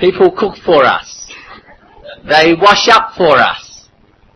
People 0.00 0.30
cook 0.34 0.56
for 0.64 0.82
us. 0.82 1.30
They 2.24 2.54
wash 2.54 2.88
up 2.88 3.12
for 3.16 3.36
us. 3.36 3.88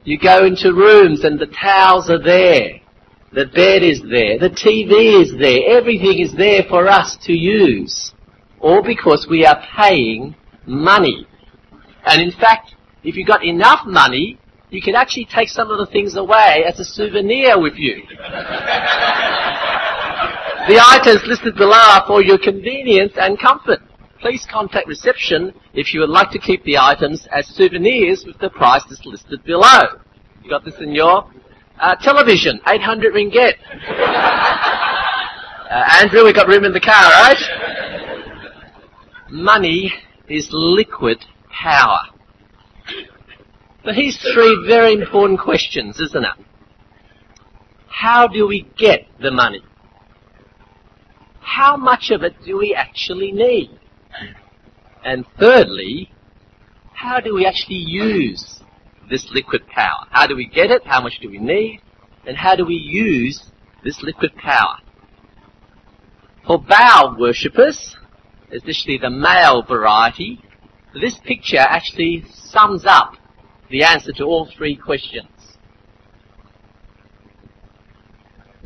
You 0.05 0.19
go 0.19 0.45
into 0.45 0.75
rooms 0.75 1.25
and 1.25 1.39
the 1.39 1.47
towels 1.47 2.11
are 2.11 2.23
there. 2.23 2.81
The 3.33 3.47
bed 3.47 3.83
is 3.83 4.03
there. 4.03 4.39
The 4.39 4.51
TV 4.51 5.23
is 5.23 5.33
there. 5.39 5.77
Everything 5.79 6.21
is 6.21 6.35
there 6.35 6.65
for 6.69 6.87
us 6.87 7.17
to 7.23 7.33
use. 7.33 8.13
All 8.61 8.83
because 8.83 9.27
we 9.29 9.47
are 9.47 9.65
paying 9.75 10.37
money. 10.67 11.27
And 12.05 12.21
in 12.21 12.31
fact, 12.31 12.75
if 13.03 13.17
you 13.17 13.25
got 13.25 13.43
enough 13.43 13.87
money, 13.87 14.39
you 14.69 14.83
can 14.83 14.95
actually 14.95 15.25
take 15.25 15.49
some 15.49 15.71
of 15.71 15.79
the 15.79 15.87
things 15.87 16.15
away 16.17 16.65
as 16.67 16.79
a 16.79 16.85
souvenir 16.85 17.59
with 17.59 17.75
you. 17.77 18.03
the 20.69 20.79
items 20.79 21.23
listed 21.27 21.55
below 21.57 21.73
are 21.73 22.05
for 22.07 22.23
your 22.23 22.39
convenience 22.39 23.15
and 23.17 23.39
comfort. 23.39 23.81
Please 24.25 24.47
contact 24.51 24.89
reception 24.89 25.53
if 25.75 25.93
you 25.93 26.01
would 26.01 26.09
like 26.09 26.31
to 26.31 26.39
keep 26.39 26.65
the 26.65 26.79
items 26.79 27.29
as 27.31 27.47
souvenirs 27.47 28.25
with 28.27 28.39
the 28.39 28.49
prices 28.49 28.99
listed 29.05 29.45
below. 29.45 29.83
You 30.43 30.49
got 30.49 30.65
this 30.65 30.77
in 30.81 30.95
your 30.95 31.31
uh, 31.79 31.97
television, 31.97 32.59
800 32.67 33.13
ringgit. 33.13 33.53
Uh, 35.65 35.83
Andrew, 36.03 36.23
we 36.25 36.33
got 36.33 36.47
room 36.47 36.65
in 36.65 36.73
the 36.73 36.79
car, 36.79 37.11
right? 37.11 37.39
Money 39.31 39.93
is 40.29 40.49
liquid 40.53 41.19
power. 41.51 42.01
But 43.83 43.95
here's 43.95 44.17
three 44.19 44.65
very 44.69 44.93
important 44.93 45.41
questions, 45.41 45.99
isn't 45.99 46.23
it? 46.23 46.47
How 47.89 48.29
do 48.29 48.47
we 48.47 48.69
get 48.77 49.07
the 49.21 49.33
money? 49.33 49.65
How 51.41 51.77
much 51.77 52.11
of 52.11 52.23
it 52.23 52.35
do 52.45 52.59
we 52.59 52.75
actually 52.75 53.33
need? 53.33 53.81
And 55.05 55.25
thirdly, 55.39 56.11
how 56.93 57.21
do 57.21 57.35
we 57.35 57.47
actually 57.47 57.77
use 57.77 58.61
this 59.11 59.31
liquid 59.33 59.67
power? 59.69 60.07
How 60.11 60.27
do 60.27 60.35
we 60.35 60.47
get 60.47 60.71
it? 60.71 60.87
How 60.87 61.01
much 61.03 61.19
do 61.21 61.31
we 61.31 61.39
need? 61.39 61.81
And 62.27 62.37
how 62.37 62.57
do 62.57 62.65
we 62.65 62.75
use 62.75 63.51
this 63.85 64.03
liquid 64.03 64.35
power? 64.37 64.79
For 66.47 66.59
Baal 66.59 67.17
worshippers, 67.19 67.97
especially 68.53 68.99
the 68.99 69.11
male 69.11 69.63
variety, 69.63 70.41
this 71.01 71.19
picture 71.25 71.59
actually 71.59 72.25
sums 72.33 72.85
up 72.87 73.15
the 73.71 73.83
answer 73.83 74.13
to 74.13 74.25
all 74.25 74.49
three 74.57 74.77
questions. 74.77 75.29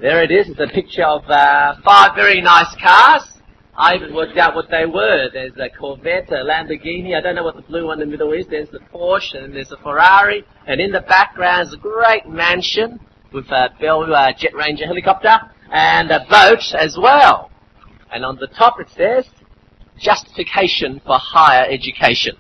There 0.01 0.23
it 0.23 0.31
is. 0.31 0.49
It's 0.49 0.61
a 0.61 0.73
picture 0.73 1.05
of 1.05 1.25
uh, 1.29 1.75
five 1.85 2.15
very 2.15 2.41
nice 2.41 2.75
cars. 2.81 3.38
I 3.79 3.95
even 3.95 4.13
worked 4.13 4.37
out 4.37 4.57
what 4.57 4.69
they 4.71 4.87
were. 4.87 5.31
There's 5.33 5.53
a 5.57 5.69
Corvette, 5.71 6.33
a 6.33 6.45
Lamborghini. 6.45 7.17
I 7.17 7.21
don't 7.21 7.37
know 7.37 7.45
what 7.45 7.55
the 7.55 7.63
blue 7.63 7.87
one 7.87 8.03
in 8.03 8.09
the 8.09 8.11
middle 8.11 8.33
is. 8.33 8.45
There's 8.49 8.69
the 8.71 8.81
Porsche, 8.93 9.37
and 9.37 9.55
there's 9.55 9.71
a 9.71 9.77
Ferrari. 9.77 10.45
And 10.67 10.81
in 10.81 10.91
the 10.91 11.03
background 11.03 11.69
is 11.69 11.75
a 11.75 11.77
great 11.77 12.29
mansion 12.29 12.99
with 13.33 13.47
a 13.51 13.69
Bell 13.81 14.13
uh, 14.13 14.33
Jet 14.37 14.53
Ranger 14.53 14.85
helicopter 14.85 15.39
and 15.71 16.11
a 16.11 16.27
boat 16.29 16.75
as 16.75 16.99
well. 17.01 17.53
And 18.13 18.25
on 18.25 18.37
the 18.37 18.49
top 18.49 18.81
it 18.81 18.89
says, 18.97 19.27
justification 19.97 21.01
for 21.07 21.17
higher 21.17 21.65
education. 21.71 22.37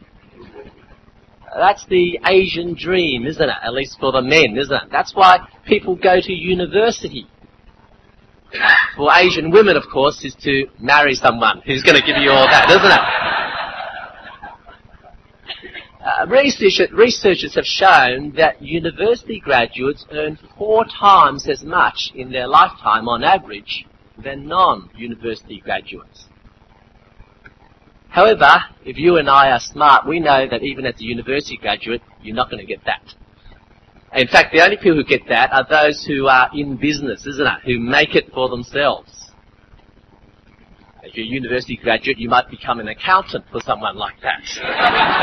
That's 1.55 1.87
the 1.87 2.19
Asian 2.27 2.75
dream, 2.75 3.27
isn't 3.27 3.49
it? 3.49 3.57
At 3.63 3.75
least 3.75 3.99
for 4.01 4.11
the 4.11 4.23
men, 4.23 4.57
isn't 4.59 4.75
it? 4.75 4.89
That's 4.91 5.15
why 5.15 5.39
people 5.67 5.95
go 5.95 6.21
to 6.21 6.33
university. 6.33 7.29
For 8.99 9.15
Asian 9.15 9.53
women, 9.53 9.77
of 9.77 9.85
course, 9.93 10.25
is 10.25 10.35
to 10.43 10.67
marry 10.81 11.15
someone 11.15 11.63
who's 11.65 11.85
going 11.85 11.95
to 11.95 12.05
give 12.05 12.17
you 12.17 12.31
all 12.31 12.49
that, 12.49 12.69
isn't 12.69 12.91
it? 12.91 13.01
Uh, 16.05 16.27
research, 16.27 16.91
researchers 16.93 17.55
have 17.55 17.65
shown 17.65 18.33
that 18.33 18.61
university 18.61 19.39
graduates 19.39 20.05
earn 20.11 20.37
four 20.59 20.85
times 20.85 21.49
as 21.49 21.63
much 21.63 22.11
in 22.17 22.33
their 22.33 22.49
lifetime 22.49 23.09
on 23.09 23.23
average 23.23 23.87
than 24.21 24.49
non-university 24.49 25.61
graduates. 25.61 26.27
However, 28.09 28.65
if 28.85 28.99
you 28.99 29.17
and 29.19 29.31
I 29.31 29.53
are 29.53 29.61
smart, 29.61 30.09
we 30.09 30.19
know 30.19 30.49
that 30.51 30.65
even 30.65 30.85
as 30.87 31.01
a 31.01 31.05
university 31.05 31.57
graduate, 31.57 32.03
you're 32.21 32.35
not 32.35 32.51
going 32.51 32.67
to 32.67 32.67
get 32.67 32.85
that. 32.87 33.15
In 34.15 34.27
fact, 34.29 34.53
the 34.53 34.65
only 34.65 34.77
people 34.77 34.95
who 34.95 35.05
get 35.05 35.29
that 35.29 35.53
are 35.53 35.67
those 35.69 36.05
who 36.05 36.27
are 36.27 36.49
in 36.55 36.77
business, 36.77 37.27
isn't 37.27 37.47
it? 37.47 37.61
Who 37.65 37.79
make 37.79 38.15
it 38.15 38.33
for 38.33 38.49
themselves. 38.49 39.31
If 41.03 41.15
you're 41.15 41.27
a 41.27 41.29
university 41.29 41.77
graduate, 41.77 42.19
you 42.19 42.29
might 42.29 42.51
become 42.51 42.81
an 42.81 42.89
accountant 42.89 43.45
for 43.53 43.61
someone 43.61 43.97
like 43.97 44.17
that. 44.21 44.43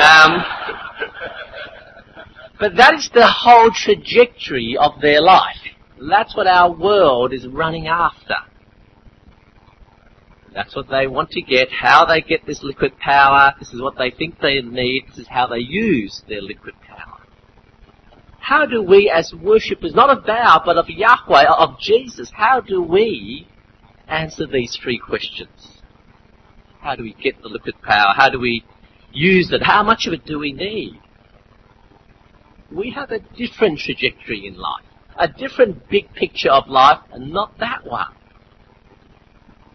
um, 0.02 0.44
but 2.60 2.76
that 2.78 2.94
is 2.96 3.10
the 3.14 3.28
whole 3.28 3.72
trajectory 3.72 4.78
of 4.80 5.02
their 5.02 5.22
life. 5.22 5.58
That's 6.10 6.36
what 6.36 6.48
our 6.48 6.72
world 6.72 7.34
is 7.34 7.48
running 7.48 7.88
after. 7.88 8.36
That's 10.54 10.76
what 10.76 10.88
they 10.90 11.08
want 11.08 11.32
to 11.32 11.42
get, 11.42 11.70
how 11.70 12.06
they 12.06 12.22
get 12.22 12.46
this 12.46 12.64
liquid 12.64 12.98
power, 12.98 13.54
this 13.60 13.74
is 13.74 13.82
what 13.82 13.98
they 13.98 14.10
think 14.10 14.40
they 14.40 14.62
need, 14.62 15.04
this 15.10 15.20
is 15.20 15.28
how 15.28 15.48
they 15.48 15.60
use 15.60 16.24
their 16.30 16.42
liquid 16.42 16.76
power. 16.82 16.85
How 18.46 18.68
do 18.68 18.84
we 18.84 19.10
as 19.10 19.34
worshippers, 19.34 19.96
not 19.96 20.16
of 20.16 20.24
Baal, 20.24 20.62
but 20.64 20.78
of 20.78 20.88
Yahweh, 20.88 21.46
of 21.58 21.80
Jesus, 21.80 22.32
how 22.32 22.62
do 22.62 22.80
we 22.80 23.48
answer 24.08 24.46
these 24.46 24.78
three 24.84 25.00
questions? 25.00 25.82
How 26.80 26.96
do 26.96 27.02
we 27.02 27.14
get 27.14 27.42
the 27.42 27.48
liquid 27.50 27.82
power? 27.82 28.14
How 28.16 28.30
do 28.30 28.40
we 28.40 28.64
use 29.12 29.52
it? 29.52 29.64
How 29.64 29.82
much 29.82 30.06
of 30.06 30.14
it 30.14 30.28
do 30.28 30.38
we 30.38 30.54
need? 30.54 31.02
We 32.72 32.92
have 32.92 33.10
a 33.10 33.18
different 33.18 33.80
trajectory 33.80 34.46
in 34.46 34.54
life, 34.60 34.86
a 35.18 35.28
different 35.28 35.90
big 35.90 36.14
picture 36.14 36.52
of 36.52 36.68
life, 36.68 37.00
and 37.12 37.34
not 37.34 37.58
that 37.58 37.84
one. 37.84 38.14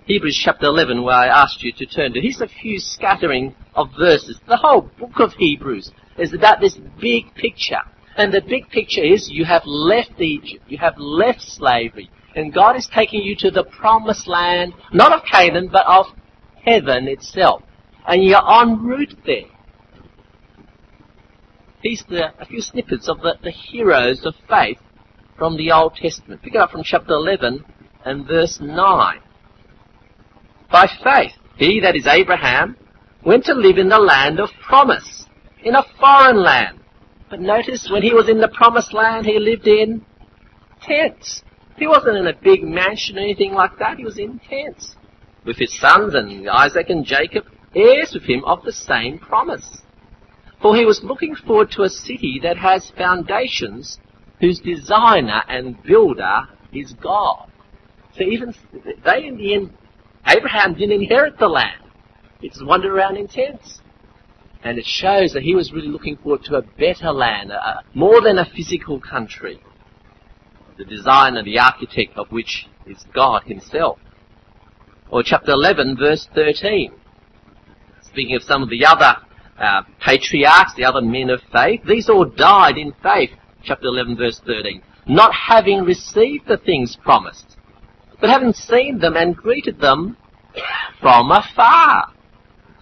Hebrews 0.05 0.41
chapter 0.45 0.67
11 0.67 1.03
where 1.03 1.17
I 1.17 1.27
asked 1.27 1.65
you 1.65 1.73
to 1.73 1.87
turn 1.87 2.13
to. 2.13 2.21
Here's 2.21 2.41
a 2.41 2.47
few 2.47 2.79
scattering 2.79 3.57
of 3.75 3.89
verses. 3.99 4.39
The 4.47 4.59
whole 4.59 4.83
book 4.83 5.19
of 5.19 5.33
Hebrews 5.33 5.91
is 6.17 6.33
about 6.33 6.61
this 6.61 6.79
big 7.01 7.35
picture. 7.35 7.83
And 8.21 8.35
the 8.35 8.43
big 8.43 8.69
picture 8.69 9.03
is 9.03 9.31
you 9.31 9.47
have 9.47 9.63
left 9.65 10.21
Egypt, 10.21 10.63
you 10.69 10.77
have 10.77 10.99
left 10.99 11.41
slavery, 11.41 12.11
and 12.37 12.53
God 12.53 12.77
is 12.77 12.87
taking 12.95 13.23
you 13.23 13.35
to 13.37 13.51
the 13.51 13.65
promised 13.65 14.29
land, 14.29 14.75
not 14.93 15.15
of 15.15 15.25
Canaan, 15.25 15.71
but 15.73 15.87
of 15.87 16.05
heaven 16.63 17.09
itself. 17.09 17.63
And 18.07 18.23
you're 18.23 18.47
en 18.47 18.85
route 18.85 19.17
there. 19.25 19.49
These 21.83 22.05
are 22.11 22.35
a 22.39 22.45
few 22.45 22.61
snippets 22.61 23.09
of 23.09 23.23
the, 23.23 23.39
the 23.43 23.51
heroes 23.51 24.27
of 24.27 24.35
faith 24.47 24.81
from 25.39 25.57
the 25.57 25.73
Old 25.73 25.95
Testament. 25.95 26.43
Pick 26.43 26.55
it 26.55 26.61
up 26.61 26.73
from 26.73 26.83
chapter 26.85 27.15
11 27.15 27.65
and 28.05 28.27
verse 28.27 28.61
9. 28.61 29.19
By 30.71 30.87
faith, 31.03 31.33
he, 31.57 31.81
that 31.81 31.97
is 31.97 32.07
Abraham, 32.07 32.77
went 33.25 33.47
to 33.47 33.55
live 33.55 33.79
in 33.79 33.89
the 33.89 33.99
land 33.99 34.39
of 34.41 34.51
promise, 34.61 35.25
in 35.65 35.75
a 35.75 35.87
foreign 35.99 36.43
land. 36.43 36.80
But 37.31 37.41
notice 37.41 37.89
when 37.91 38.03
he 38.03 38.13
was 38.13 38.29
in 38.29 38.41
the 38.41 38.49
promised 38.49 38.93
land, 38.93 39.25
he 39.25 39.39
lived 39.39 39.67
in 39.67 40.05
tents. 40.83 41.43
He 41.77 41.87
wasn't 41.87 42.19
in 42.19 42.27
a 42.27 42.35
big 42.35 42.63
mansion 42.63 43.17
or 43.17 43.21
anything 43.21 43.55
like 43.55 43.79
that. 43.79 43.97
He 43.97 44.05
was 44.05 44.19
in 44.19 44.41
tents 44.41 44.97
with 45.45 45.57
his 45.57 45.79
sons 45.79 46.15
and 46.15 46.49
Isaac 46.49 46.91
and 46.91 47.05
Jacob, 47.05 47.45
heirs 47.75 48.13
with 48.13 48.25
him 48.25 48.45
of 48.45 48.63
the 48.65 48.73
same 48.73 49.19
promise. 49.19 49.83
For 50.61 50.77
he 50.77 50.85
was 50.85 51.03
looking 51.03 51.35
forward 51.35 51.71
to 51.73 51.83
a 51.83 51.89
city 51.89 52.41
that 52.43 52.59
has 52.59 52.91
foundations, 52.91 53.99
whose 54.41 54.61
designer 54.61 55.43
and 55.49 55.83
builder 55.83 56.49
is 56.73 56.93
God. 56.95 57.51
So 58.17 58.25
even 58.25 58.55
they 59.05 59.27
in 59.27 59.37
the 59.37 59.55
end 59.55 59.73
Abraham 60.27 60.75
didn't 60.75 61.03
inherit 61.03 61.39
the 61.39 61.49
land. 61.49 61.83
He 62.41 62.49
just 62.49 62.65
wandered 62.65 62.93
around 62.93 63.17
in 63.17 63.29
tents. 63.29 63.81
And 64.63 64.79
it 64.79 64.85
shows 64.85 65.33
that 65.33 65.43
he 65.43 65.55
was 65.55 65.73
really 65.73 65.89
looking 65.89 66.17
forward 66.17 66.45
to 66.45 66.57
a 66.57 66.63
better 66.63 67.13
land, 67.13 67.51
a, 67.51 67.83
more 67.95 68.21
than 68.21 68.39
a 68.39 68.45
physical 68.45 69.01
country. 69.01 69.61
The 70.77 70.85
designer, 70.85 71.43
the 71.43 71.59
architect 71.59 72.17
of 72.17 72.31
which 72.31 72.67
is 72.87 73.05
God 73.15 73.45
himself. 73.45 73.99
Or 75.11 75.23
chapter 75.23 75.53
11 75.53 75.97
verse 75.97 76.29
13. 76.35 76.93
Speaking 78.03 78.37
of 78.37 78.43
some 78.43 78.63
of 78.63 78.71
the 78.71 78.85
other 78.85 79.17
uh, 79.59 79.83
patriarchs, 80.01 80.75
the 80.75 80.85
other 80.85 81.01
men 81.01 81.31
of 81.31 81.41
faith, 81.53 81.81
these 81.87 82.09
all 82.09 82.25
died 82.25 82.77
in 82.77 82.93
faith. 83.03 83.31
Chapter 83.63 83.87
11 83.87 84.17
verse 84.17 84.41
13. 84.47 84.83
Not 85.07 85.33
having 85.35 85.85
received 85.85 86.47
the 86.47 86.59
things 86.59 86.97
promised, 87.03 87.57
but 88.21 88.31
having 88.31 88.53
seen 88.53 88.99
them 88.99 89.17
and 89.17 89.37
greeted 89.37 89.81
them 89.81 90.17
from 91.01 91.31
afar, 91.31 92.13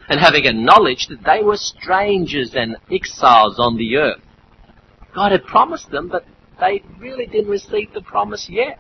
and 0.09 0.21
having 0.21 0.45
acknowledged 0.45 1.11
that 1.11 1.25
they 1.25 1.43
were 1.43 1.57
strangers 1.57 2.55
and 2.55 2.77
exiles 2.91 3.59
on 3.59 3.77
the 3.77 3.97
earth. 3.97 4.21
God 5.15 5.33
had 5.33 5.45
promised 5.45 5.91
them, 5.91 6.09
but 6.09 6.25
they 6.61 6.83
really 6.99 7.27
didn't 7.27 7.51
receive 7.51 7.93
the 7.93 8.01
promise 8.01 8.49
yet. 8.49 8.79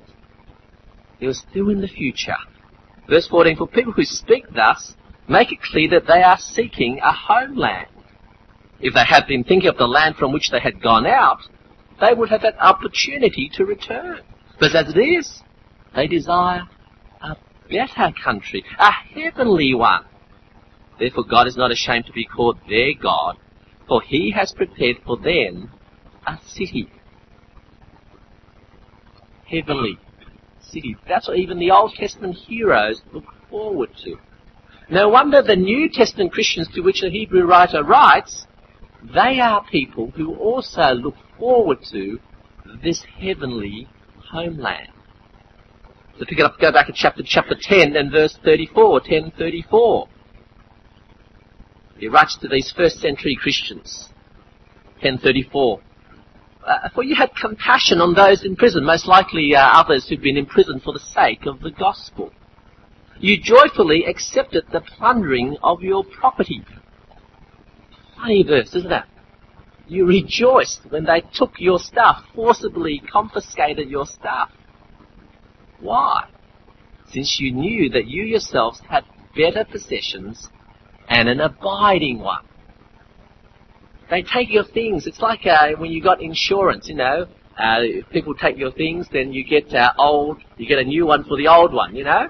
It 1.20 1.26
was 1.26 1.38
still 1.50 1.68
in 1.68 1.80
the 1.80 1.88
future. 1.88 2.36
Verse 3.08 3.26
14, 3.28 3.56
for 3.56 3.66
people 3.66 3.92
who 3.92 4.04
speak 4.04 4.44
thus 4.54 4.94
make 5.28 5.52
it 5.52 5.60
clear 5.60 5.88
that 5.90 6.06
they 6.06 6.22
are 6.22 6.38
seeking 6.38 7.00
a 7.02 7.12
homeland. 7.12 7.88
If 8.80 8.94
they 8.94 9.04
had 9.04 9.26
been 9.26 9.44
thinking 9.44 9.68
of 9.68 9.76
the 9.76 9.86
land 9.86 10.16
from 10.16 10.32
which 10.32 10.50
they 10.50 10.60
had 10.60 10.80
gone 10.80 11.06
out, 11.06 11.40
they 12.00 12.14
would 12.14 12.30
have 12.30 12.42
had 12.42 12.56
opportunity 12.58 13.50
to 13.54 13.64
return. 13.64 14.20
But 14.60 14.74
as 14.74 14.94
it 14.94 14.98
is, 14.98 15.42
they 15.94 16.06
desire 16.06 16.62
a 17.20 17.36
better 17.68 18.12
country, 18.22 18.64
a 18.78 18.92
heavenly 18.92 19.74
one. 19.74 20.04
Therefore 20.98 21.24
God 21.24 21.46
is 21.46 21.56
not 21.56 21.70
ashamed 21.70 22.06
to 22.06 22.12
be 22.12 22.24
called 22.24 22.58
their 22.68 22.92
God, 22.94 23.36
for 23.86 24.02
he 24.02 24.32
has 24.32 24.52
prepared 24.52 24.96
for 25.06 25.16
them 25.16 25.70
a 26.26 26.38
city. 26.46 26.90
Heavenly 29.46 29.98
city. 30.60 30.96
That's 31.08 31.28
what 31.28 31.38
even 31.38 31.58
the 31.58 31.70
Old 31.70 31.94
Testament 31.94 32.36
heroes 32.36 33.00
look 33.12 33.24
forward 33.48 33.90
to. 34.04 34.16
No 34.90 35.08
wonder 35.08 35.42
the 35.42 35.56
New 35.56 35.88
Testament 35.90 36.32
Christians 36.32 36.68
to 36.74 36.80
which 36.80 37.00
the 37.02 37.10
Hebrew 37.10 37.44
writer 37.44 37.82
writes, 37.82 38.46
they 39.02 39.38
are 39.40 39.64
people 39.70 40.10
who 40.10 40.34
also 40.34 40.92
look 40.92 41.14
forward 41.38 41.78
to 41.92 42.18
this 42.82 43.04
heavenly 43.18 43.88
homeland. 44.30 44.88
So 46.18 46.24
pick 46.24 46.38
it 46.38 46.44
up, 46.44 46.58
go 46.58 46.72
back 46.72 46.88
to 46.88 46.92
chapter, 46.92 47.22
chapter 47.24 47.54
10 47.58 47.96
and 47.96 48.10
verse 48.10 48.36
34, 48.44 48.90
1034. 48.92 50.08
He 51.98 52.08
writes 52.08 52.36
to 52.38 52.48
these 52.48 52.72
first 52.72 53.00
century 53.00 53.36
Christians. 53.40 54.08
1034. 55.00 55.80
Uh, 56.64 56.88
for 56.94 57.02
you 57.02 57.14
had 57.14 57.30
compassion 57.34 58.00
on 58.00 58.14
those 58.14 58.44
in 58.44 58.54
prison, 58.54 58.84
most 58.84 59.06
likely 59.06 59.54
uh, 59.54 59.60
others 59.60 60.08
who'd 60.08 60.22
been 60.22 60.36
imprisoned 60.36 60.82
for 60.82 60.92
the 60.92 60.98
sake 60.98 61.46
of 61.46 61.60
the 61.60 61.70
gospel. 61.70 62.30
You 63.20 63.40
joyfully 63.40 64.04
accepted 64.04 64.64
the 64.70 64.80
plundering 64.80 65.56
of 65.62 65.82
your 65.82 66.04
property. 66.04 66.62
Funny 68.16 68.44
verse, 68.44 68.74
isn't 68.74 68.90
that? 68.90 69.08
You 69.88 70.06
rejoiced 70.06 70.82
when 70.90 71.04
they 71.04 71.22
took 71.32 71.54
your 71.58 71.78
stuff, 71.78 72.24
forcibly 72.34 73.02
confiscated 73.10 73.88
your 73.88 74.06
stuff. 74.06 74.50
Why? 75.80 76.28
Since 77.10 77.40
you 77.40 77.52
knew 77.52 77.88
that 77.90 78.06
you 78.06 78.22
yourselves 78.24 78.80
had 78.88 79.04
better 79.34 79.64
possessions 79.64 80.48
and 81.08 81.28
an 81.28 81.40
abiding 81.40 82.20
one. 82.20 82.44
They 84.10 84.22
take 84.22 84.50
your 84.50 84.64
things. 84.64 85.06
It's 85.06 85.20
like 85.20 85.46
uh, 85.46 85.72
when 85.76 85.90
you 85.90 86.02
got 86.02 86.22
insurance, 86.22 86.88
you 86.88 86.94
know. 86.94 87.26
Uh, 87.58 87.80
if 87.80 88.08
people 88.10 88.34
take 88.34 88.56
your 88.56 88.70
things, 88.70 89.06
then 89.12 89.32
you 89.32 89.44
get 89.44 89.74
uh, 89.74 89.92
old, 89.98 90.40
you 90.56 90.66
get 90.66 90.78
a 90.78 90.84
new 90.84 91.04
one 91.04 91.24
for 91.24 91.36
the 91.36 91.48
old 91.48 91.72
one, 91.74 91.94
you 91.94 92.04
know. 92.04 92.28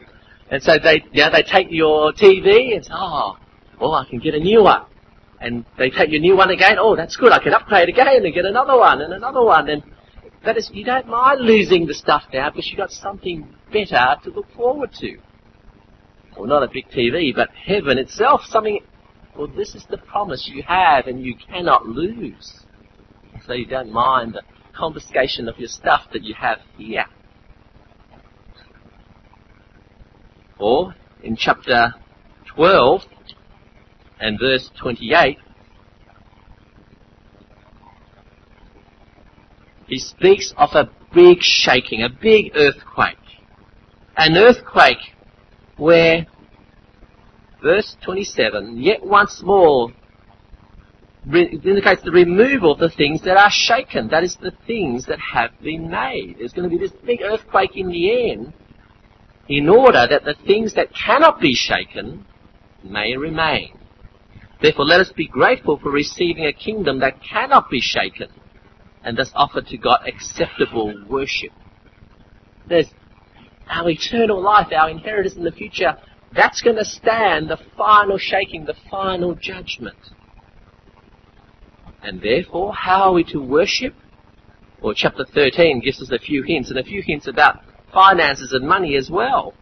And 0.51 0.63
so 0.63 0.79
they, 0.83 1.05
you 1.13 1.23
know, 1.23 1.31
they 1.31 1.43
take 1.43 1.69
your 1.71 2.13
TV 2.13 2.75
and 2.75 2.85
say, 2.85 2.93
oh, 2.95 3.37
well, 3.79 3.93
I 3.93 4.07
can 4.09 4.19
get 4.19 4.35
a 4.35 4.41
new 4.41 4.63
one. 4.63 4.87
And 5.41 5.67
they 5.77 5.91
take 5.91 6.11
your 6.11 6.21
new 6.21 6.37
one 6.37 6.51
again. 6.51 6.79
Oh, 6.81 6.97
that's 6.97 7.17
good. 7.17 7.31
I 7.31 7.39
can 7.43 7.53
upgrade 7.53 7.91
again 7.91 8.25
and 8.25 8.35
get 8.35 8.47
another 8.47 8.77
one 8.77 9.03
and 9.03 9.13
another 9.13 9.43
one. 9.43 9.69
And 9.69 9.83
that 10.45 10.57
is, 10.57 10.71
you 10.73 10.85
don't 10.85 11.07
mind 11.07 11.41
losing 11.43 11.87
the 11.87 11.95
stuff 11.95 12.25
now 12.33 12.51
because 12.51 12.67
you've 12.69 12.79
got 12.79 12.91
something 12.91 13.47
better 13.71 14.17
to 14.25 14.31
look 14.31 14.51
forward 14.57 14.93
to. 15.01 15.19
Well, 16.39 16.47
not 16.47 16.63
a 16.63 16.69
big 16.69 16.89
TV, 16.89 17.35
but 17.35 17.51
heaven 17.51 17.99
itself, 17.99 18.43
something, 18.45 18.79
well, 19.37 19.49
this 19.49 19.75
is 19.75 19.85
the 19.91 19.99
promise 19.99 20.49
you 20.53 20.63
have 20.63 21.09
and 21.09 21.21
you 21.21 21.35
cannot 21.35 21.87
lose. 21.87 22.61
So 23.45 23.55
you 23.55 23.67
don't 23.67 23.91
mind 23.91 24.35
the 24.35 24.43
confiscation 24.73 25.49
of 25.49 25.59
your 25.59 25.69
stuff 25.69 26.03
that 26.13 26.23
you 26.23 26.35
have 26.35 26.59
here. 26.77 27.07
Or, 30.61 30.95
in 31.25 31.35
chapter 31.35 31.95
12 32.55 33.03
and 34.21 34.39
verse 34.39 34.71
28, 34.81 35.39
he 39.89 39.99
speaks 39.99 40.55
of 40.57 40.71
a 40.75 40.89
big 41.13 41.39
shaking, 41.41 42.03
a 42.03 42.09
big 42.09 42.53
earthquake. 42.55 43.17
An 44.17 44.37
earthquake 44.37 44.99
where, 45.79 46.27
verse 47.63 47.97
27, 48.05 48.77
yet 48.77 49.05
once 49.05 49.41
more 49.43 49.91
indicates 51.35 52.03
the 52.03 52.11
removal 52.11 52.73
of 52.73 52.79
the 52.79 52.91
things 52.91 53.23
that 53.23 53.37
are 53.37 53.51
shaken. 53.51 54.09
That 54.09 54.25
is 54.25 54.37
the 54.41 54.53
things 54.67 55.07
that 55.07 55.19
have 55.19 55.51
been 55.63 55.91
made. 55.91 56.37
There's 56.39 56.53
going 56.53 56.69
to 56.69 56.75
be 56.75 56.83
this 56.83 56.97
big 57.05 57.21
earthquake 57.23 57.77
in 57.77 57.89
the 57.89 58.31
end 58.31 58.53
in 59.49 59.69
order 59.69 60.07
that 60.09 60.25
the 60.25 60.35
things 60.47 60.75
that 60.75 60.89
cannot 60.95 61.41
be 61.41 61.55
shaken 61.55 62.25
may 62.83 63.17
remain. 63.17 63.79
Therefore 64.61 64.85
let 64.85 65.01
us 65.01 65.13
be 65.15 65.27
grateful 65.27 65.79
for 65.79 65.91
receiving 65.91 66.47
a 66.47 66.53
kingdom 66.53 67.01
that 67.01 67.23
cannot 67.23 67.71
be 67.71 67.81
shaken 67.81 68.29
and 69.05 69.17
thus 69.17 69.31
offer 69.35 69.61
to 69.63 69.79
God 69.79 70.01
acceptable 70.07 70.93
worship. 71.09 71.53
There's 72.69 72.89
our 73.69 73.89
eternal 73.89 74.43
life, 74.43 74.69
our 74.73 74.91
inheritance 74.91 75.37
in 75.37 75.45
the 75.45 75.53
future, 75.53 75.97
that's 76.35 76.61
going 76.61 76.77
to 76.77 76.85
stand 76.85 77.49
the 77.49 77.59
final 77.77 78.19
shaking, 78.19 78.65
the 78.65 78.77
final 78.91 79.35
judgment. 79.35 79.97
And 82.03 82.21
therefore, 82.21 82.75
how 82.75 83.05
are 83.05 83.13
we 83.13 83.25
to 83.25 83.39
worship? 83.39 83.95
Well, 84.81 84.95
chapter 84.95 85.25
13 85.25 85.81
gives 85.81 86.01
us 86.01 86.11
a 86.13 86.19
few 86.19 86.43
hints, 86.43 86.71
and 86.71 86.79
a 86.79 86.85
few 86.85 87.03
hints 87.03 87.27
about 87.27 87.61
finances 87.93 88.53
and 88.53 88.69
money 88.69 88.97
as 88.97 89.11
well. 89.11 89.55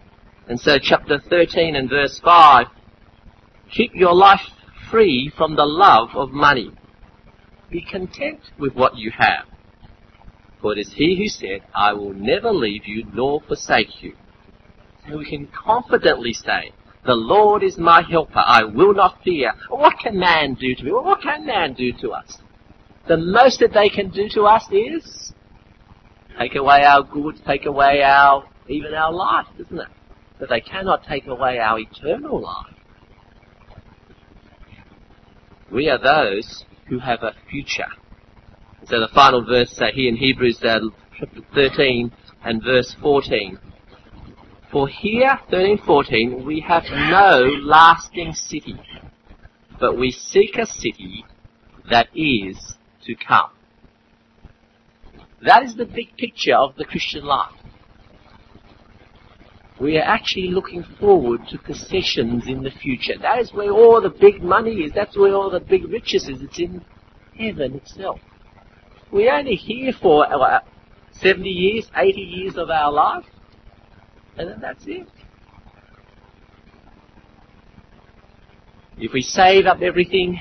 And 0.48 0.60
so 0.60 0.78
chapter 0.80 1.18
13 1.18 1.74
and 1.74 1.88
verse 1.88 2.20
5, 2.22 2.66
keep 3.70 3.92
your 3.94 4.14
life 4.14 4.40
free 4.90 5.32
from 5.36 5.56
the 5.56 5.64
love 5.64 6.10
of 6.14 6.30
money. 6.30 6.70
Be 7.70 7.80
content 7.80 8.40
with 8.58 8.74
what 8.74 8.96
you 8.96 9.10
have. 9.16 9.46
For 10.60 10.72
it 10.72 10.78
is 10.78 10.92
he 10.92 11.16
who 11.16 11.28
said, 11.28 11.62
I 11.74 11.92
will 11.92 12.12
never 12.12 12.50
leave 12.50 12.86
you 12.86 13.04
nor 13.12 13.40
forsake 13.42 14.02
you. 14.02 14.14
So 15.08 15.18
we 15.18 15.28
can 15.28 15.46
confidently 15.48 16.32
say, 16.32 16.72
the 17.04 17.14
Lord 17.14 17.62
is 17.62 17.78
my 17.78 18.02
helper, 18.02 18.42
I 18.44 18.64
will 18.64 18.94
not 18.94 19.22
fear. 19.22 19.52
What 19.68 19.98
can 19.98 20.18
man 20.18 20.54
do 20.54 20.74
to 20.74 20.84
me? 20.84 20.90
What 20.90 21.22
can 21.22 21.46
man 21.46 21.74
do 21.74 21.92
to 22.00 22.10
us? 22.10 22.38
The 23.06 23.16
most 23.16 23.60
that 23.60 23.72
they 23.72 23.88
can 23.88 24.10
do 24.10 24.28
to 24.30 24.42
us 24.42 24.64
is 24.72 25.32
take 26.38 26.56
away 26.56 26.82
our 26.82 27.04
goods, 27.04 27.40
take 27.46 27.66
away 27.66 28.02
our, 28.02 28.44
even 28.68 28.94
our 28.94 29.12
life, 29.12 29.46
isn't 29.58 29.78
it? 29.78 29.88
But 30.40 30.48
they 30.48 30.60
cannot 30.60 31.04
take 31.06 31.26
away 31.26 31.58
our 31.58 31.78
eternal 31.78 32.40
life. 32.40 32.74
We 35.70 35.88
are 35.88 35.98
those 35.98 36.64
who 36.88 36.98
have 36.98 37.22
a 37.22 37.34
future. 37.48 37.88
So 38.88 39.00
the 39.00 39.08
final 39.08 39.44
verse 39.44 39.76
uh, 39.80 39.86
here 39.92 40.08
in 40.08 40.16
Hebrews 40.16 40.62
uh, 40.62 40.78
chapter 41.18 41.40
13 41.54 42.12
and 42.44 42.62
verse 42.62 42.94
14. 43.02 43.58
For 44.70 44.86
here, 44.86 45.40
13:14, 45.50 46.44
we 46.44 46.60
have 46.60 46.84
no 46.92 47.50
lasting 47.62 48.32
city, 48.34 48.78
but 49.80 49.98
we 49.98 50.12
seek 50.12 50.56
a 50.56 50.66
city 50.66 51.24
that 51.90 52.06
is 52.14 52.76
to 53.06 53.16
come. 53.16 53.50
That 55.42 55.64
is 55.64 55.74
the 55.74 55.86
big 55.86 56.16
picture 56.16 56.54
of 56.54 56.76
the 56.76 56.84
Christian 56.84 57.24
life. 57.24 57.54
We 59.80 59.98
are 59.98 60.04
actually 60.04 60.48
looking 60.48 60.84
forward 61.00 61.40
to 61.48 61.58
possessions 61.58 62.44
in 62.46 62.62
the 62.62 62.70
future. 62.70 63.14
That 63.20 63.40
is 63.40 63.52
where 63.52 63.72
all 63.72 64.00
the 64.00 64.10
big 64.10 64.44
money 64.44 64.84
is. 64.84 64.92
That's 64.94 65.18
where 65.18 65.34
all 65.34 65.50
the 65.50 65.58
big 65.58 65.86
riches 65.90 66.28
is. 66.28 66.40
It's 66.40 66.60
in 66.60 66.84
heaven 67.36 67.74
itself. 67.74 68.20
We're 69.12 69.32
only 69.32 69.54
here 69.54 69.92
for 69.92 70.26
uh, 70.26 70.60
70 71.12 71.48
years, 71.48 71.90
80 71.96 72.20
years 72.20 72.56
of 72.56 72.70
our 72.70 72.92
life, 72.92 73.24
and 74.36 74.50
then 74.50 74.60
that's 74.60 74.84
it. 74.86 75.06
If 78.98 79.12
we 79.12 79.22
save 79.22 79.66
up 79.66 79.82
everything, 79.82 80.40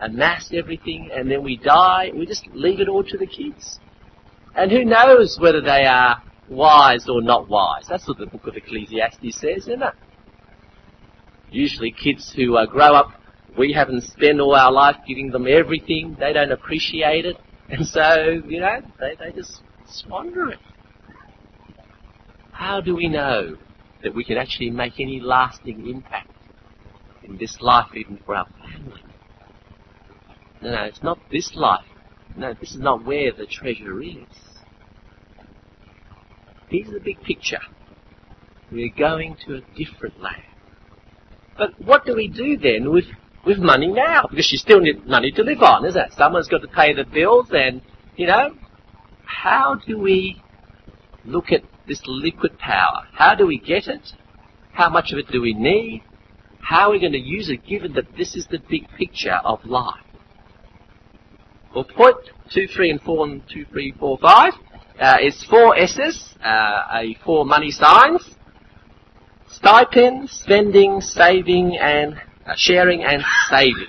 amass 0.00 0.50
everything, 0.52 1.10
and 1.12 1.30
then 1.30 1.42
we 1.42 1.56
die, 1.56 2.10
we 2.14 2.26
just 2.26 2.46
leave 2.52 2.80
it 2.80 2.88
all 2.88 3.02
to 3.02 3.18
the 3.18 3.26
kids. 3.26 3.78
And 4.54 4.70
who 4.70 4.84
knows 4.84 5.38
whether 5.40 5.60
they 5.60 5.84
are 5.84 6.22
wise 6.48 7.08
or 7.08 7.22
not 7.22 7.48
wise. 7.48 7.86
That's 7.88 8.06
what 8.06 8.18
the 8.18 8.26
book 8.26 8.46
of 8.46 8.56
Ecclesiastes 8.56 9.40
says, 9.40 9.62
isn't 9.68 9.82
it? 9.82 9.94
Usually 11.50 11.90
kids 11.90 12.32
who 12.34 12.56
uh, 12.56 12.66
grow 12.66 12.94
up, 12.94 13.12
we 13.56 13.72
haven't 13.72 14.02
spent 14.04 14.40
all 14.40 14.54
our 14.54 14.72
life 14.72 14.96
giving 15.06 15.30
them 15.30 15.46
everything, 15.46 16.16
they 16.18 16.32
don't 16.32 16.52
appreciate 16.52 17.24
it, 17.24 17.36
and 17.68 17.86
so, 17.86 18.42
you 18.46 18.60
know, 18.60 18.80
they, 19.00 19.14
they 19.18 19.32
just 19.32 19.60
squander 19.86 20.50
it. 20.50 20.58
How 22.52 22.80
do 22.80 22.94
we 22.94 23.08
know 23.08 23.56
that 24.02 24.14
we 24.14 24.24
can 24.24 24.36
actually 24.36 24.70
make 24.70 25.00
any 25.00 25.20
lasting 25.20 25.88
impact 25.88 26.30
in 27.22 27.36
this 27.36 27.58
life 27.60 27.88
even 27.94 28.18
for 28.24 28.36
our 28.36 28.46
family? 28.62 29.02
No, 30.62 30.70
no, 30.70 30.82
it's 30.84 31.02
not 31.02 31.18
this 31.30 31.52
life. 31.54 31.84
No, 32.36 32.54
this 32.54 32.72
is 32.72 32.80
not 32.80 33.04
where 33.04 33.32
the 33.32 33.46
treasure 33.46 34.02
is. 34.02 34.16
Here's 36.68 36.90
the 36.90 37.00
big 37.00 37.20
picture. 37.22 37.60
We're 38.72 38.92
going 38.96 39.36
to 39.46 39.56
a 39.56 39.60
different 39.76 40.20
land. 40.20 40.42
But 41.56 41.80
what 41.80 42.04
do 42.04 42.14
we 42.14 42.28
do 42.28 42.56
then 42.56 42.90
with, 42.90 43.04
with 43.46 43.58
money 43.58 43.88
now? 43.88 44.26
Because 44.28 44.50
you 44.52 44.58
still 44.58 44.80
need 44.80 45.06
money 45.06 45.30
to 45.32 45.42
live 45.42 45.62
on, 45.62 45.84
isn't 45.84 46.00
it? 46.00 46.12
Someone's 46.16 46.48
got 46.48 46.62
to 46.62 46.68
pay 46.68 46.94
the 46.94 47.04
bills 47.04 47.48
and, 47.52 47.80
you 48.16 48.26
know, 48.26 48.54
how 49.24 49.76
do 49.86 49.98
we 49.98 50.42
look 51.24 51.52
at 51.52 51.62
this 51.86 52.02
liquid 52.06 52.58
power? 52.58 53.06
How 53.12 53.34
do 53.34 53.46
we 53.46 53.58
get 53.58 53.86
it? 53.86 54.12
How 54.72 54.88
much 54.88 55.12
of 55.12 55.18
it 55.18 55.28
do 55.28 55.40
we 55.40 55.54
need? 55.54 56.02
How 56.60 56.88
are 56.88 56.92
we 56.92 57.00
going 57.00 57.12
to 57.12 57.18
use 57.18 57.50
it 57.50 57.66
given 57.66 57.92
that 57.94 58.16
this 58.16 58.34
is 58.34 58.46
the 58.50 58.58
big 58.58 58.88
picture 58.96 59.38
of 59.44 59.64
life? 59.64 60.00
Well, 61.74 61.84
point 61.84 62.16
two, 62.50 62.66
three, 62.68 62.90
and 62.90 63.00
four, 63.00 63.26
and 63.26 63.42
two, 63.52 63.66
three, 63.66 63.92
four, 63.98 64.18
five 64.18 64.52
uh, 65.00 65.16
is 65.20 65.44
four 65.50 65.76
S's, 65.76 66.34
uh, 66.42 66.82
a 66.94 67.16
four 67.24 67.44
money 67.44 67.70
signs: 67.70 68.36
stipend, 69.48 70.30
spending, 70.30 71.00
saving, 71.00 71.76
and 71.76 72.14
uh, 72.46 72.54
sharing 72.56 73.02
and 73.04 73.22
saving. 73.48 73.88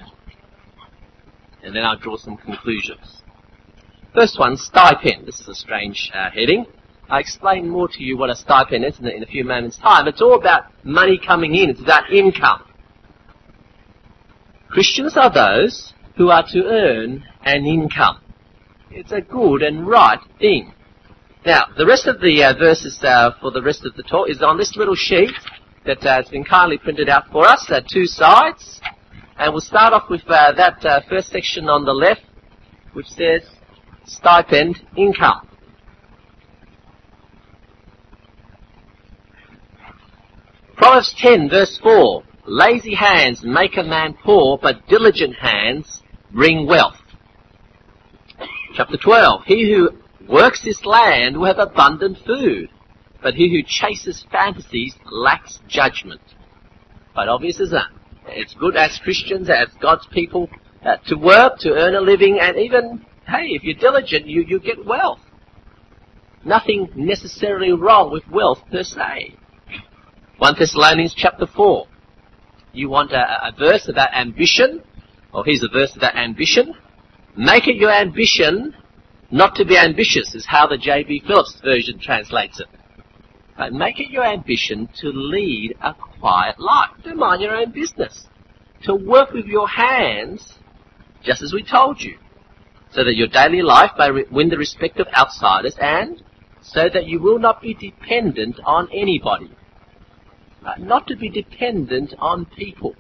And 1.64 1.76
then 1.76 1.84
I'll 1.84 1.98
draw 1.98 2.18
some 2.18 2.38
conclusions. 2.38 3.24
First 4.14 4.40
one, 4.40 4.56
stipend. 4.56 5.26
This 5.26 5.40
is 5.42 5.48
a 5.48 5.56
strange 5.56 6.12
uh, 6.14 6.30
heading. 6.32 6.66
I'll 7.10 7.20
explain 7.20 7.70
more 7.70 7.88
to 7.90 8.04
you 8.04 8.18
what 8.18 8.30
a 8.30 8.36
stipend 8.36 8.86
is 8.86 9.00
in, 9.00 9.08
in 9.08 9.24
a 9.24 9.26
few 9.26 9.44
moments' 9.44 9.78
time. 9.78 10.08
It's 10.08 10.22
all 10.22 10.40
about 10.40 10.66
money 10.84 11.20
coming 11.24 11.56
in. 11.56 11.70
It's 11.70 11.82
about 11.82 12.12
income. 12.12 12.64
Christians 14.70 15.16
are 15.18 15.32
those 15.32 15.94
who 16.18 16.30
are 16.30 16.46
to 16.52 16.64
earn 16.66 17.24
an 17.44 17.66
income. 17.66 18.22
It's 18.92 19.12
a 19.12 19.22
good 19.22 19.62
and 19.62 19.88
right 19.88 20.20
thing. 20.40 20.74
Now, 21.46 21.66
the 21.78 21.86
rest 21.86 22.08
of 22.08 22.22
the 22.22 22.44
uh, 22.44 22.58
verses 22.58 23.00
uh, 23.04 23.32
for 23.40 23.52
the 23.52 23.62
rest 23.62 23.86
of 23.86 23.96
the 23.96 24.04
talk 24.04 24.30
is 24.30 24.42
on 24.42 24.58
this 24.58 24.76
little 24.76 24.96
sheet 24.96 25.32
that 25.86 26.04
has 26.04 26.28
been 26.30 26.44
kindly 26.44 26.78
printed 26.78 27.10
out 27.10 27.32
for 27.32 27.46
us, 27.46 27.66
uh, 27.70 27.82
two 27.88 28.06
sides. 28.06 28.82
And 29.38 29.54
we'll 29.54 29.62
start 29.62 29.94
off 29.94 30.10
with 30.10 30.22
uh, 30.28 30.54
that 30.54 30.86
uh, 30.86 31.02
first 31.10 31.30
section 31.30 31.68
on 31.70 31.86
the 31.86 31.94
left, 31.94 32.22
which 32.94 33.08
says 33.08 33.42
stipend 34.06 34.82
income. 34.96 35.48
Proverbs 40.76 41.14
10 41.18 41.50
verse 41.50 41.80
4. 41.82 42.24
Lazy 42.48 42.94
hands 42.94 43.44
make 43.44 43.76
a 43.76 43.84
man 43.84 44.16
poor, 44.24 44.60
but 44.62 44.88
diligent 44.88 45.36
hands 45.36 46.04
bring 46.32 46.68
wealth. 46.68 46.98
Chapter 48.76 48.98
12. 48.98 49.44
He 49.46 49.74
who 49.74 49.90
works 50.28 50.64
his 50.64 50.86
land 50.86 51.38
will 51.38 51.48
have 51.48 51.60
abundant 51.60 52.18
food, 52.26 52.70
but 53.22 53.34
he 53.34 53.50
who 53.50 53.64
chases 53.68 54.26
fantasies 54.32 54.96
lacks 55.12 55.60
judgment. 55.68 56.22
But 57.14 57.30
obvious 57.30 57.60
is 57.60 57.72
that. 57.72 57.88
It's 58.28 58.54
good 58.56 58.76
as 58.76 59.00
Christians, 59.04 59.50
as 59.50 59.68
God's 59.82 60.08
people, 60.08 60.50
uh, 60.86 60.98
to 61.08 61.16
work, 61.16 61.60
to 61.60 61.72
earn 61.72 61.96
a 61.96 62.02
living, 62.02 62.40
and 62.40 62.58
even, 62.58 63.06
hey, 63.28 63.48
if 63.50 63.64
you're 63.64 63.76
diligent, 63.76 64.28
you, 64.28 64.44
you 64.48 64.60
get 64.60 64.86
wealth. 64.86 65.20
Nothing 66.44 66.90
necessarily 66.96 67.72
wrong 67.72 68.12
with 68.12 68.28
wealth 68.30 68.60
per 68.72 68.84
se. 68.84 69.36
1 70.38 70.56
Thessalonians 70.60 71.14
chapter 71.16 71.48
4. 71.48 71.88
You 72.74 72.90
want 72.90 73.12
a, 73.12 73.48
a 73.48 73.52
verse 73.58 73.88
about 73.88 74.14
ambition? 74.14 74.84
Well, 75.34 75.44
here's 75.44 75.64
a 75.64 75.70
verse 75.72 75.96
about 75.96 76.16
ambition. 76.16 76.76
Make 77.38 77.68
it 77.68 77.78
your 77.78 77.92
ambition 77.92 78.76
not 79.32 79.56
to 79.56 79.66
be 79.66 79.78
ambitious, 79.78 80.36
is 80.36 80.46
how 80.46 80.68
the 80.68 80.78
J.B. 80.78 81.24
Phillips 81.26 81.60
version 81.64 82.00
translates 82.00 82.60
it. 82.60 82.68
But 83.58 83.74
make 83.74 84.00
it 84.00 84.10
your 84.10 84.26
ambition 84.26 84.90
to 85.00 85.08
lead 85.08 85.76
a 85.82 85.94
quiet 85.94 86.60
life. 86.60 86.92
To 87.04 87.16
mind 87.16 87.42
your 87.42 87.56
own 87.56 87.72
business. 87.72 88.28
To 88.84 88.96
work 88.96 89.32
with 89.32 89.46
your 89.46 89.68
hands, 89.68 90.56
just 91.24 91.42
as 91.42 91.54
we 91.54 91.64
told 91.64 92.02
you. 92.02 92.18
So 92.92 93.04
that 93.04 93.16
your 93.16 93.28
daily 93.28 93.62
life 93.62 93.92
may 93.98 94.10
win 94.30 94.50
the 94.50 94.58
respect 94.58 95.00
of 95.00 95.08
outsiders 95.16 95.76
and 95.82 96.22
so 96.62 96.90
that 96.94 97.06
you 97.06 97.22
will 97.22 97.40
not 97.40 97.62
be 97.62 97.74
dependent 97.74 98.60
on 98.66 98.90
anybody. 98.92 99.52
Uh, 100.66 100.74
not 100.80 101.08
to 101.08 101.16
be 101.16 101.30
dependent 101.30 102.14
on 102.20 102.46
people. 102.46 102.96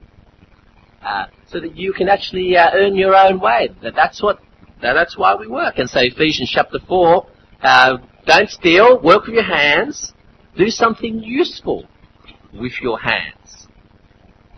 Uh, 1.04 1.26
so 1.48 1.60
that 1.60 1.76
you 1.76 1.94
can 1.94 2.10
actually 2.10 2.56
uh, 2.56 2.70
earn 2.74 2.96
your 2.96 3.16
own 3.16 3.40
way. 3.40 3.70
That 3.82 3.96
that's 3.96 4.22
what. 4.22 4.40
That 4.82 4.94
that's 4.94 5.18
why 5.18 5.36
we 5.36 5.48
work. 5.48 5.78
And 5.78 5.90
so 5.90 6.00
Ephesians 6.02 6.50
chapter 6.54 6.80
four, 6.86 7.28
uh, 7.62 7.98
don't 8.26 8.50
steal. 8.50 9.00
Work 9.02 9.26
with 9.26 9.36
your 9.36 9.44
hands. 9.44 10.14
Do 10.58 10.70
something 10.70 11.22
useful 11.22 11.86
with 12.54 12.74
your 12.82 13.00
hands. 13.00 13.68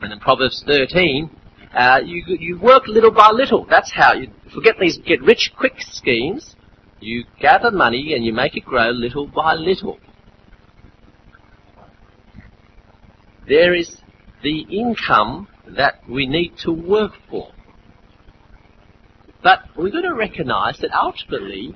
And 0.02 0.14
in 0.14 0.20
Proverbs 0.20 0.64
13, 0.66 1.30
uh, 1.74 2.00
you 2.06 2.24
you 2.28 2.60
work 2.60 2.88
little 2.88 3.12
by 3.12 3.32
little. 3.32 3.66
That's 3.66 3.92
how 3.92 4.14
you 4.14 4.32
forget 4.54 4.76
these 4.80 4.98
get 4.98 5.22
rich 5.22 5.52
quick 5.58 5.74
schemes. 5.80 6.56
You 7.00 7.26
gather 7.40 7.72
money 7.72 8.14
and 8.14 8.24
you 8.24 8.34
make 8.34 8.56
it 8.56 8.66
grow 8.66 8.90
little 8.90 9.28
by 9.28 9.54
little. 9.54 10.00
there 13.48 13.74
is 13.74 14.02
the 14.44 14.62
income 14.70 15.48
that 15.68 16.02
we 16.10 16.28
need 16.28 16.54
to 16.64 16.72
work 16.72 17.14
for. 17.30 17.52
But 19.42 19.60
we've 19.78 19.94
got 19.94 20.02
to 20.02 20.14
recognize 20.14 20.78
that 20.80 20.92
ultimately, 20.92 21.74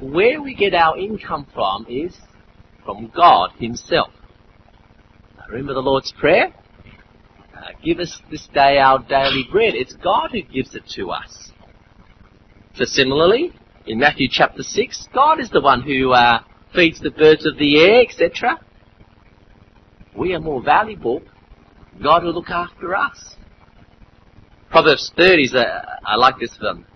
where 0.00 0.42
we 0.42 0.54
get 0.54 0.74
our 0.74 0.98
income 0.98 1.46
from 1.54 1.86
is 1.88 2.14
from 2.86 3.12
God 3.14 3.50
Himself. 3.58 4.08
Now, 5.36 5.44
remember 5.50 5.74
the 5.74 5.80
Lord's 5.80 6.12
Prayer? 6.12 6.54
Uh, 7.54 7.60
give 7.84 7.98
us 7.98 8.18
this 8.30 8.48
day 8.54 8.78
our 8.78 9.00
daily 9.00 9.44
bread. 9.52 9.74
It's 9.74 9.92
God 9.92 10.30
who 10.32 10.40
gives 10.40 10.74
it 10.74 10.84
to 10.94 11.10
us. 11.10 11.50
So 12.76 12.84
similarly, 12.84 13.52
in 13.86 13.98
Matthew 13.98 14.28
chapter 14.30 14.62
6, 14.62 15.08
God 15.12 15.40
is 15.40 15.50
the 15.50 15.60
one 15.60 15.82
who 15.82 16.12
uh, 16.12 16.42
feeds 16.74 17.00
the 17.00 17.10
birds 17.10 17.44
of 17.44 17.58
the 17.58 17.82
air, 17.82 18.00
etc 18.00 18.58
we 20.16 20.34
are 20.34 20.40
more 20.40 20.62
valuable, 20.62 21.22
God 22.02 22.24
will 22.24 22.32
look 22.32 22.50
after 22.50 22.94
us. 22.94 23.36
Proverbs 24.70 25.12
30 25.16 25.42
is 25.42 25.54
a, 25.54 26.00
I 26.04 26.16
like 26.16 26.38
this 26.38 26.56
one. 26.60 26.86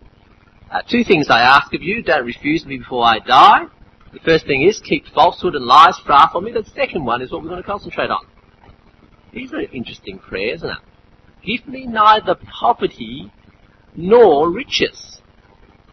Uh, 0.71 0.83
two 0.89 1.05
things 1.05 1.27
I 1.31 1.41
ask 1.41 1.73
of 1.75 1.83
you, 1.83 2.03
don't 2.03 2.25
refuse 2.25 2.65
me 2.65 2.79
before 2.79 3.05
I 3.05 3.19
die. 3.19 3.65
The 4.13 4.21
first 4.21 4.47
thing 4.47 4.63
is 4.63 4.81
keep 4.81 5.07
falsehood 5.09 5.55
and 5.55 5.65
lies 5.65 5.99
far 5.99 6.29
from 6.31 6.45
me. 6.45 6.53
The 6.53 6.65
second 6.65 7.05
one 7.05 7.23
is 7.23 7.31
what 7.31 7.43
we're 7.43 7.51
going 7.51 7.63
to 7.63 7.69
concentrate 7.69 8.11
on. 8.11 8.27
These 9.33 9.53
are 9.53 9.61
interesting 9.61 10.19
prayers, 10.19 10.59
isn't 10.59 10.71
it? 10.71 10.79
Give 11.45 11.67
me 11.69 11.87
neither 11.87 12.35
poverty 12.35 13.33
nor 13.95 14.51
riches, 14.51 15.21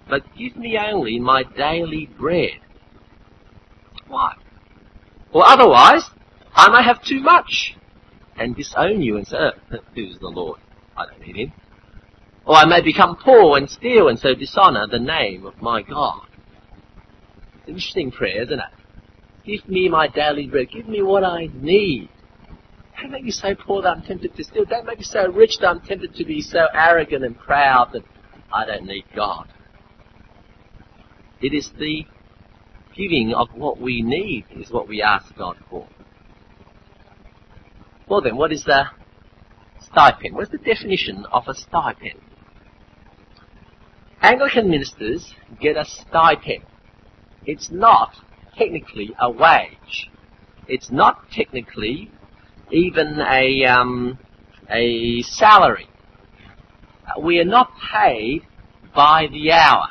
but 0.10 0.24
give 0.36 0.58
me 0.58 0.78
only 0.78 1.20
my 1.20 1.44
daily 1.44 2.08
bread. 2.18 2.60
Why? 4.08 4.34
Or 5.32 5.46
otherwise, 5.46 6.10
I 6.54 6.70
may 6.70 6.84
have 6.84 7.04
too 7.04 7.22
much 7.22 7.76
and 8.38 8.56
disown 8.56 9.02
you 9.02 9.18
and 9.18 9.28
say, 9.28 9.38
oh, 9.38 9.78
who's 9.94 10.18
the 10.20 10.28
Lord? 10.28 10.60
I 10.96 11.06
don't 11.06 11.22
need 11.22 11.36
him. 11.36 11.54
Or 12.46 12.56
I 12.56 12.66
may 12.66 12.82
become 12.82 13.16
poor 13.16 13.58
and 13.58 13.70
steal 13.70 14.08
and 14.08 14.18
so 14.18 14.34
dishonor 14.34 14.88
the 14.88 15.00
name 15.00 15.46
of 15.46 15.62
my 15.62 15.82
God. 15.82 16.27
Interesting 17.68 18.12
prayer, 18.12 18.44
isn't 18.44 18.60
it? 18.60 18.66
Give 19.46 19.68
me 19.70 19.90
my 19.90 20.08
daily 20.08 20.48
bread. 20.48 20.68
Give 20.72 20.88
me 20.88 21.02
what 21.02 21.24
I 21.24 21.48
need. 21.54 22.10
Don't 23.02 23.12
make 23.12 23.24
me 23.24 23.32
so 23.32 23.54
poor 23.56 23.82
that 23.84 23.90
I'm 23.90 24.02
tempted 24.02 24.36
to 24.36 24.44
steal. 24.44 24.66
Don't 24.66 24.86
make 24.86 25.00
me 25.00 25.04
so 25.04 25.30
rich 25.32 25.58
that 25.60 25.68
I'm 25.68 25.82
tempted 25.82 26.16
to 26.16 26.26
be 26.26 26.42
so 26.42 26.68
arrogant 26.74 27.24
and 27.24 27.38
proud 27.38 27.92
that 27.94 28.04
I 28.52 28.66
don't 28.66 28.86
need 28.86 29.06
God. 29.16 29.48
It 31.42 31.54
is 31.54 31.70
the 31.78 32.06
giving 32.96 33.34
of 33.36 33.50
what 33.54 33.80
we 33.80 34.02
need 34.02 34.46
is 34.56 34.72
what 34.72 34.88
we 34.88 35.02
ask 35.02 35.36
God 35.38 35.58
for. 35.70 35.88
Well 38.08 38.22
then, 38.22 38.38
what 38.38 38.52
is 38.52 38.64
the 38.64 38.86
stipend? 39.82 40.34
What 40.34 40.44
is 40.44 40.50
the 40.50 40.58
definition 40.58 41.26
of 41.32 41.48
a 41.48 41.54
stipend? 41.54 42.20
Anglican 44.22 44.70
ministers 44.70 45.36
get 45.62 45.78
a 45.78 45.86
stipend. 45.86 46.64
It's 47.48 47.72
not 47.72 48.14
technically 48.58 49.16
a 49.22 49.32
wage. 49.32 50.10
It's 50.68 50.92
not 50.92 51.32
technically 51.32 52.12
even 52.72 53.22
a 53.22 53.64
um, 53.64 54.20
a 54.70 55.22
salary. 55.22 55.88
We 57.22 57.40
are 57.40 57.46
not 57.46 57.72
paid 57.94 58.42
by 58.94 59.28
the 59.32 59.54
hour. 59.54 59.88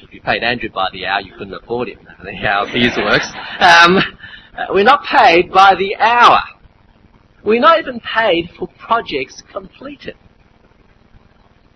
If 0.00 0.12
you 0.12 0.20
paid 0.20 0.42
Andrew 0.42 0.68
by 0.68 0.88
the 0.92 1.06
hour, 1.06 1.20
you 1.20 1.32
couldn't 1.38 1.54
afford 1.54 1.88
him. 1.88 2.00
How 2.42 2.66
these 2.74 2.96
works. 2.96 3.30
Um, 3.60 3.98
we're 4.70 4.82
not 4.82 5.04
paid 5.04 5.52
by 5.52 5.76
the 5.78 5.94
hour. 5.94 6.40
We're 7.44 7.60
not 7.60 7.78
even 7.78 8.00
paid 8.00 8.50
for 8.58 8.66
projects 8.66 9.44
completed. 9.52 10.16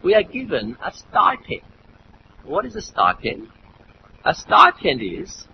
We 0.02 0.14
are 0.16 0.25
given 0.25 0.76
a 0.85 0.92
stipend. 0.92 1.62
What 2.42 2.66
is 2.66 2.75
a 2.75 2.80
stipend? 2.80 3.47
A 4.25 4.35
stipend 4.35 5.00
is 5.03 5.49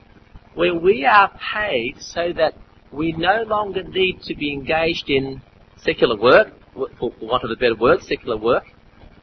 where 0.54 0.74
we 0.74 1.04
are 1.04 1.30
paid 1.54 2.00
so 2.00 2.32
that 2.32 2.54
we 2.90 3.12
no 3.12 3.42
longer 3.42 3.84
need 3.84 4.22
to 4.22 4.34
be 4.34 4.52
engaged 4.52 5.08
in 5.08 5.40
secular 5.76 6.16
work, 6.16 6.52
for 6.98 7.12
want 7.20 7.44
of 7.44 7.50
a 7.50 7.56
better 7.56 7.76
word, 7.76 8.02
secular 8.02 8.36
work. 8.36 8.64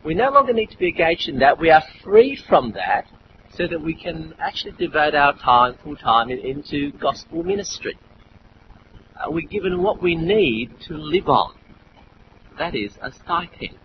We 0.05 0.13
no 0.13 0.31
longer 0.31 0.53
need 0.53 0.69
to 0.71 0.77
be 0.77 0.87
engaged 0.89 1.27
in 1.27 1.39
that. 1.39 1.59
We 1.59 1.71
are 1.71 1.83
free 2.03 2.35
from 2.47 2.71
that 2.71 3.05
so 3.53 3.67
that 3.67 3.81
we 3.81 3.93
can 3.93 4.33
actually 4.39 4.71
devote 4.71 5.13
our 5.13 5.37
time, 5.37 5.75
full 5.83 5.97
time, 5.97 6.29
into 6.29 6.91
gospel 6.93 7.43
ministry. 7.43 7.97
Uh, 9.15 9.29
we're 9.29 9.47
given 9.47 9.83
what 9.83 10.01
we 10.01 10.15
need 10.15 10.71
to 10.87 10.93
live 10.95 11.27
on. 11.27 11.53
That 12.57 12.75
is 12.75 12.93
a 13.01 13.11
stipend. 13.11 13.77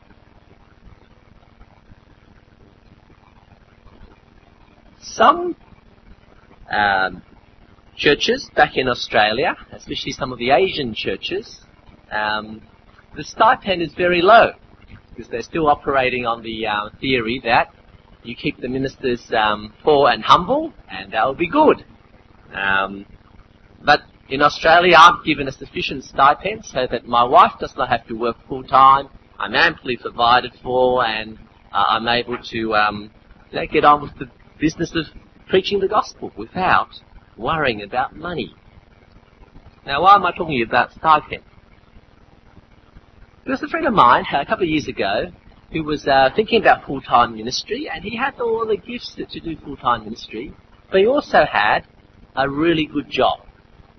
Some 5.19 5.57
um, 6.71 7.23
churches 7.97 8.49
back 8.55 8.77
in 8.77 8.87
Australia, 8.87 9.57
especially 9.73 10.13
some 10.13 10.33
of 10.33 10.39
the 10.39 10.51
Asian 10.53 10.95
churches, 10.95 11.61
um, 12.13 12.63
the 13.17 13.25
stipend 13.25 13.83
is 13.83 13.93
very 13.95 14.23
low 14.23 14.53
because 15.11 15.29
they're 15.29 15.43
still 15.43 15.67
operating 15.67 16.25
on 16.25 16.45
the 16.45 16.69
uh, 16.69 16.91
theory 17.01 17.41
that 17.43 17.67
you 18.23 18.37
keep 18.37 18.61
the 18.61 18.69
ministers 18.69 19.21
um, 19.37 19.75
poor 19.83 20.09
and 20.09 20.23
humble, 20.23 20.73
and 20.89 21.13
that 21.13 21.27
will 21.27 21.35
be 21.35 21.51
good. 21.51 21.85
Um, 22.55 23.05
but 23.85 24.03
in 24.29 24.41
Australia, 24.41 24.95
I'm 24.97 25.25
given 25.25 25.49
a 25.49 25.53
sufficient 25.53 26.05
stipend 26.05 26.65
so 26.65 26.87
that 26.89 27.09
my 27.09 27.25
wife 27.25 27.55
does 27.59 27.75
not 27.77 27.89
have 27.89 28.07
to 28.07 28.15
work 28.15 28.37
full 28.49 28.63
time. 28.63 29.09
I'm 29.37 29.57
amply 29.57 29.97
provided 29.97 30.53
for, 30.63 31.05
and 31.05 31.41
uh, 31.73 31.87
I'm 31.89 32.07
able 32.07 32.39
to 32.53 32.75
um, 32.77 33.11
get 33.73 33.85
on 33.85 34.03
with 34.03 34.17
the 34.21 34.31
business 34.59 34.95
of 34.95 35.07
preaching 35.49 35.81
the 35.81 35.89
gospel 35.89 36.33
without 36.37 37.01
worrying 37.37 37.83
about 37.83 38.17
money. 38.17 38.55
Now, 39.87 40.03
why 40.03 40.15
am 40.15 40.27
I 40.27 40.33
talking 40.33 40.63
about 40.63 40.93
stipend? 40.93 41.43
There 43.45 43.53
was 43.53 43.63
a 43.63 43.69
friend 43.69 43.87
of 43.87 43.95
mine 43.95 44.25
a 44.31 44.45
couple 44.45 44.65
of 44.65 44.69
years 44.69 44.89
ago 44.89 45.33
who 45.73 45.83
was 45.85 46.07
uh, 46.07 46.31
thinking 46.35 46.61
about 46.61 46.85
full-time 46.87 47.37
ministry, 47.37 47.89
and 47.93 48.05
he 48.05 48.17
had 48.17 48.39
all 48.41 48.67
the 48.67 48.77
gifts 48.77 49.15
to 49.15 49.41
do 49.41 49.57
full-time 49.57 50.05
ministry, 50.05 50.53
but 50.91 51.01
he 51.01 51.07
also 51.07 51.45
had 51.51 51.81
a 52.37 52.49
really 52.49 52.87
good 52.87 53.09
job. 53.11 53.41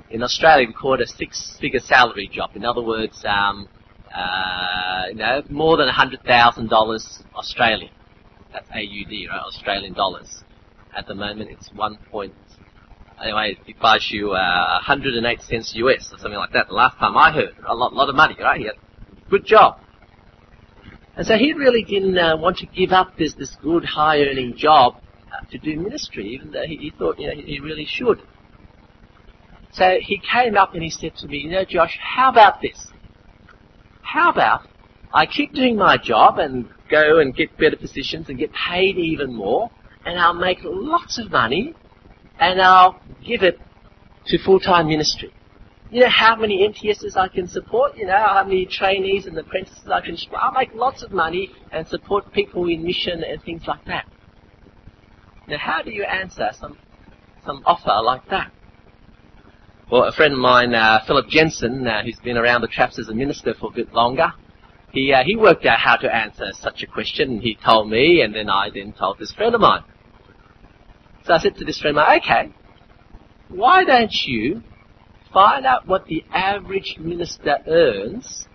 In 0.10 0.24
Australia, 0.24 0.68
we 0.68 0.74
call 0.74 0.96
it 0.96 1.02
a 1.02 1.08
six-figure 1.08 1.80
salary 1.80 2.30
job. 2.32 2.52
In 2.56 2.66
other 2.66 2.82
words, 2.82 3.24
um, 3.26 3.68
uh, 4.16 5.04
you 5.10 5.16
know, 5.16 5.44
more 5.50 5.78
than 5.78 5.88
$100,000 5.88 7.24
Australian. 7.36 7.92
That's 8.52 8.70
AUD, 8.70 9.12
right? 9.30 9.42
Australian 9.48 9.94
dollars. 9.94 10.44
At 10.96 11.08
the 11.08 11.16
moment, 11.16 11.52
it's 11.52 11.72
one 11.74 11.98
point. 12.12 12.34
Anyway, 13.22 13.58
it 13.68 13.80
buys 13.80 14.10
you 14.12 14.32
uh, 14.32 14.80
108 14.88 15.42
cents 15.42 15.74
US 15.76 16.12
or 16.12 16.18
something 16.18 16.40
like 16.40 16.54
that. 16.54 16.70
The 16.70 16.74
last 16.74 16.98
time 16.98 17.18
I 17.18 17.32
heard, 17.32 17.56
a 17.68 17.76
lot, 17.76 17.94
lot 17.94 18.10
of 18.10 18.16
money, 18.16 18.36
right? 18.40 18.60
He 18.60 18.66
had 18.66 18.76
good 19.30 19.46
job. 19.46 19.80
And 21.16 21.28
so 21.28 21.36
he 21.36 21.54
really 21.54 21.84
didn't 21.84 22.18
uh, 22.18 22.38
want 22.38 22.58
to 22.60 22.66
give 22.66 22.92
up 22.92 23.18
this 23.18 23.34
this 23.34 23.56
good 23.62 23.84
high 23.84 24.22
earning 24.22 24.56
job 24.56 24.96
uh, 25.32 25.46
to 25.52 25.58
do 25.58 25.78
ministry, 25.78 26.30
even 26.30 26.52
though 26.52 26.66
he, 26.66 26.78
he 26.78 26.94
thought 26.98 27.20
you 27.20 27.28
know 27.28 27.34
he 27.36 27.60
really 27.60 27.86
should. 27.86 28.22
So 29.72 29.98
he 30.02 30.20
came 30.20 30.58
up 30.58 30.74
and 30.74 30.82
he 30.82 30.90
said 30.90 31.16
to 31.18 31.28
me, 31.28 31.40
you 31.40 31.52
know, 31.52 31.66
Josh, 31.66 32.00
how 32.02 32.30
about 32.30 32.62
this? 32.62 32.88
How 34.02 34.32
about 34.32 34.68
I 35.14 35.26
keep 35.26 35.54
doing 35.54 35.76
my 35.76 35.98
job 35.98 36.40
and 36.40 36.70
go 36.90 37.20
and 37.20 37.36
get 37.36 37.58
better 37.58 37.76
positions 37.76 38.30
and 38.30 38.38
get 38.38 38.52
paid 38.54 38.98
even 38.98 39.34
more, 39.34 39.70
and 40.10 40.20
I'll 40.20 40.34
make 40.34 40.60
lots 40.64 41.20
of 41.20 41.32
money, 41.32 41.76
and 42.40 42.60
I'll 42.60 43.00
give 43.26 43.44
it 43.44 43.60
to 44.26 44.38
full-time 44.40 44.88
ministry. 44.88 45.32
You 45.92 46.02
know 46.02 46.10
how 46.10 46.36
many 46.36 46.68
MTSs 46.68 47.16
I 47.16 47.28
can 47.28 47.48
support? 47.48 47.96
You 47.96 48.08
know 48.08 48.18
how 48.18 48.44
many 48.44 48.66
trainees 48.66 49.28
and 49.28 49.38
apprentices 49.38 49.88
I 49.92 50.02
can. 50.02 50.18
Support 50.18 50.42
I'll 50.42 50.52
make 50.52 50.74
lots 50.74 51.04
of 51.04 51.12
money 51.12 51.52
and 51.72 51.88
support 51.88 52.32
people 52.32 52.68
in 52.70 52.84
mission 52.84 53.24
and 53.24 53.42
things 53.44 53.64
like 53.68 53.86
that. 53.86 54.08
Now, 55.48 55.58
how 55.58 55.82
do 55.82 55.92
you 55.92 56.04
answer 56.04 56.50
some 56.54 56.78
some 57.46 57.64
offer 57.66 58.02
like 58.04 58.28
that? 58.30 58.52
Well, 59.92 60.04
a 60.04 60.12
friend 60.12 60.34
of 60.34 60.40
mine, 60.40 60.76
uh, 60.76 61.00
Philip 61.08 61.28
Jensen, 61.30 61.88
uh, 61.88 62.04
who's 62.04 62.20
been 62.24 62.38
around 62.38 62.62
the 62.62 62.68
traps 62.68 63.00
as 63.00 63.10
a 63.10 63.14
minister 63.14 63.56
for 63.60 63.72
a 63.72 63.74
bit 63.74 63.92
longer, 63.92 64.32
he 64.92 65.12
uh, 65.12 65.24
he 65.24 65.36
worked 65.36 65.66
out 65.66 65.80
how 65.80 65.96
to 65.98 66.16
answer 66.16 66.46
such 66.54 66.84
a 66.84 66.88
question, 66.88 67.40
he 67.42 67.58
told 67.64 67.90
me, 67.90 68.22
and 68.22 68.36
then 68.36 68.50
I 68.50 68.70
then 68.72 68.94
told 68.94 69.18
this 69.18 69.32
friend 69.32 69.56
of 69.56 69.62
mine. 69.62 69.84
I 71.30 71.40
said 71.40 71.56
to 71.56 71.66
this 71.66 71.80
friend 71.80 71.98
okay, 71.98 72.54
why 73.50 73.84
don't 73.84 74.14
you 74.26 74.64
find 75.34 75.66
out 75.66 75.88
what 75.88 76.06
the 76.06 76.24
average 76.32 76.98
minister 77.00 77.58
earns, 77.68 78.48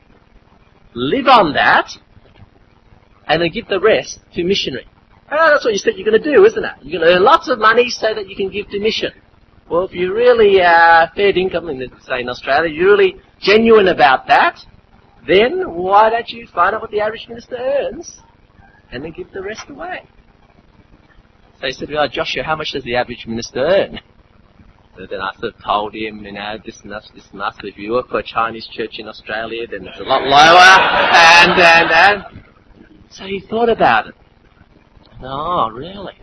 live 0.94 1.26
on 1.26 1.52
that, 1.54 1.90
and 3.26 3.42
then 3.42 3.50
give 3.50 3.68
the 3.68 3.80
rest 3.80 4.20
to 4.34 4.44
missionary. 4.44 4.86
Oh, 5.30 5.50
that's 5.52 5.64
what 5.64 5.72
you 5.72 5.78
said 5.78 5.94
you're 5.96 6.08
going 6.08 6.22
to 6.22 6.32
do, 6.32 6.44
isn't 6.44 6.64
it? 6.64 6.72
You're 6.82 7.00
going 7.00 7.10
to 7.10 7.16
earn 7.16 7.24
lots 7.24 7.48
of 7.48 7.58
money 7.58 7.88
so 7.90 8.14
that 8.14 8.28
you 8.28 8.36
can 8.36 8.50
give 8.50 8.68
to 8.70 8.78
mission. 8.78 9.12
Well, 9.70 9.84
if 9.84 9.92
you're 9.92 10.14
really 10.14 10.60
uh, 10.60 11.06
fair 11.16 11.36
income, 11.36 11.68
in, 11.70 11.90
say 12.02 12.20
in 12.20 12.28
Australia, 12.28 12.70
you're 12.70 12.90
really 12.90 13.16
genuine 13.40 13.88
about 13.88 14.26
that, 14.28 14.60
then 15.26 15.72
why 15.72 16.10
don't 16.10 16.28
you 16.28 16.46
find 16.48 16.74
out 16.74 16.82
what 16.82 16.90
the 16.90 17.00
average 17.00 17.26
minister 17.28 17.56
earns 17.56 18.20
and 18.92 19.02
then 19.02 19.12
give 19.12 19.32
the 19.32 19.42
rest 19.42 19.64
away? 19.70 20.02
He 21.66 21.72
said, 21.72 21.90
well, 21.90 22.08
Joshua, 22.08 22.42
how 22.42 22.56
much 22.56 22.72
does 22.72 22.84
the 22.84 22.96
average 22.96 23.26
minister 23.26 23.60
earn? 23.60 24.00
So 24.96 25.06
then 25.06 25.20
I 25.20 25.32
sort 25.40 25.54
of 25.54 25.62
told 25.64 25.94
him, 25.94 26.24
you 26.24 26.32
know, 26.32 26.56
this 26.64 26.80
and 26.82 26.92
that, 26.92 27.02
this 27.14 27.28
and 27.32 27.40
that. 27.40 27.54
So 27.60 27.66
if 27.66 27.76
you 27.76 27.90
work 27.92 28.08
for 28.08 28.20
a 28.20 28.22
Chinese 28.22 28.66
church 28.70 28.98
in 28.98 29.08
Australia, 29.08 29.66
then 29.66 29.88
it's 29.88 29.98
a 29.98 30.04
lot 30.04 30.22
lower. 30.22 30.78
And, 31.12 31.60
and, 31.60 31.90
and. 31.90 32.24
So 33.10 33.24
he 33.24 33.40
thought 33.40 33.68
about 33.68 34.06
it. 34.08 34.14
Oh, 35.20 35.68
really? 35.70 36.14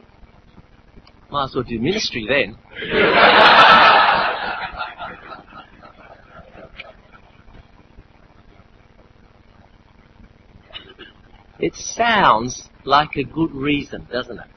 Might 1.30 1.44
as 1.46 1.56
well 1.56 1.64
do 1.64 1.80
ministry 1.80 2.26
then. 2.28 2.58
it 11.60 11.76
sounds 11.76 12.70
like 12.86 13.16
a 13.16 13.24
good 13.24 13.54
reason, 13.54 14.08
doesn't 14.12 14.40
it? 14.40 14.48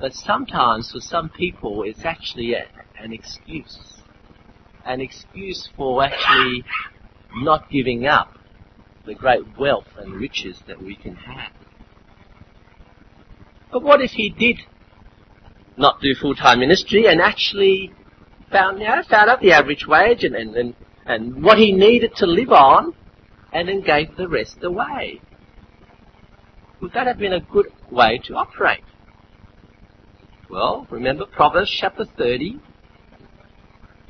But 0.00 0.14
sometimes 0.14 0.90
for 0.90 1.00
some 1.00 1.28
people 1.28 1.82
it's 1.82 2.04
actually 2.04 2.54
a, 2.54 2.66
an 2.98 3.12
excuse. 3.12 3.78
An 4.86 5.00
excuse 5.00 5.68
for 5.76 6.02
actually 6.02 6.64
not 7.36 7.70
giving 7.70 8.06
up 8.06 8.38
the 9.04 9.14
great 9.14 9.58
wealth 9.58 9.88
and 9.98 10.14
riches 10.14 10.62
that 10.66 10.82
we 10.82 10.96
can 10.96 11.16
have. 11.16 11.52
But 13.70 13.82
what 13.82 14.00
if 14.00 14.12
he 14.12 14.30
did 14.30 14.60
not 15.76 16.00
do 16.00 16.14
full-time 16.14 16.60
ministry 16.60 17.06
and 17.06 17.20
actually 17.20 17.92
found, 18.50 18.80
you 18.80 18.86
know, 18.86 19.02
found 19.08 19.30
out 19.30 19.40
the 19.40 19.52
average 19.52 19.86
wage 19.86 20.24
and, 20.24 20.34
and, 20.34 20.56
and, 20.56 20.74
and 21.06 21.42
what 21.44 21.58
he 21.58 21.72
needed 21.72 22.16
to 22.16 22.26
live 22.26 22.50
on 22.50 22.94
and 23.52 23.68
then 23.68 23.80
gave 23.82 24.16
the 24.16 24.28
rest 24.28 24.58
away? 24.62 25.20
Would 26.80 26.94
that 26.94 27.06
have 27.06 27.18
been 27.18 27.34
a 27.34 27.40
good 27.40 27.66
way 27.90 28.18
to 28.24 28.36
operate? 28.36 28.80
Well, 30.50 30.88
remember 30.90 31.26
Proverbs 31.26 31.70
chapter 31.70 32.04
30? 32.04 32.58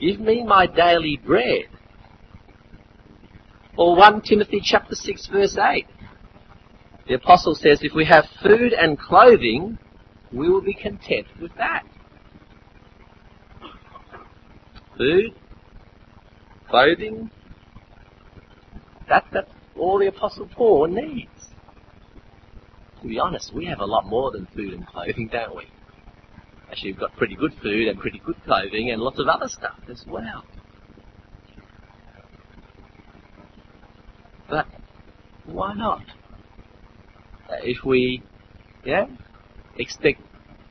Give 0.00 0.18
me 0.18 0.42
my 0.42 0.66
daily 0.66 1.20
bread. 1.24 1.66
Or 3.76 3.94
1 3.94 4.22
Timothy 4.22 4.62
chapter 4.64 4.94
6 4.94 5.26
verse 5.26 5.58
8. 5.58 5.86
The 7.08 7.14
apostle 7.14 7.54
says, 7.54 7.80
if 7.82 7.92
we 7.94 8.06
have 8.06 8.24
food 8.42 8.72
and 8.72 8.98
clothing, 8.98 9.78
we 10.32 10.48
will 10.48 10.62
be 10.62 10.72
content 10.72 11.26
with 11.42 11.50
that. 11.58 11.82
Food, 14.96 15.34
clothing, 16.70 17.30
that, 19.08 19.24
that's 19.32 19.50
all 19.78 19.98
the 19.98 20.06
apostle 20.06 20.48
Paul 20.54 20.86
needs. 20.86 21.48
To 23.02 23.08
be 23.08 23.18
honest, 23.18 23.52
we 23.54 23.66
have 23.66 23.80
a 23.80 23.86
lot 23.86 24.06
more 24.06 24.30
than 24.30 24.46
food 24.54 24.72
and 24.72 24.86
clothing, 24.86 25.28
don't 25.30 25.54
we? 25.56 25.64
Actually, 26.70 26.92
we've 26.92 27.00
got 27.00 27.16
pretty 27.16 27.34
good 27.34 27.52
food 27.60 27.88
and 27.88 27.98
pretty 27.98 28.22
good 28.24 28.36
clothing 28.44 28.90
and 28.90 29.02
lots 29.02 29.18
of 29.18 29.26
other 29.26 29.48
stuff 29.48 29.78
as 29.90 30.04
well. 30.06 30.44
But 34.48 34.66
why 35.46 35.74
not? 35.74 36.02
Uh, 37.50 37.56
if 37.62 37.84
we, 37.84 38.22
yeah, 38.84 39.06
expect 39.78 40.22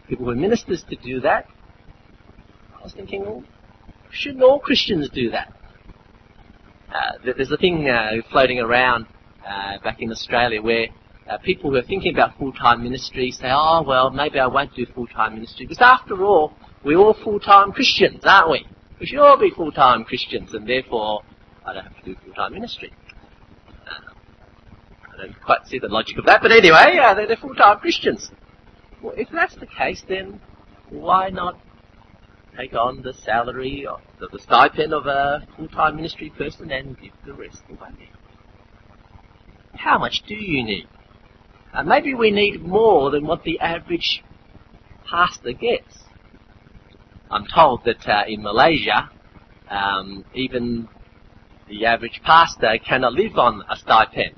people 0.08 0.26
who 0.26 0.32
are 0.32 0.36
ministers 0.36 0.84
to 0.90 0.96
do 0.96 1.20
that, 1.20 1.48
I 2.80 2.84
was 2.84 2.94
thinking, 2.94 3.26
well, 3.26 3.44
shouldn't 4.10 4.42
all 4.42 4.60
Christians 4.60 5.10
do 5.10 5.30
that? 5.32 5.54
Uh, 6.94 7.34
there's 7.36 7.52
a 7.52 7.58
thing 7.58 7.90
uh, 7.90 8.12
floating 8.32 8.60
around 8.60 9.06
uh, 9.46 9.80
back 9.84 10.02
in 10.02 10.12
Australia 10.12 10.62
where 10.62 10.88
uh, 11.30 11.38
people 11.38 11.70
who 11.70 11.78
are 11.78 11.84
thinking 11.84 12.14
about 12.14 12.38
full-time 12.38 12.84
ministry 12.84 13.32
say, 13.32 13.50
oh, 13.52 13.84
well, 13.86 14.10
maybe 14.10 14.40
I 14.40 14.48
won't 14.48 14.74
do 14.76 14.86
full-time 14.88 15.36
ministry. 15.36 15.66
Because 15.68 15.82
after 15.82 16.24
all, 16.24 16.54
we're 16.84 16.98
all 16.98 17.16
full-time 17.24 17.72
Christians, 17.72 18.22
aren't 18.24 18.50
we? 18.50 18.66
We 19.00 19.06
should 19.06 19.20
all 19.20 19.38
be 19.38 19.52
full-time 19.52 20.06
Christians, 20.06 20.54
and 20.54 20.68
therefore 20.68 21.22
I 21.66 21.74
don't 21.74 21.84
have 21.84 21.98
to 21.98 22.04
do 22.04 22.16
full-time 22.26 22.54
ministry. 22.54 22.92
I 25.14 25.24
don't 25.24 25.42
quite 25.42 25.68
see 25.68 25.80
the 25.80 25.88
logic 25.88 26.18
of 26.18 26.26
that, 26.26 26.42
but 26.42 26.52
anyway, 26.52 26.94
yeah, 26.96 27.14
they're, 27.14 27.28
they're 27.28 27.38
full-time 27.38 27.80
Christians. 27.80 28.32
Well, 29.02 29.14
if 29.16 29.30
that's 29.32 29.56
the 29.56 29.68
case, 29.68 30.04
then 30.08 30.42
why 30.90 31.30
not 31.30 31.60
take 32.58 32.74
on 32.74 33.02
the 33.04 33.14
salary 33.14 33.86
or 33.86 34.00
the, 34.20 34.28
the 34.32 34.40
stipend 34.40 34.94
of 34.94 35.06
a 35.06 35.48
full-time 35.56 35.96
ministry 35.96 36.32
person 36.32 36.72
and 36.72 37.00
give 37.00 37.12
the 37.26 37.34
rest 37.34 37.62
away? 37.70 38.10
How 39.76 39.98
much 39.98 40.24
do 40.28 40.36
you 40.36 40.64
need? 40.64 40.88
Uh, 41.74 41.84
maybe 41.84 42.14
we 42.14 42.32
need 42.32 42.64
more 42.66 43.12
than 43.12 43.26
what 43.26 43.44
the 43.44 43.60
average 43.60 44.24
pastor 45.10 45.54
gets. 45.54 46.00
I'm 47.30 47.46
told 47.46 47.84
that 47.86 48.08
uh, 48.08 48.24
in 48.28 48.42
Malaysia, 48.42 49.10
um, 49.70 50.26
even 50.34 50.88
the 51.68 51.86
average 51.86 52.22
pastor 52.24 52.76
cannot 52.84 53.14
live 53.14 53.38
on 53.38 53.64
a 53.70 53.76
stipend. 53.76 54.36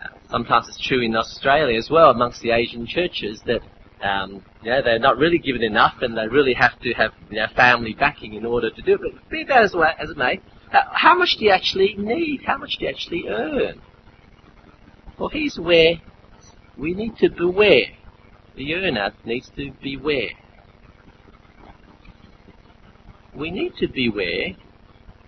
Uh, 0.00 0.08
sometimes 0.30 0.68
it's 0.68 0.80
true 0.86 1.02
in 1.02 1.16
Australia 1.16 1.76
as 1.76 1.90
well, 1.90 2.10
amongst 2.10 2.40
the 2.42 2.52
Asian 2.52 2.86
churches, 2.86 3.42
that 3.46 3.60
um, 4.00 4.44
they're 4.62 5.00
not 5.00 5.18
really 5.18 5.38
given 5.38 5.64
enough 5.64 5.96
and 6.02 6.16
they 6.16 6.28
really 6.28 6.54
have 6.54 6.78
to 6.80 6.92
have 6.92 7.10
family 7.56 7.94
backing 7.94 8.34
in 8.34 8.46
order 8.46 8.70
to 8.70 8.82
do 8.82 8.94
it. 8.94 9.00
But 9.02 9.28
be 9.28 9.42
that 9.44 9.64
as, 9.64 9.74
it 9.74 10.16
may, 10.16 10.40
how 10.70 11.16
much 11.16 11.36
do 11.38 11.44
you 11.44 11.50
actually 11.50 11.96
need? 11.98 12.42
How 12.46 12.56
much 12.56 12.76
do 12.78 12.84
you 12.84 12.90
actually 12.90 13.24
earn? 13.28 13.82
Well, 15.18 15.30
here's 15.30 15.58
where 15.58 15.94
we 16.76 16.94
need 16.94 17.16
to 17.16 17.28
beware. 17.28 17.86
The 18.54 18.74
earner 18.74 19.12
needs 19.24 19.50
to 19.56 19.72
beware. 19.82 20.30
We 23.34 23.50
need 23.50 23.74
to 23.78 23.88
beware 23.88 24.56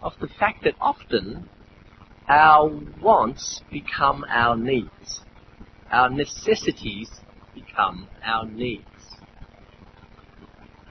of 0.00 0.12
the 0.20 0.28
fact 0.28 0.62
that 0.62 0.74
often 0.80 1.48
our 2.28 2.70
wants 3.02 3.62
become 3.70 4.24
our 4.28 4.56
needs. 4.56 5.22
Our 5.90 6.08
necessities 6.08 7.10
become 7.52 8.06
our 8.24 8.46
needs. 8.46 8.84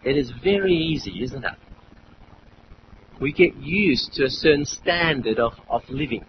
It 0.04 0.18
is 0.18 0.32
very 0.44 0.74
easy, 0.74 1.24
isn't 1.24 1.46
it? 1.46 1.58
We 3.22 3.32
get 3.32 3.56
used 3.56 4.14
to 4.14 4.26
a 4.26 4.30
certain 4.30 4.66
standard 4.66 5.40
of, 5.40 5.54
of 5.70 5.84
living. 5.90 6.26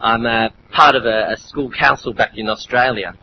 I'm 0.00 0.24
a 0.24 0.50
part 0.72 0.94
of 0.94 1.04
a, 1.04 1.32
a 1.32 1.36
school 1.36 1.70
council 1.70 2.14
back 2.14 2.32
in 2.34 2.48
Australia. 2.48 3.14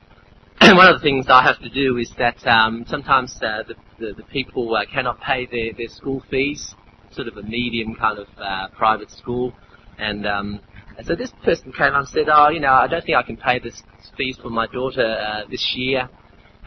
And 0.62 0.78
one 0.78 0.88
of 0.88 1.00
the 1.00 1.04
things 1.04 1.26
I 1.28 1.42
have 1.42 1.60
to 1.62 1.70
do 1.70 1.98
is 1.98 2.14
that 2.20 2.46
um, 2.46 2.86
sometimes 2.88 3.36
uh, 3.42 3.64
the, 3.68 3.76
the, 4.00 4.14
the, 4.14 4.24
people 4.24 4.76
uh, 4.76 4.86
cannot 4.86 5.20
pay 5.20 5.48
their, 5.48 5.74
their 5.74 5.88
school 5.88 6.24
fees, 6.30 6.76
sort 7.12 7.28
of 7.28 7.38
a 7.38 7.42
medium 7.42 7.96
kind 7.96 8.20
of 8.20 8.28
uh, 8.38 8.68
private 8.78 9.10
school. 9.10 9.54
And, 9.98 10.28
um, 10.28 10.60
so 11.04 11.16
this 11.16 11.32
person 11.44 11.74
came 11.74 11.94
and 11.96 12.08
said, 12.08 12.26
oh, 12.32 12.50
you 12.50 12.60
know, 12.60 12.74
I 12.74 12.88
don't 12.88 13.04
think 13.04 13.18
I 13.18 13.24
can 13.24 13.38
pay 13.38 13.58
this 13.60 13.82
fees 14.16 14.38
for 14.40 14.50
my 14.50 14.68
daughter 14.68 15.04
uh, 15.04 15.50
this 15.50 15.74
year. 15.76 16.08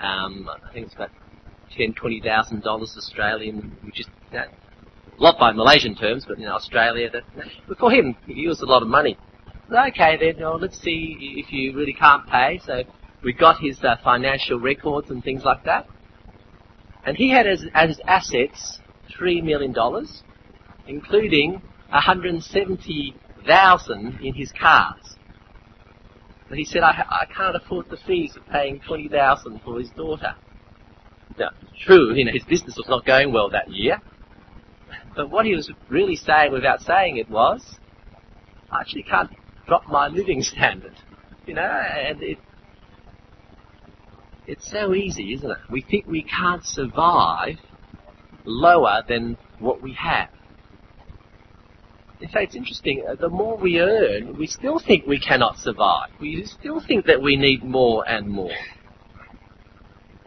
Um, 0.00 0.48
I 0.48 0.72
think 0.72 0.86
it's 0.86 0.94
about 0.94 1.10
ten, 1.76 1.94
twenty 1.94 2.20
thousand 2.20 2.62
dollars 2.62 2.94
Australian, 2.96 3.76
which 3.84 4.00
is 4.00 4.06
you 4.30 4.38
know, 4.38 4.44
a 4.44 5.22
lot 5.22 5.38
by 5.38 5.50
Malaysian 5.52 5.96
terms, 5.96 6.24
but 6.26 6.38
in 6.38 6.46
Australia, 6.46 7.10
that, 7.10 7.24
for 7.78 7.90
him, 7.90 8.16
he 8.26 8.46
was 8.46 8.60
a 8.60 8.66
lot 8.66 8.82
of 8.82 8.88
money 8.88 9.16
okay 9.72 10.16
then, 10.20 10.36
well, 10.40 10.58
let's 10.58 10.80
see 10.80 11.34
if 11.36 11.52
you 11.52 11.76
really 11.76 11.92
can't 11.92 12.26
pay. 12.26 12.60
So 12.64 12.82
we 13.22 13.32
got 13.32 13.60
his 13.60 13.80
uh, 13.82 13.96
financial 14.02 14.58
records 14.58 15.10
and 15.10 15.22
things 15.22 15.44
like 15.44 15.62
that. 15.64 15.86
And 17.04 17.16
he 17.16 17.30
had 17.30 17.46
as, 17.46 17.64
as 17.74 18.00
assets 18.06 18.80
$3 19.18 19.42
million, 19.42 19.74
including 20.86 21.62
170000 21.90 24.18
in 24.22 24.34
his 24.34 24.52
cars. 24.52 25.16
But 26.48 26.58
he 26.58 26.64
said, 26.64 26.82
I, 26.82 27.04
I 27.08 27.26
can't 27.34 27.56
afford 27.56 27.88
the 27.90 27.96
fees 28.06 28.36
of 28.36 28.46
paying 28.48 28.80
20000 28.86 29.60
for 29.64 29.78
his 29.78 29.88
daughter. 29.90 30.34
Now, 31.38 31.50
true, 31.86 32.12
you 32.14 32.24
know, 32.24 32.32
his 32.32 32.44
business 32.44 32.76
was 32.76 32.88
not 32.88 33.04
going 33.06 33.32
well 33.32 33.48
that 33.50 33.70
year. 33.70 34.00
But 35.14 35.30
what 35.30 35.46
he 35.46 35.54
was 35.54 35.70
really 35.88 36.16
saying 36.16 36.50
without 36.52 36.82
saying 36.82 37.18
it 37.18 37.30
was, 37.30 37.62
I 38.70 38.80
actually 38.80 39.04
can't 39.04 39.30
drop 39.70 39.86
my 39.86 40.08
living 40.08 40.42
standard. 40.42 40.96
You 41.46 41.54
know, 41.54 41.62
and 41.62 42.20
it, 42.20 42.38
it's 44.48 44.68
so 44.68 44.94
easy, 44.94 45.32
isn't 45.34 45.48
it? 45.48 45.58
We 45.70 45.80
think 45.80 46.08
we 46.08 46.24
can't 46.24 46.64
survive 46.64 47.58
lower 48.44 49.04
than 49.08 49.36
what 49.60 49.80
we 49.80 49.92
have. 49.92 50.30
In 52.20 52.28
fact, 52.28 52.46
it's 52.46 52.56
interesting, 52.56 53.04
uh, 53.08 53.14
the 53.14 53.28
more 53.28 53.56
we 53.56 53.78
earn, 53.78 54.36
we 54.36 54.48
still 54.48 54.80
think 54.80 55.06
we 55.06 55.20
cannot 55.20 55.56
survive. 55.56 56.10
We 56.20 56.44
still 56.46 56.80
think 56.80 57.06
that 57.06 57.22
we 57.22 57.36
need 57.36 57.62
more 57.62 58.06
and 58.08 58.28
more. 58.28 58.50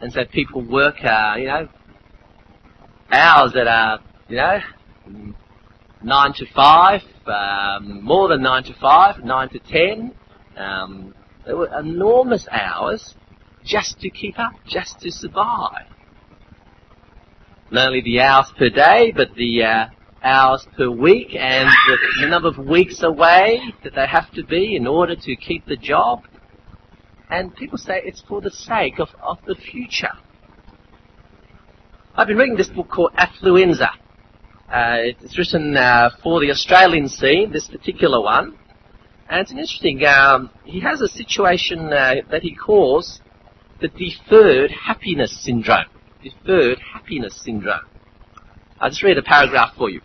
And 0.00 0.10
so 0.10 0.24
people 0.24 0.62
work, 0.62 1.04
uh, 1.04 1.34
you 1.36 1.48
know, 1.48 1.68
hours 3.12 3.52
that 3.52 3.68
are, 3.68 4.00
you 4.28 4.36
know, 4.38 4.60
nine 6.04 6.34
to 6.34 6.46
five, 6.54 7.00
um, 7.26 8.02
more 8.02 8.28
than 8.28 8.42
nine 8.42 8.62
to 8.64 8.74
five, 8.74 9.24
nine 9.24 9.48
to 9.48 9.58
ten. 9.58 10.14
Um, 10.56 11.14
there 11.46 11.56
were 11.56 11.70
enormous 11.78 12.46
hours 12.50 13.14
just 13.64 13.98
to 14.00 14.10
keep 14.10 14.38
up, 14.38 14.52
just 14.66 15.00
to 15.00 15.10
survive. 15.10 15.86
Not 17.70 17.88
only 17.88 18.02
the 18.02 18.20
hours 18.20 18.52
per 18.56 18.68
day, 18.68 19.12
but 19.16 19.34
the 19.34 19.62
uh, 19.64 19.86
hours 20.22 20.66
per 20.76 20.90
week 20.90 21.34
and 21.34 21.68
the, 21.68 21.96
the 22.22 22.28
number 22.28 22.48
of 22.48 22.58
weeks 22.58 23.02
away 23.02 23.60
that 23.82 23.94
they 23.94 24.06
have 24.06 24.30
to 24.32 24.44
be 24.44 24.76
in 24.76 24.86
order 24.86 25.16
to 25.16 25.36
keep 25.36 25.66
the 25.66 25.76
job. 25.76 26.22
And 27.30 27.54
people 27.56 27.78
say 27.78 28.00
it's 28.04 28.22
for 28.28 28.40
the 28.40 28.50
sake 28.50 28.98
of, 28.98 29.08
of 29.22 29.38
the 29.46 29.54
future. 29.54 30.12
I've 32.14 32.28
been 32.28 32.36
reading 32.36 32.56
this 32.56 32.68
book 32.68 32.90
called 32.90 33.12
Affluenza 33.18 33.88
it's 34.76 35.38
written 35.38 35.76
uh, 35.76 36.10
for 36.22 36.40
the 36.40 36.50
Australian 36.50 37.08
scene, 37.08 37.52
this 37.52 37.68
particular 37.68 38.20
one. 38.20 38.58
And 39.28 39.40
it's 39.40 39.52
interesting. 39.52 40.04
Um, 40.04 40.50
he 40.64 40.80
has 40.80 41.00
a 41.00 41.08
situation 41.08 41.92
uh, 41.92 42.14
that 42.30 42.42
he 42.42 42.54
calls 42.54 43.20
the 43.80 43.88
deferred 43.88 44.72
happiness 44.72 45.44
syndrome. 45.44 45.86
Deferred 46.22 46.78
happiness 46.92 47.40
syndrome. 47.44 47.86
I'll 48.80 48.90
just 48.90 49.02
read 49.02 49.18
a 49.18 49.22
paragraph 49.22 49.74
for 49.76 49.90
you. 49.90 50.00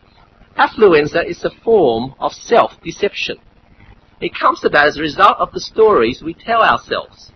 Affluenza 0.58 1.28
is 1.28 1.44
a 1.44 1.52
form 1.64 2.14
of 2.20 2.32
self-deception. 2.34 3.38
It 4.22 4.34
comes 4.36 4.64
about 4.66 4.90
as 4.90 4.98
a 4.98 5.02
result 5.02 5.38
of 5.40 5.52
the 5.52 5.62
stories 5.62 6.22
we 6.22 6.34
tell 6.34 6.62
ourselves. 6.62 7.32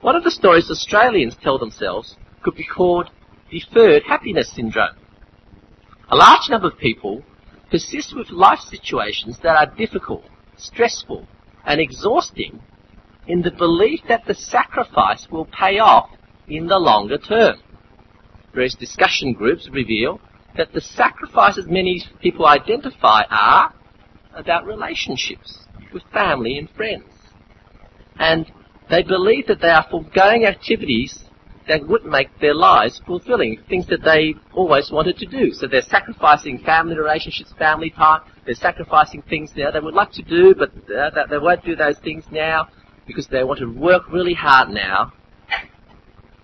One 0.00 0.16
of 0.16 0.24
the 0.24 0.30
stories 0.30 0.70
Australians 0.70 1.36
tell 1.42 1.58
themselves 1.58 2.16
could 2.42 2.56
be 2.56 2.64
called 2.64 3.10
deferred 3.50 4.02
happiness 4.02 4.52
syndrome. 4.52 4.96
A 6.10 6.16
large 6.16 6.48
number 6.48 6.68
of 6.68 6.78
people 6.78 7.22
persist 7.70 8.16
with 8.16 8.30
life 8.30 8.60
situations 8.60 9.38
that 9.42 9.56
are 9.56 9.74
difficult, 9.76 10.24
stressful, 10.56 11.26
and 11.66 11.80
exhausting 11.80 12.62
in 13.26 13.42
the 13.42 13.50
belief 13.50 14.00
that 14.08 14.24
the 14.26 14.34
sacrifice 14.34 15.28
will 15.30 15.44
pay 15.44 15.78
off 15.78 16.08
in 16.48 16.66
the 16.66 16.78
longer 16.78 17.18
term. 17.18 17.56
Various 18.54 18.74
discussion 18.74 19.34
groups 19.34 19.68
reveal 19.70 20.18
that 20.56 20.72
the 20.72 20.80
sacrifices 20.80 21.66
many 21.68 22.02
people 22.22 22.46
identify 22.46 23.24
are 23.30 23.74
about 24.34 24.64
relationships 24.64 25.66
with 25.92 26.02
family 26.10 26.56
and 26.56 26.70
friends. 26.70 27.04
And 28.18 28.50
they 28.88 29.02
believe 29.02 29.46
that 29.48 29.60
they 29.60 29.68
are 29.68 29.86
foregoing 29.90 30.46
activities 30.46 31.27
that 31.68 31.86
would 31.86 32.04
make 32.04 32.28
their 32.40 32.54
lives 32.54 33.00
fulfilling, 33.06 33.60
things 33.68 33.86
that 33.88 34.02
they 34.02 34.34
always 34.52 34.90
wanted 34.90 35.16
to 35.18 35.26
do. 35.26 35.52
So 35.52 35.66
they're 35.66 35.82
sacrificing 35.82 36.58
family 36.58 36.96
relationships, 36.96 37.52
family 37.58 37.90
time. 37.90 38.22
They're 38.46 38.54
sacrificing 38.54 39.22
things 39.22 39.52
now 39.54 39.70
they 39.70 39.80
would 39.80 39.94
like 39.94 40.12
to 40.12 40.22
do, 40.22 40.54
but 40.54 40.70
uh, 40.90 41.10
they 41.30 41.38
won't 41.38 41.64
do 41.64 41.76
those 41.76 41.98
things 41.98 42.24
now 42.30 42.68
because 43.06 43.26
they 43.28 43.44
want 43.44 43.60
to 43.60 43.66
work 43.66 44.02
really 44.10 44.34
hard 44.34 44.70
now 44.70 45.12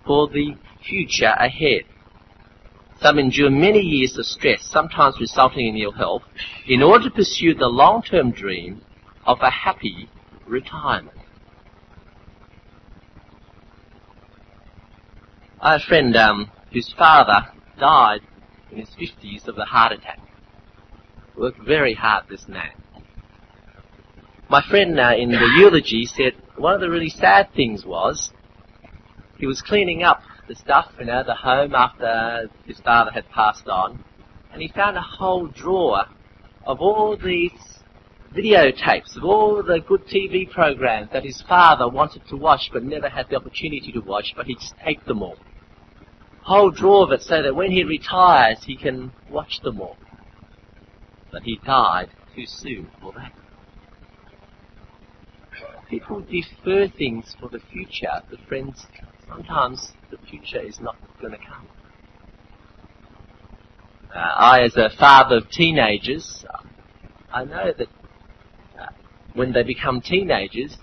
for 0.05 0.27
the 0.27 0.55
future 0.87 1.33
ahead. 1.39 1.83
Some 3.01 3.19
endure 3.19 3.49
many 3.49 3.79
years 3.79 4.17
of 4.17 4.25
stress, 4.25 4.63
sometimes 4.63 5.19
resulting 5.19 5.67
in 5.67 5.77
ill 5.77 5.91
health, 5.91 6.23
in 6.67 6.81
order 6.81 7.09
to 7.09 7.11
pursue 7.11 7.53
the 7.53 7.67
long-term 7.67 8.31
dream 8.31 8.81
of 9.25 9.39
a 9.41 9.49
happy 9.49 10.09
retirement. 10.47 11.17
I 15.61 15.73
have 15.73 15.81
a 15.81 15.85
friend 15.85 16.15
um, 16.17 16.51
whose 16.71 16.93
father 16.97 17.47
died 17.79 18.21
in 18.71 18.77
his 18.77 18.89
50s 18.89 19.47
of 19.47 19.57
a 19.57 19.65
heart 19.65 19.93
attack. 19.93 20.19
Worked 21.37 21.61
very 21.65 21.93
hard, 21.93 22.25
this 22.29 22.47
man. 22.47 22.71
My 24.49 24.61
friend 24.69 24.99
uh, 24.99 25.13
in 25.17 25.31
the 25.31 25.49
eulogy 25.57 26.05
said 26.05 26.33
one 26.55 26.73
of 26.73 26.81
the 26.81 26.89
really 26.89 27.09
sad 27.09 27.53
things 27.55 27.85
was 27.85 28.31
he 29.37 29.47
was 29.47 29.61
cleaning 29.61 30.03
up 30.03 30.21
the 30.47 30.55
stuff, 30.55 30.91
you 30.99 31.05
know, 31.05 31.23
the 31.23 31.33
home 31.33 31.73
after 31.73 32.49
his 32.65 32.79
father 32.79 33.11
had 33.11 33.29
passed 33.31 33.67
on, 33.67 34.03
and 34.53 34.61
he 34.61 34.67
found 34.67 34.97
a 34.97 35.01
whole 35.01 35.47
drawer 35.47 36.05
of 36.65 36.79
all 36.79 37.17
these 37.17 37.51
videotapes 38.35 39.15
of 39.15 39.23
all 39.23 39.63
the 39.63 39.79
good 39.79 40.05
TV 40.07 40.49
programs 40.49 41.09
that 41.13 41.23
his 41.23 41.41
father 41.47 41.87
wanted 41.87 42.21
to 42.27 42.35
watch 42.35 42.69
but 42.73 42.83
never 42.83 43.09
had 43.09 43.29
the 43.29 43.35
opportunity 43.35 43.91
to 43.91 44.01
watch, 44.01 44.33
but 44.35 44.45
he'd 44.45 44.57
take 44.83 45.03
them 45.05 45.23
all. 45.23 45.37
Whole 46.41 46.69
drawer 46.69 47.03
of 47.03 47.11
it 47.11 47.21
so 47.21 47.41
that 47.41 47.55
when 47.55 47.71
he 47.71 47.83
retires 47.83 48.63
he 48.65 48.75
can 48.75 49.11
watch 49.29 49.61
them 49.63 49.81
all. 49.81 49.97
But 51.31 51.43
he 51.43 51.59
died 51.65 52.09
too 52.35 52.45
soon 52.45 52.89
for 53.01 53.13
that. 53.13 53.31
People 55.89 56.21
defer 56.21 56.87
things 56.87 57.35
for 57.39 57.47
the 57.47 57.59
future, 57.71 58.21
but 58.29 58.39
friends, 58.47 58.85
sometimes 59.27 59.91
the 60.11 60.17
future 60.29 60.59
is 60.59 60.79
not 60.79 60.97
going 61.21 61.33
to 61.33 61.37
come. 61.37 61.67
Uh, 64.13 64.17
I, 64.17 64.61
as 64.63 64.75
a 64.77 64.89
father 64.97 65.37
of 65.37 65.49
teenagers, 65.49 66.45
I 67.31 67.43
know 67.43 67.71
that 67.77 67.87
when 69.35 69.51
they 69.53 69.63
become 69.63 70.01
teenagers, 70.01 70.77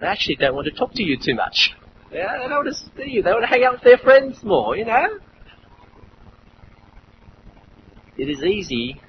they 0.00 0.06
actually 0.06 0.36
don't 0.36 0.54
want 0.54 0.66
to 0.66 0.72
talk 0.72 0.92
to 0.94 1.02
you 1.02 1.16
too 1.16 1.34
much. 1.34 1.70
Yeah, 2.12 2.38
they 2.38 2.48
don't 2.48 2.64
want 2.64 2.68
to 2.68 2.74
see 2.74 3.10
you. 3.10 3.22
They 3.22 3.30
want 3.30 3.42
to 3.42 3.48
hang 3.48 3.64
out 3.64 3.74
with 3.74 3.82
their 3.82 3.98
friends 3.98 4.42
more, 4.42 4.76
you 4.76 4.84
know? 4.84 5.18
It 8.18 8.28
is 8.28 8.42
easy 8.42 9.00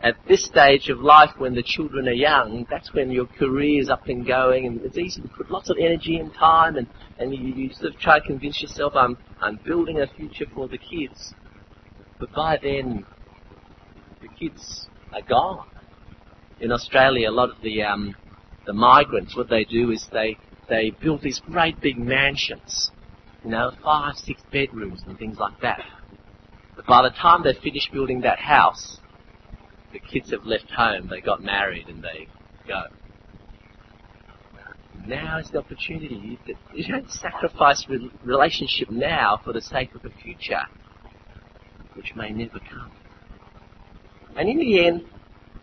at 0.00 0.16
this 0.28 0.44
stage 0.44 0.88
of 0.90 1.00
life 1.00 1.30
when 1.38 1.54
the 1.54 1.62
children 1.62 2.06
are 2.06 2.12
young, 2.12 2.66
that's 2.70 2.92
when 2.94 3.10
your 3.10 3.26
career 3.26 3.80
is 3.80 3.90
up 3.90 4.06
and 4.06 4.26
going 4.26 4.66
and 4.66 4.80
it's 4.82 4.96
easy 4.96 5.20
to 5.22 5.28
put 5.28 5.50
lots 5.50 5.70
of 5.70 5.76
energy 5.80 6.18
and 6.18 6.32
time 6.34 6.76
and, 6.76 6.86
and 7.18 7.34
you, 7.34 7.52
you 7.54 7.72
sort 7.74 7.94
of 7.94 8.00
try 8.00 8.20
to 8.20 8.24
convince 8.24 8.62
yourself 8.62 8.92
I'm, 8.94 9.18
I'm 9.40 9.58
building 9.64 10.00
a 10.00 10.06
future 10.06 10.46
for 10.54 10.68
the 10.68 10.78
kids. 10.78 11.34
But 12.20 12.32
by 12.32 12.58
then, 12.62 13.06
the 14.22 14.28
kids 14.28 14.88
are 15.12 15.22
gone. 15.22 15.66
In 16.60 16.72
Australia, 16.72 17.30
a 17.30 17.32
lot 17.32 17.50
of 17.50 17.56
the, 17.62 17.82
um, 17.82 18.16
the 18.66 18.72
migrants, 18.72 19.36
what 19.36 19.48
they 19.48 19.64
do 19.64 19.90
is 19.90 20.08
they, 20.12 20.36
they 20.68 20.90
build 20.90 21.22
these 21.22 21.40
great 21.46 21.80
big 21.80 21.98
mansions, 21.98 22.90
you 23.44 23.50
know, 23.50 23.70
five, 23.82 24.16
six 24.16 24.42
bedrooms 24.52 25.02
and 25.06 25.16
things 25.18 25.38
like 25.38 25.60
that. 25.60 25.82
But 26.74 26.86
by 26.86 27.02
the 27.02 27.10
time 27.10 27.42
they 27.44 27.54
finish 27.54 27.88
building 27.92 28.22
that 28.22 28.40
house, 28.40 28.98
the 29.92 30.00
kids 30.00 30.30
have 30.32 30.44
left 30.44 30.70
home, 30.70 31.08
they 31.08 31.20
got 31.20 31.42
married 31.42 31.88
and 31.88 32.02
they 32.02 32.28
go. 32.66 32.82
Now 35.06 35.38
is 35.38 35.48
the 35.50 35.58
opportunity. 35.58 36.38
You 36.74 36.88
don't 36.88 37.10
sacrifice 37.10 37.86
relationship 38.24 38.90
now 38.90 39.40
for 39.42 39.52
the 39.52 39.62
sake 39.62 39.94
of 39.94 40.02
the 40.02 40.10
future, 40.10 40.62
which 41.94 42.14
may 42.14 42.30
never 42.30 42.58
come. 42.58 42.92
And 44.36 44.48
in 44.48 44.58
the 44.58 44.86
end, 44.86 45.04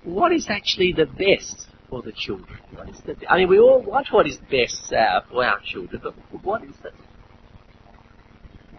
what 0.05 0.31
is 0.31 0.47
actually 0.49 0.93
the 0.93 1.05
best 1.05 1.67
for 1.89 2.01
the 2.01 2.11
children? 2.11 2.59
What 2.73 2.89
is 2.89 3.01
the, 3.05 3.15
I 3.29 3.37
mean, 3.37 3.49
we 3.49 3.59
all 3.59 3.81
want 3.81 4.07
what 4.11 4.27
is 4.27 4.37
best 4.49 4.93
uh, 4.93 5.21
for 5.29 5.43
our 5.43 5.59
children, 5.63 6.01
but 6.03 6.13
what 6.43 6.63
is 6.63 6.75
it? 6.83 6.93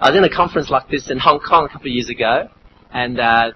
I 0.00 0.10
was 0.10 0.16
in 0.16 0.24
a 0.24 0.34
conference 0.34 0.70
like 0.70 0.88
this 0.88 1.10
in 1.10 1.18
Hong 1.18 1.40
Kong 1.40 1.64
a 1.64 1.68
couple 1.68 1.88
of 1.88 1.94
years 1.94 2.10
ago, 2.10 2.48
and 2.92 3.18
uh, 3.18 3.52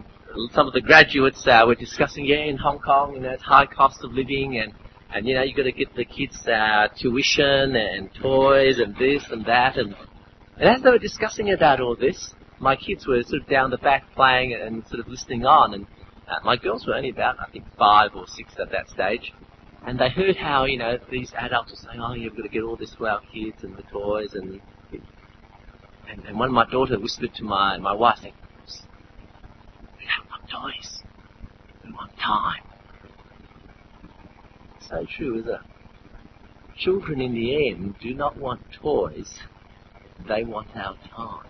some 0.52 0.66
of 0.66 0.72
the 0.72 0.80
graduates 0.80 1.46
uh, 1.46 1.62
were 1.66 1.74
discussing, 1.74 2.24
yeah, 2.24 2.44
in 2.44 2.56
Hong 2.56 2.78
Kong, 2.78 3.14
you 3.14 3.20
know, 3.20 3.30
it's 3.30 3.42
high 3.42 3.66
cost 3.66 4.02
of 4.02 4.12
living 4.12 4.58
and, 4.58 4.72
and 5.14 5.26
you 5.26 5.34
know, 5.34 5.42
you 5.42 5.54
got 5.54 5.64
to 5.64 5.72
get 5.72 5.94
the 5.94 6.04
kids 6.04 6.46
uh, 6.46 6.88
tuition 6.98 7.76
and 7.76 8.10
toys 8.14 8.78
and 8.78 8.96
this 8.96 9.24
and 9.30 9.44
that. 9.46 9.76
And, 9.76 9.94
and 10.56 10.68
as 10.68 10.82
they 10.82 10.90
were 10.90 10.98
discussing 10.98 11.50
about 11.50 11.80
all 11.80 11.96
this, 11.96 12.32
my 12.58 12.76
kids 12.76 13.06
were 13.06 13.22
sort 13.22 13.42
of 13.42 13.48
down 13.48 13.70
the 13.70 13.78
back 13.78 14.04
playing 14.14 14.54
and 14.54 14.86
sort 14.86 15.00
of 15.00 15.08
listening 15.08 15.44
on. 15.44 15.74
And 15.74 15.86
uh, 16.30 16.36
my 16.44 16.56
girls 16.56 16.86
were 16.86 16.94
only 16.94 17.10
about, 17.10 17.36
I 17.40 17.50
think, 17.50 17.64
five 17.76 18.10
or 18.14 18.26
six 18.26 18.54
at 18.58 18.70
that 18.70 18.88
stage. 18.88 19.32
And 19.86 19.98
they 19.98 20.10
heard 20.10 20.36
how, 20.36 20.64
you 20.64 20.78
know, 20.78 20.98
these 21.10 21.32
adults 21.36 21.70
were 21.70 21.76
saying, 21.76 22.00
oh, 22.00 22.14
you've 22.14 22.36
got 22.36 22.42
to 22.42 22.48
get 22.48 22.62
all 22.62 22.76
this 22.76 22.94
for 22.94 23.08
our 23.08 23.20
kids 23.32 23.62
and 23.62 23.76
the 23.76 23.82
toys. 23.82 24.34
And, 24.34 24.60
and, 26.08 26.24
and 26.26 26.38
one 26.38 26.48
of 26.48 26.54
my 26.54 26.66
daughter 26.70 26.98
whispered 26.98 27.34
to 27.36 27.44
my, 27.44 27.76
my 27.78 27.94
wife, 27.94 28.18
saying, 28.20 28.34
toys. 30.50 31.02
We 31.84 31.92
want 31.92 32.12
time. 32.18 32.62
So 34.88 35.06
true, 35.16 35.40
is 35.40 35.46
it? 35.46 35.60
Children 36.76 37.20
in 37.20 37.34
the 37.34 37.68
end 37.68 37.94
do 38.00 38.14
not 38.14 38.36
want 38.36 38.60
toys, 38.72 39.40
they 40.26 40.44
want 40.44 40.68
our 40.74 40.96
time. 41.14 41.46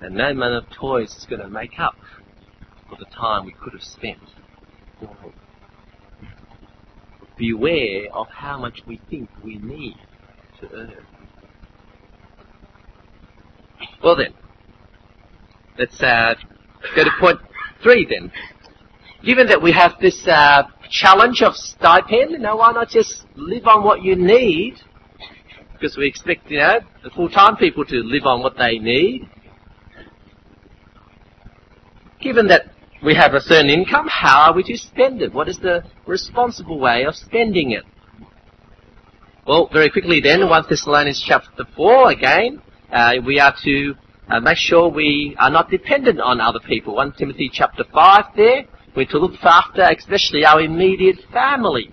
And 0.00 0.14
no 0.14 0.30
amount 0.30 0.54
of 0.54 0.64
toys 0.70 1.14
is 1.16 1.26
going 1.28 1.40
to 1.40 1.48
make 1.48 1.78
up 1.78 1.96
for 2.88 2.96
the 2.98 3.06
time 3.06 3.46
we 3.46 3.52
could 3.52 3.72
have 3.72 3.82
spent. 3.82 4.18
Beware 7.36 8.08
of 8.14 8.28
how 8.28 8.58
much 8.58 8.80
we 8.86 9.00
think 9.10 9.28
we 9.44 9.56
need 9.58 9.96
to 10.60 10.68
earn. 10.72 10.94
Well 14.02 14.16
then, 14.16 14.32
let's 15.78 16.00
uh, 16.00 16.34
Go 16.94 17.04
to 17.04 17.10
point 17.20 17.38
three 17.82 18.06
then. 18.08 18.30
Given 19.24 19.48
that 19.48 19.62
we 19.62 19.72
have 19.72 19.92
this 20.00 20.26
uh, 20.28 20.64
challenge 20.90 21.42
of 21.42 21.54
stipend, 21.54 22.30
you 22.30 22.38
know, 22.38 22.56
why 22.56 22.72
not 22.72 22.88
just 22.88 23.26
live 23.34 23.66
on 23.66 23.82
what 23.82 24.02
you 24.02 24.14
need? 24.14 24.74
Because 25.72 25.96
we 25.96 26.06
expect, 26.06 26.50
you 26.50 26.58
know, 26.58 26.80
the 27.02 27.10
full-time 27.10 27.56
people 27.56 27.84
to 27.84 27.96
live 27.96 28.24
on 28.24 28.40
what 28.40 28.56
they 28.56 28.78
need. 28.78 29.28
Given 32.20 32.46
that 32.48 32.66
we 33.02 33.14
have 33.14 33.34
a 33.34 33.40
certain 33.40 33.70
income, 33.70 34.08
how 34.08 34.48
are 34.48 34.54
we 34.54 34.62
to 34.64 34.76
spend 34.76 35.22
it? 35.22 35.32
What 35.32 35.48
is 35.48 35.58
the 35.58 35.84
responsible 36.06 36.78
way 36.78 37.04
of 37.04 37.14
spending 37.14 37.72
it? 37.72 37.84
Well, 39.46 39.68
very 39.72 39.90
quickly 39.90 40.20
then, 40.20 40.48
1 40.48 40.64
Thessalonians 40.68 41.22
chapter 41.24 41.64
4 41.76 42.10
again, 42.10 42.60
uh, 42.92 43.12
we 43.24 43.38
are 43.38 43.54
to 43.62 43.94
uh, 44.28 44.40
make 44.40 44.56
sure 44.56 44.88
we 44.88 45.36
are 45.38 45.50
not 45.50 45.70
dependent 45.70 46.20
on 46.20 46.40
other 46.40 46.58
people. 46.60 46.96
1 46.96 47.12
Timothy 47.12 47.50
chapter 47.52 47.84
5 47.92 48.24
there, 48.34 48.64
we're 48.96 49.06
to 49.06 49.18
look 49.18 49.34
after 49.42 49.82
especially 49.82 50.44
our 50.44 50.60
immediate 50.60 51.18
family. 51.32 51.92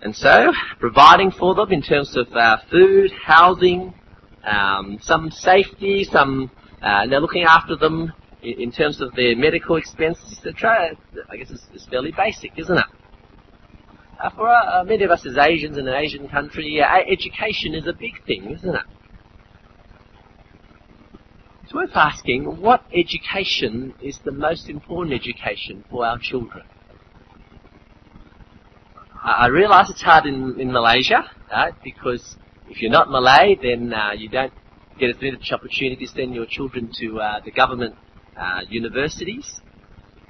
And 0.00 0.14
so, 0.14 0.52
providing 0.78 1.32
for 1.32 1.54
them 1.56 1.72
in 1.72 1.82
terms 1.82 2.16
of 2.16 2.28
uh, 2.32 2.58
food, 2.70 3.10
housing, 3.22 3.92
um, 4.44 4.98
some 5.02 5.30
safety, 5.30 6.04
some, 6.04 6.50
uh, 6.80 7.04
know, 7.04 7.18
looking 7.18 7.42
after 7.42 7.74
them 7.74 8.12
in, 8.42 8.70
terms 8.72 9.00
of 9.00 9.14
their 9.14 9.36
medical 9.36 9.76
expenses. 9.76 10.40
I 10.44 11.36
guess 11.36 11.50
it's, 11.50 11.66
it's, 11.72 11.86
fairly 11.86 12.12
basic, 12.16 12.58
isn't 12.58 12.76
it? 12.76 12.84
Uh, 14.22 14.30
for 14.30 14.48
uh, 14.48 14.82
many 14.84 15.04
of 15.04 15.10
us 15.10 15.24
as 15.26 15.36
Asians 15.38 15.78
in 15.78 15.86
an 15.86 15.94
Asian 15.94 16.28
country, 16.28 16.80
uh, 16.80 16.86
education 17.10 17.74
is 17.74 17.86
a 17.86 17.92
big 17.92 18.24
thing, 18.26 18.50
isn't 18.50 18.74
it? 18.74 18.82
It's 21.62 21.74
worth 21.74 21.94
asking 21.94 22.62
what 22.62 22.82
education 22.94 23.94
is 24.02 24.18
the 24.24 24.32
most 24.32 24.68
important 24.68 25.14
education 25.14 25.84
for 25.90 26.06
our 26.06 26.18
children? 26.18 26.64
I 29.22 29.48
realise 29.48 29.90
it's 29.90 30.02
hard 30.02 30.24
in, 30.26 30.58
in 30.58 30.72
Malaysia, 30.72 31.30
right? 31.52 31.74
Because 31.84 32.36
if 32.70 32.80
you're 32.80 32.90
not 32.90 33.10
Malay, 33.10 33.58
then 33.60 33.92
uh, 33.92 34.12
you 34.16 34.28
don't 34.28 34.52
get 34.98 35.10
as 35.10 35.16
many 35.20 35.36
opportunities 35.52 36.10
to 36.12 36.20
send 36.20 36.34
your 36.34 36.46
children 36.46 36.90
to 37.00 37.20
uh, 37.20 37.40
the 37.44 37.50
government 37.50 37.94
uh, 38.38 38.60
universities. 38.68 39.60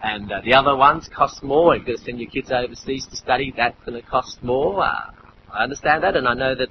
And 0.02 0.30
uh, 0.30 0.40
the 0.44 0.54
other 0.54 0.76
ones 0.76 1.08
cost 1.14 1.42
more. 1.42 1.76
You've 1.76 1.86
got 1.86 1.96
to 1.96 2.04
send 2.04 2.20
your 2.20 2.30
kids 2.30 2.50
overseas 2.52 3.06
to 3.08 3.16
study. 3.16 3.52
That's 3.56 3.76
going 3.84 4.00
to 4.00 4.08
cost 4.08 4.42
more. 4.42 4.84
Uh, 4.84 5.10
I 5.52 5.64
understand 5.64 6.04
that, 6.04 6.16
and 6.16 6.28
I 6.28 6.34
know 6.34 6.54
that 6.54 6.68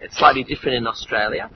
it's 0.00 0.16
slightly 0.16 0.44
different 0.44 0.76
in 0.76 0.86
Australia. 0.86 1.50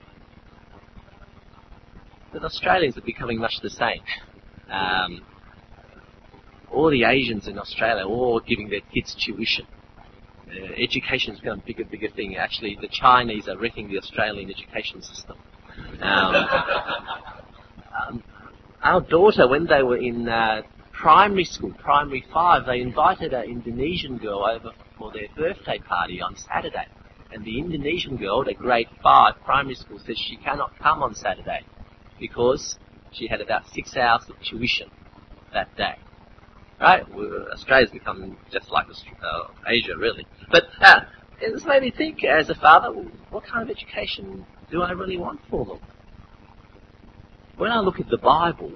But 2.32 2.44
Australians 2.44 2.98
are 2.98 3.02
becoming 3.02 3.38
much 3.38 3.54
the 3.62 3.70
same. 3.70 4.02
Um, 4.70 5.24
all 6.72 6.90
the 6.90 7.04
Asians 7.04 7.46
in 7.46 7.58
Australia 7.58 8.04
are 8.04 8.08
all 8.08 8.40
giving 8.40 8.68
their 8.68 8.80
kids 8.92 9.14
tuition. 9.14 9.66
Uh, 10.48 10.72
education 10.76 11.32
has 11.32 11.40
become 11.40 11.60
a 11.60 11.62
bigger, 11.66 11.84
bigger 11.84 12.10
thing. 12.10 12.36
Actually, 12.36 12.76
the 12.80 12.88
Chinese 12.88 13.48
are 13.48 13.56
wrecking 13.56 13.88
the 13.88 13.98
Australian 13.98 14.50
education 14.50 15.02
system. 15.02 15.36
Um, 16.00 16.34
um, 18.08 18.22
our 18.86 19.00
daughter, 19.00 19.48
when 19.48 19.66
they 19.66 19.82
were 19.82 19.96
in 19.96 20.28
uh, 20.28 20.62
primary 20.92 21.44
school, 21.44 21.72
primary 21.72 22.24
five, 22.32 22.66
they 22.66 22.80
invited 22.80 23.32
an 23.32 23.44
Indonesian 23.44 24.16
girl 24.16 24.44
over 24.44 24.70
for 24.96 25.12
their 25.12 25.26
birthday 25.36 25.78
party 25.78 26.22
on 26.22 26.36
Saturday. 26.36 26.86
And 27.32 27.44
the 27.44 27.58
Indonesian 27.58 28.16
girl, 28.16 28.44
the 28.44 28.54
grade 28.54 28.86
five 29.02 29.34
primary 29.44 29.74
school, 29.74 29.98
says 29.98 30.16
she 30.16 30.36
cannot 30.36 30.78
come 30.78 31.02
on 31.02 31.14
Saturday 31.16 31.62
because 32.20 32.78
she 33.12 33.26
had 33.26 33.40
about 33.40 33.68
six 33.74 33.96
hours 33.96 34.22
of 34.28 34.36
tuition 34.48 34.88
that 35.52 35.76
day. 35.76 35.96
Right? 36.80 37.02
Australia's 37.52 37.90
become 37.90 38.36
just 38.52 38.70
like 38.70 38.86
uh, 38.86 39.48
Asia, 39.66 39.96
really. 39.98 40.26
But 40.50 40.64
uh, 40.80 41.00
this 41.40 41.64
made 41.66 41.82
me 41.82 41.90
think, 41.90 42.22
as 42.22 42.50
a 42.50 42.54
father, 42.54 42.90
what 43.30 43.44
kind 43.44 43.68
of 43.68 43.76
education 43.76 44.46
do 44.70 44.82
I 44.82 44.92
really 44.92 45.16
want 45.16 45.40
for 45.50 45.64
them? 45.64 45.78
When 47.56 47.70
I 47.70 47.80
look 47.80 48.00
at 48.00 48.10
the 48.10 48.18
Bible, 48.18 48.72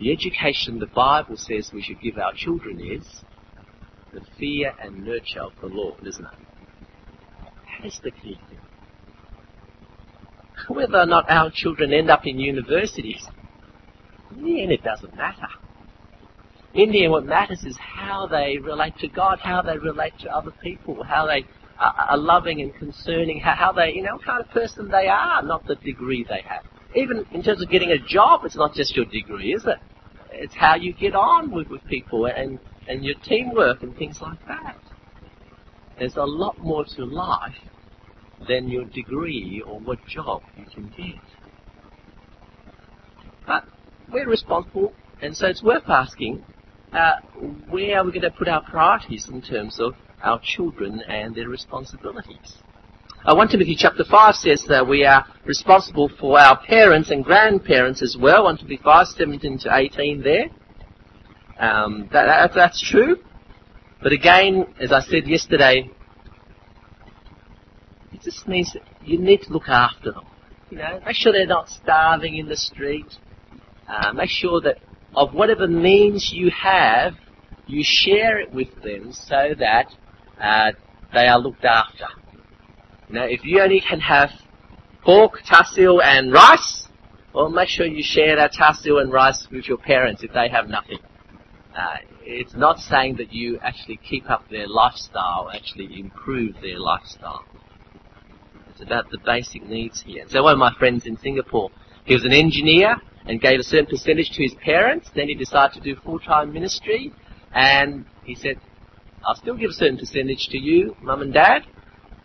the 0.00 0.10
education 0.10 0.80
the 0.80 0.86
Bible 0.86 1.36
says 1.36 1.70
we 1.72 1.82
should 1.82 2.00
give 2.00 2.18
our 2.18 2.32
children 2.34 2.80
is 2.80 3.06
the 4.12 4.20
fear 4.38 4.72
and 4.82 5.04
nurture 5.04 5.42
of 5.42 5.52
the 5.60 5.68
Lord, 5.68 6.04
isn't 6.04 6.24
it? 6.24 6.32
That 7.78 7.86
is 7.86 8.00
the 8.02 8.10
key 8.10 8.38
thing. 8.48 8.58
Whether 10.68 10.98
or 10.98 11.06
not 11.06 11.30
our 11.30 11.50
children 11.54 11.92
end 11.92 12.10
up 12.10 12.26
in 12.26 12.40
universities, 12.40 13.24
in 14.34 14.44
the 14.44 14.62
end 14.62 14.72
it 14.72 14.82
doesn't 14.82 15.16
matter. 15.16 15.48
In 16.74 16.90
the 16.90 17.04
end 17.04 17.12
what 17.12 17.24
matters 17.24 17.62
is 17.62 17.76
how 17.78 18.26
they 18.26 18.58
relate 18.58 18.96
to 18.98 19.06
God, 19.06 19.38
how 19.40 19.62
they 19.62 19.78
relate 19.78 20.14
to 20.20 20.30
other 20.30 20.52
people, 20.62 21.04
how 21.04 21.26
they 21.26 21.44
are 21.78 22.16
loving 22.16 22.62
and 22.62 22.74
concerning, 22.74 23.38
how 23.40 23.70
they, 23.72 23.92
you 23.92 24.02
know, 24.02 24.14
what 24.14 24.24
kind 24.24 24.40
of 24.40 24.50
person 24.50 24.88
they 24.88 25.06
are, 25.06 25.42
not 25.42 25.66
the 25.66 25.76
degree 25.76 26.24
they 26.28 26.42
have. 26.48 26.64
Even 26.94 27.26
in 27.32 27.42
terms 27.42 27.62
of 27.62 27.68
getting 27.68 27.90
a 27.90 27.98
job, 27.98 28.44
it's 28.44 28.56
not 28.56 28.74
just 28.74 28.94
your 28.94 29.04
degree, 29.06 29.52
is 29.54 29.64
it? 29.66 29.78
It's 30.30 30.54
how 30.54 30.76
you 30.76 30.92
get 30.92 31.14
on 31.14 31.50
with, 31.50 31.68
with 31.68 31.84
people 31.86 32.26
and, 32.26 32.58
and 32.88 33.04
your 33.04 33.14
teamwork 33.24 33.82
and 33.82 33.96
things 33.96 34.20
like 34.20 34.38
that. 34.46 34.76
There's 35.98 36.16
a 36.16 36.24
lot 36.24 36.58
more 36.58 36.84
to 36.96 37.04
life 37.04 37.54
than 38.48 38.68
your 38.68 38.84
degree 38.84 39.62
or 39.66 39.78
what 39.80 40.04
job 40.06 40.42
you 40.56 40.66
can 40.66 40.88
get. 40.96 41.20
But 43.46 43.64
we're 44.12 44.28
responsible, 44.28 44.92
and 45.20 45.36
so 45.36 45.46
it's 45.46 45.62
worth 45.62 45.88
asking, 45.88 46.44
uh, 46.92 47.16
where 47.68 47.98
are 47.98 48.04
we 48.04 48.10
going 48.10 48.22
to 48.22 48.30
put 48.30 48.48
our 48.48 48.62
priorities 48.62 49.28
in 49.28 49.42
terms 49.42 49.78
of 49.80 49.94
our 50.22 50.40
children 50.42 51.02
and 51.08 51.34
their 51.34 51.48
responsibilities? 51.48 52.58
Uh, 53.26 53.34
1 53.34 53.48
Timothy 53.48 53.74
chapter 53.74 54.04
5 54.04 54.34
says 54.34 54.66
that 54.68 54.86
we 54.86 55.02
are 55.02 55.24
responsible 55.46 56.10
for 56.20 56.38
our 56.38 56.62
parents 56.62 57.10
and 57.10 57.24
grandparents 57.24 58.02
as 58.02 58.18
well. 58.20 58.44
1 58.44 58.58
Timothy 58.58 58.78
5, 58.84 59.06
17 59.06 59.58
to 59.60 59.74
18 59.74 60.22
there. 60.22 60.50
Um, 61.58 62.06
that, 62.12 62.26
that, 62.26 62.50
that's 62.54 62.86
true. 62.86 63.16
But 64.02 64.12
again, 64.12 64.66
as 64.78 64.92
I 64.92 65.00
said 65.00 65.26
yesterday, 65.26 65.90
it 68.12 68.20
just 68.20 68.46
means 68.46 68.74
that 68.74 68.82
you 69.02 69.18
need 69.18 69.40
to 69.44 69.52
look 69.54 69.68
after 69.68 70.12
them. 70.12 70.26
You 70.68 70.78
know, 70.78 71.00
make 71.06 71.16
sure 71.16 71.32
they're 71.32 71.46
not 71.46 71.70
starving 71.70 72.36
in 72.36 72.46
the 72.46 72.56
street. 72.58 73.06
Uh, 73.88 74.12
make 74.12 74.28
sure 74.28 74.60
that 74.60 74.80
of 75.16 75.32
whatever 75.32 75.66
means 75.66 76.30
you 76.30 76.50
have, 76.50 77.14
you 77.66 77.80
share 77.82 78.38
it 78.38 78.52
with 78.52 78.68
them 78.82 79.14
so 79.14 79.54
that 79.58 79.86
uh, 80.38 80.72
they 81.14 81.26
are 81.26 81.38
looked 81.38 81.64
after. 81.64 82.04
Now, 83.10 83.24
if 83.24 83.44
you 83.44 83.60
only 83.60 83.80
can 83.80 84.00
have 84.00 84.30
pork, 85.02 85.40
tasil, 85.46 86.02
and 86.02 86.32
rice, 86.32 86.88
well, 87.34 87.48
make 87.48 87.68
sure 87.68 87.86
you 87.86 88.02
share 88.02 88.36
that 88.36 88.52
tasil 88.52 89.00
and 89.00 89.12
rice 89.12 89.46
with 89.50 89.66
your 89.66 89.76
parents 89.76 90.22
if 90.22 90.32
they 90.32 90.48
have 90.48 90.68
nothing. 90.68 90.98
Uh, 91.76 91.96
it's 92.22 92.54
not 92.54 92.78
saying 92.78 93.16
that 93.16 93.32
you 93.32 93.58
actually 93.58 93.98
keep 93.98 94.30
up 94.30 94.48
their 94.48 94.68
lifestyle, 94.68 95.50
actually 95.52 95.98
improve 95.98 96.54
their 96.62 96.78
lifestyle. 96.78 97.44
It's 98.70 98.80
about 98.80 99.10
the 99.10 99.18
basic 99.18 99.66
needs 99.68 100.02
here. 100.02 100.24
So 100.28 100.42
one 100.42 100.52
of 100.52 100.58
my 100.58 100.72
friends 100.78 101.06
in 101.06 101.16
Singapore, 101.18 101.70
he 102.04 102.14
was 102.14 102.24
an 102.24 102.32
engineer 102.32 102.96
and 103.26 103.40
gave 103.40 103.58
a 103.58 103.62
certain 103.62 103.86
percentage 103.86 104.30
to 104.30 104.42
his 104.42 104.54
parents. 104.54 105.10
Then 105.14 105.28
he 105.28 105.34
decided 105.34 105.74
to 105.74 105.80
do 105.80 106.00
full-time 106.00 106.52
ministry, 106.52 107.12
and 107.52 108.04
he 108.24 108.34
said, 108.34 108.58
"I'll 109.24 109.36
still 109.36 109.56
give 109.56 109.70
a 109.70 109.74
certain 109.74 109.98
percentage 109.98 110.48
to 110.48 110.58
you, 110.58 110.96
mum 111.02 111.22
and 111.22 111.32
dad, 111.32 111.64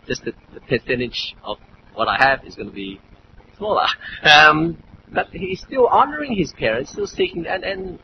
just 0.10 0.26
the, 0.26 0.34
the 0.54 0.60
percentage 0.62 1.36
of 1.44 1.58
what 1.94 2.10
I 2.10 2.18
have 2.18 2.44
is 2.46 2.56
going 2.56 2.68
to 2.70 2.76
be 2.76 3.00
smaller. 3.58 3.86
Um, 4.24 4.82
but 5.14 5.28
he's 5.32 5.62
still 5.62 5.88
honouring 5.88 6.36
his 6.36 6.52
parents, 6.52 6.92
still 6.92 7.08
seeking, 7.08 7.48
and, 7.48 7.64
and 7.64 8.00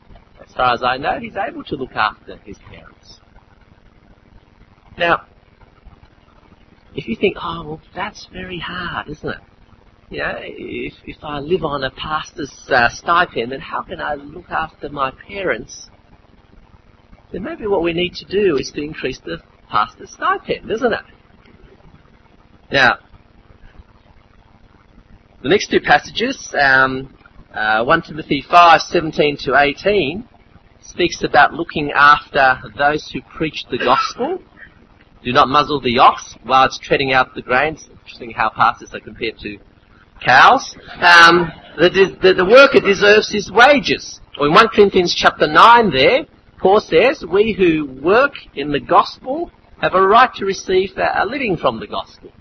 as 0.46 0.54
far 0.54 0.72
as 0.72 0.82
I 0.82 0.96
know, 0.96 1.18
he's 1.20 1.36
able 1.36 1.64
to 1.64 1.76
look 1.76 1.92
after 1.92 2.36
his 2.38 2.58
parents. 2.58 3.20
Now, 4.96 5.26
if 6.94 7.06
you 7.06 7.16
think, 7.16 7.36
oh, 7.42 7.64
well, 7.66 7.80
that's 7.94 8.26
very 8.32 8.58
hard, 8.58 9.08
isn't 9.08 9.28
it? 9.28 9.40
You 10.08 10.18
know, 10.18 10.34
if, 10.40 10.94
if 11.04 11.16
I 11.22 11.40
live 11.40 11.64
on 11.64 11.84
a 11.84 11.90
pastor's 11.90 12.54
uh, 12.68 12.88
stipend, 12.88 13.52
then 13.52 13.60
how 13.60 13.82
can 13.82 14.00
I 14.00 14.14
look 14.14 14.50
after 14.50 14.88
my 14.88 15.12
parents? 15.28 15.88
Then 17.32 17.42
maybe 17.42 17.66
what 17.66 17.82
we 17.82 17.92
need 17.92 18.14
to 18.14 18.24
do 18.24 18.56
is 18.56 18.70
to 18.72 18.82
increase 18.82 19.18
the 19.18 19.38
pastor's 19.68 20.12
stipend, 20.12 20.70
isn't 20.70 20.92
it? 20.92 21.00
Now, 22.70 22.98
the 25.42 25.48
next 25.48 25.70
two 25.70 25.80
passages, 25.80 26.52
um, 26.60 27.16
uh, 27.54 27.84
1 27.84 28.02
Timothy 28.02 28.44
5, 28.48 28.80
17 28.80 29.36
to 29.44 29.56
18, 29.56 30.28
speaks 30.80 31.22
about 31.22 31.54
looking 31.54 31.92
after 31.92 32.60
those 32.76 33.08
who 33.12 33.20
preach 33.22 33.64
the 33.70 33.78
gospel. 33.78 34.42
Do 35.22 35.32
not 35.32 35.48
muzzle 35.48 35.80
the 35.80 35.98
ox 35.98 36.34
while 36.42 36.66
it's 36.66 36.78
treading 36.78 37.12
out 37.12 37.34
the 37.34 37.42
grains. 37.42 37.88
Interesting 37.90 38.32
how 38.32 38.50
pastors 38.50 38.92
are 38.94 39.00
compared 39.00 39.38
to 39.38 39.58
cows. 40.24 40.74
Um, 40.94 41.52
the, 41.76 42.16
the, 42.20 42.34
the 42.34 42.44
worker 42.44 42.80
deserves 42.80 43.30
his 43.30 43.50
wages. 43.50 44.20
Or 44.38 44.48
in 44.48 44.54
1 44.54 44.68
Corinthians 44.68 45.14
chapter 45.14 45.46
9 45.46 45.90
there, 45.90 46.26
Paul 46.58 46.80
says, 46.80 47.24
we 47.30 47.52
who 47.52 48.00
work 48.02 48.32
in 48.54 48.72
the 48.72 48.80
gospel 48.80 49.52
have 49.80 49.94
a 49.94 50.02
right 50.02 50.32
to 50.34 50.44
receive 50.44 50.90
a 50.96 51.24
living 51.24 51.56
from 51.56 51.78
the 51.78 51.86
gospel. 51.86 52.32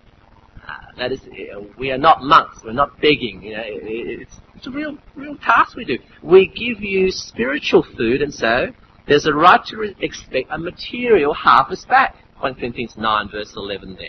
Uh, 0.68 0.98
that 0.98 1.12
is, 1.12 1.22
uh, 1.22 1.62
we 1.78 1.92
are 1.92 1.98
not 1.98 2.24
monks. 2.24 2.62
We're 2.64 2.74
not 2.74 3.00
begging. 3.00 3.42
You 3.44 3.58
know, 3.58 3.64
it's, 3.66 4.40
it's 4.56 4.68
a 4.68 4.72
real, 4.72 4.98
real 5.16 5.36
task 5.38 5.76
we 5.76 5.86
do. 5.86 5.98
We 6.24 6.48
give 6.48 6.82
you 6.82 7.12
spiritual 7.12 7.86
food, 7.96 8.22
and 8.22 8.34
so 8.34 8.68
there's 9.08 9.28
a 9.28 9.34
right 9.34 9.64
to 9.68 9.94
expect 10.00 10.48
a 10.50 10.58
material 10.58 11.34
harvest 11.34 11.88
back. 11.88 12.16
1 12.40 12.56
Corinthians 12.56 12.96
9, 12.98 13.30
verse 13.32 13.54
11 13.56 13.96
there. 13.96 14.08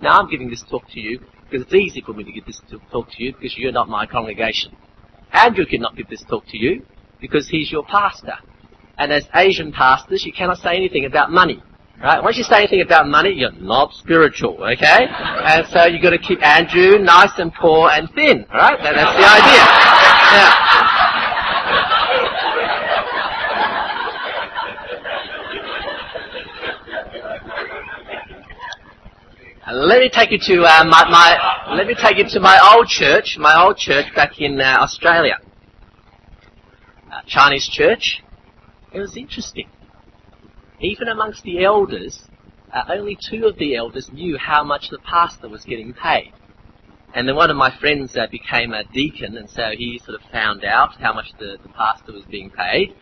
Now 0.00 0.20
I'm 0.20 0.30
giving 0.30 0.48
this 0.48 0.62
talk 0.62 0.84
to 0.92 1.00
you 1.00 1.20
because 1.44 1.66
it's 1.66 1.74
easy 1.74 2.00
for 2.00 2.12
me 2.12 2.24
to 2.24 2.32
give 2.32 2.46
this 2.46 2.60
talk 2.90 3.10
to 3.10 3.22
you 3.22 3.32
because 3.32 3.56
you're 3.56 3.72
not 3.72 3.88
my 3.88 4.06
congregation. 4.06 4.76
Andrew 5.32 5.66
cannot 5.66 5.96
give 5.96 6.08
this 6.08 6.24
talk 6.28 6.46
to 6.48 6.56
you 6.56 6.84
because 7.20 7.48
he's 7.48 7.70
your 7.70 7.84
pastor. 7.84 8.34
And 8.96 9.12
as 9.12 9.28
Asian 9.34 9.72
pastors, 9.72 10.24
you 10.24 10.32
cannot 10.32 10.58
say 10.58 10.76
anything 10.76 11.04
about 11.04 11.30
money. 11.30 11.62
Right? 12.00 12.22
Once 12.22 12.36
you 12.38 12.44
say 12.44 12.58
anything 12.58 12.80
about 12.80 13.08
money, 13.08 13.32
you're 13.34 13.50
not 13.50 13.92
spiritual, 13.92 14.62
okay? 14.62 15.08
And 15.10 15.66
so 15.66 15.84
you've 15.84 16.00
got 16.00 16.10
to 16.10 16.18
keep 16.18 16.40
Andrew 16.46 16.96
nice 16.98 17.32
and 17.38 17.52
poor 17.52 17.90
and 17.90 18.08
thin, 18.14 18.46
right? 18.54 18.78
That, 18.80 18.94
that's 18.94 19.18
the 19.18 19.26
idea. 19.26 19.64
Now, 29.66 29.72
let 29.74 29.98
me 30.00 30.08
take 30.08 30.30
you 30.30 30.38
to 30.38 30.62
uh, 30.62 30.84
my, 30.84 31.04
my, 31.10 31.74
let 31.74 31.88
me 31.88 31.96
take 32.00 32.18
you 32.18 32.28
to 32.28 32.40
my 32.40 32.60
old 32.74 32.86
church, 32.86 33.36
my 33.40 33.60
old 33.60 33.76
church 33.76 34.06
back 34.14 34.40
in 34.40 34.60
uh, 34.60 34.78
Australia, 34.80 35.40
uh, 37.12 37.22
Chinese 37.26 37.68
church. 37.68 38.22
It 38.92 39.00
was 39.00 39.16
interesting 39.16 39.68
even 40.80 41.08
amongst 41.08 41.42
the 41.42 41.64
elders, 41.64 42.28
uh, 42.72 42.84
only 42.88 43.16
two 43.30 43.46
of 43.46 43.56
the 43.58 43.76
elders 43.76 44.10
knew 44.12 44.36
how 44.38 44.62
much 44.62 44.90
the 44.90 44.98
pastor 44.98 45.48
was 45.48 45.64
getting 45.64 45.92
paid. 45.92 46.32
And 47.14 47.26
then 47.26 47.36
one 47.36 47.50
of 47.50 47.56
my 47.56 47.74
friends 47.80 48.16
uh, 48.16 48.26
became 48.30 48.72
a 48.72 48.84
deacon, 48.84 49.36
and 49.36 49.48
so 49.48 49.70
he 49.76 49.98
sort 50.04 50.20
of 50.20 50.30
found 50.30 50.64
out 50.64 51.00
how 51.00 51.14
much 51.14 51.32
the, 51.38 51.56
the 51.62 51.68
pastor 51.70 52.12
was 52.12 52.24
being 52.30 52.50
paid. 52.50 52.94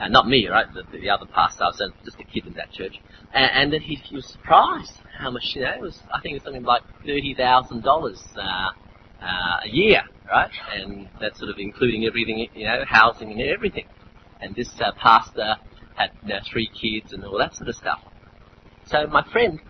Uh, 0.00 0.08
not 0.08 0.26
me, 0.26 0.48
right? 0.48 0.66
The, 0.74 0.82
the 0.98 1.10
other 1.10 1.26
pastor. 1.26 1.64
I 1.64 1.66
was 1.68 1.92
just 2.04 2.18
a 2.18 2.24
kid 2.24 2.46
in 2.46 2.54
that 2.54 2.72
church. 2.72 2.94
And, 3.32 3.50
and 3.54 3.72
then 3.72 3.80
he, 3.80 3.94
he, 3.94 4.16
was 4.16 4.26
surprised 4.26 4.92
how 5.16 5.30
much, 5.30 5.52
you 5.54 5.62
know, 5.62 5.70
it 5.70 5.80
was, 5.80 6.00
I 6.12 6.20
think 6.20 6.32
it 6.32 6.36
was 6.38 6.42
something 6.42 6.64
like 6.64 6.82
$30,000 7.06 8.36
uh, 8.36 8.40
uh, 8.40 9.60
a 9.64 9.68
year, 9.68 10.02
right? 10.28 10.50
And 10.74 11.08
that's 11.20 11.38
sort 11.38 11.50
of 11.50 11.56
including 11.58 12.04
everything, 12.04 12.48
you 12.54 12.64
know, 12.64 12.84
housing 12.86 13.30
and 13.30 13.40
everything. 13.42 13.84
And 14.40 14.56
this 14.56 14.72
uh, 14.80 14.90
pastor 15.00 15.56
had 15.94 16.10
you 16.22 16.34
know, 16.34 16.40
three 16.50 16.68
kids 16.68 17.12
and 17.12 17.24
all 17.24 17.38
that 17.38 17.54
sort 17.54 17.68
of 17.68 17.74
stuff. 17.74 18.00
So 18.86 19.06
my 19.06 19.22
friend 19.30 19.60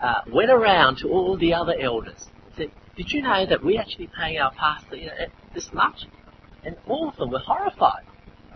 uh, 0.00 0.20
went 0.32 0.50
around 0.50 0.98
to 0.98 1.08
all 1.08 1.36
the 1.36 1.54
other 1.54 1.74
elders 1.78 2.28
and 2.46 2.54
said, 2.56 2.70
did 2.96 3.12
you 3.12 3.22
know 3.22 3.46
that 3.46 3.64
we 3.64 3.78
actually 3.78 4.08
paying 4.08 4.38
our 4.38 4.52
pastor 4.52 4.96
you 4.96 5.06
know, 5.06 5.26
this 5.54 5.72
much? 5.72 6.06
And 6.64 6.76
all 6.86 7.08
of 7.08 7.16
them 7.16 7.30
were 7.30 7.40
horrified. 7.40 8.04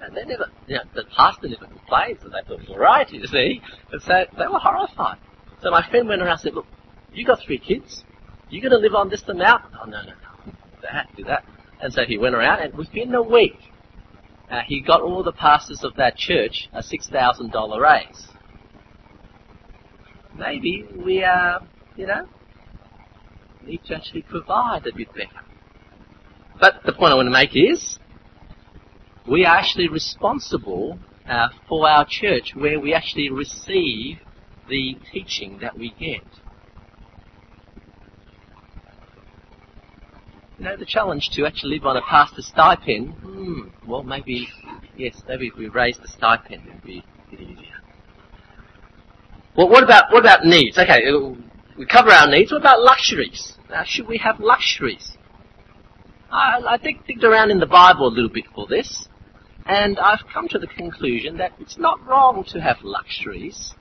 And 0.01 0.17
they 0.17 0.25
never, 0.25 0.47
you 0.67 0.77
know, 0.77 0.83
the 0.95 1.05
pastor 1.17 1.49
never 1.49 1.67
complained, 1.67 2.19
so 2.23 2.29
they 2.29 2.39
thought 2.47 2.61
it 2.61 2.69
was 2.69 2.71
alright, 2.71 3.11
you 3.11 3.27
see. 3.27 3.63
And 3.91 4.03
so 4.03 4.25
they 4.39 4.47
were 4.47 4.59
horrified. 4.59 5.19
So 5.63 5.71
my 5.71 5.89
friend 5.89 6.07
went 6.07 6.23
around 6.23 6.33
and 6.33 6.41
said, 6.41 6.55
look, 6.55 6.67
you 7.13 7.25
got 7.25 7.41
three 7.41 7.59
kids. 7.59 8.05
You're 8.51 8.63
going 8.63 8.79
to 8.81 8.87
live 8.87 8.95
on 8.95 9.09
this 9.09 9.23
amount? 9.27 9.65
Oh, 9.83 9.87
no, 9.87 10.03
no, 10.03 10.11
no. 10.11 10.53
That, 10.83 11.09
do 11.17 11.25
that. 11.25 11.45
And 11.81 11.93
so 11.93 12.03
he 12.07 12.19
went 12.19 12.35
around, 12.35 12.61
and 12.61 12.75
within 12.75 13.15
a 13.15 13.23
week, 13.23 13.59
uh, 14.51 14.61
he 14.67 14.81
got 14.81 15.01
all 15.01 15.23
the 15.23 15.33
pastors 15.33 15.83
of 15.83 15.95
that 15.97 16.17
church 16.17 16.69
a 16.73 16.83
$6,000 16.83 17.81
raise. 17.81 18.29
Maybe 20.39 20.85
we, 20.97 21.25
uh, 21.25 21.61
you 21.97 22.07
know, 22.07 22.27
need 23.65 23.81
to 23.87 23.97
actually 23.97 24.23
provide 24.23 24.87
a 24.87 24.95
bit 24.95 25.13
better. 25.15 25.41
But 26.61 26.83
the 26.85 26.93
point 26.93 27.13
I 27.13 27.17
want 27.17 27.27
to 27.27 27.31
make 27.31 27.55
is, 27.55 27.99
we 29.29 29.45
are 29.45 29.57
actually 29.57 29.89
responsible 29.89 30.99
uh, 31.29 31.49
for 31.69 31.89
our 31.89 32.07
church 32.09 32.53
where 32.55 32.79
we 32.79 32.95
actually 32.95 33.31
receive 33.31 34.19
the 34.69 34.97
teaching 35.13 35.59
that 35.61 35.77
we 35.77 35.93
get. 35.99 36.23
You 40.59 40.65
know, 40.65 40.77
the 40.77 40.87
challenge 40.87 41.31
to 41.35 41.45
actually 41.45 41.77
live 41.77 41.87
on 41.87 41.97
a 41.97 42.03
pastor 42.03 42.41
stipend, 42.41 43.13
hmm, 43.13 43.69
well, 43.87 44.03
maybe, 44.03 44.49
yes, 44.97 45.23
maybe 45.29 45.49
if 45.49 45.57
we 45.57 45.69
raise 45.69 45.99
the 45.99 46.09
stipend, 46.09 46.63
it 46.67 46.75
would 46.75 46.83
be 46.83 47.05
a 47.27 47.31
bit 47.31 47.41
easier. 47.41 47.75
Well, 49.55 49.69
what 49.69 49.85
about, 49.85 50.13
what 50.13 50.21
about 50.21 50.45
needs? 50.47 50.79
Okay, 50.79 51.07
uh, 51.09 51.35
we 51.79 51.85
cover 51.87 52.11
our 52.11 52.31
needs. 52.31 52.53
What 52.53 52.63
about 52.63 52.81
luxuries? 52.81 53.57
Now, 53.69 53.83
should 53.85 54.09
we 54.09 54.17
have 54.19 54.41
luxuries? 54.41 55.17
I, 56.31 56.61
I 56.67 56.77
digged 56.79 57.25
around 57.25 57.51
in 57.51 57.61
the 57.61 57.67
Bible 57.67 58.09
a 58.09 58.15
little 58.15 58.31
bit 58.31 58.47
for 58.55 58.67
this, 58.67 59.09
and 59.67 59.99
I've 59.99 60.27
come 60.33 60.49
to 60.49 60.59
the 60.59 60.67
conclusion 60.67 61.37
that 61.37 61.53
it's 61.61 61.77
not 61.77 62.05
wrong 62.07 62.45
to 62.49 62.61
have 62.61 62.79
luxuries, 62.83 63.75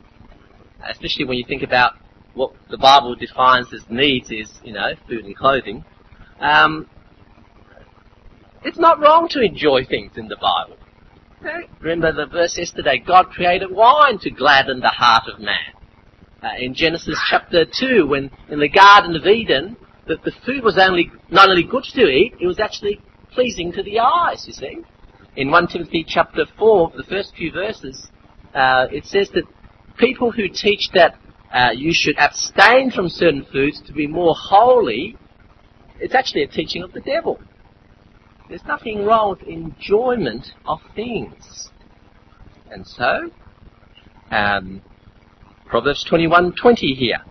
especially 0.83 1.25
when 1.25 1.37
you 1.37 1.45
think 1.47 1.63
about 1.63 1.93
what 2.33 2.53
the 2.69 2.77
Bible 2.77 3.15
defines 3.15 3.73
as 3.73 3.89
needs 3.89 4.29
is, 4.29 4.59
you 4.63 4.73
know, 4.73 4.93
food 5.07 5.23
and 5.23 5.35
clothing. 5.35 5.85
Um, 6.39 6.87
it's 8.63 8.79
not 8.79 8.99
wrong 8.99 9.27
to 9.29 9.41
enjoy 9.41 9.85
things 9.85 10.13
in 10.17 10.27
the 10.27 10.37
Bible. 10.37 10.77
Remember 11.79 12.11
the 12.11 12.25
verse 12.25 12.57
yesterday, 12.57 12.97
God 13.05 13.29
created 13.29 13.69
wine 13.71 14.17
to 14.19 14.31
gladden 14.31 14.79
the 14.79 14.89
heart 14.89 15.23
of 15.31 15.39
man. 15.39 15.73
Uh, 16.41 16.49
in 16.57 16.73
Genesis 16.73 17.19
chapter 17.29 17.65
2, 17.65 18.07
when 18.07 18.31
in 18.49 18.59
the 18.59 18.69
Garden 18.69 19.15
of 19.15 19.25
Eden, 19.25 19.77
that 20.07 20.23
the 20.23 20.31
food 20.45 20.63
was 20.63 20.77
only 20.77 21.11
not 21.29 21.49
only 21.49 21.63
good 21.63 21.83
to 21.83 22.07
eat, 22.07 22.33
it 22.39 22.47
was 22.47 22.59
actually 22.59 22.99
pleasing 23.31 23.71
to 23.73 23.83
the 23.83 23.99
eyes, 23.99 24.45
you 24.47 24.53
see. 24.53 24.77
In 25.35 25.51
1 25.51 25.67
Timothy 25.67 26.05
chapter 26.07 26.45
4, 26.57 26.93
the 26.95 27.03
first 27.03 27.35
few 27.35 27.51
verses, 27.51 28.09
uh, 28.53 28.87
it 28.91 29.05
says 29.05 29.29
that 29.33 29.43
people 29.97 30.31
who 30.31 30.47
teach 30.47 30.89
that 30.93 31.17
uh, 31.53 31.71
you 31.75 31.91
should 31.93 32.17
abstain 32.17 32.91
from 32.91 33.09
certain 33.09 33.45
foods 33.51 33.81
to 33.85 33.93
be 33.93 34.07
more 34.07 34.35
holy 34.35 35.17
it's 35.99 36.15
actually 36.15 36.43
a 36.43 36.47
teaching 36.47 36.83
of 36.83 36.93
the 36.93 37.01
devil. 37.01 37.39
There's 38.49 38.65
nothing 38.65 39.05
wrong 39.05 39.31
with 39.31 39.43
enjoyment 39.47 40.53
of 40.65 40.79
things. 40.95 41.69
And 42.71 42.85
so, 42.85 43.31
um, 44.31 44.81
Proverbs 45.65 46.03
21:20 46.05 46.93
here. 46.95 47.23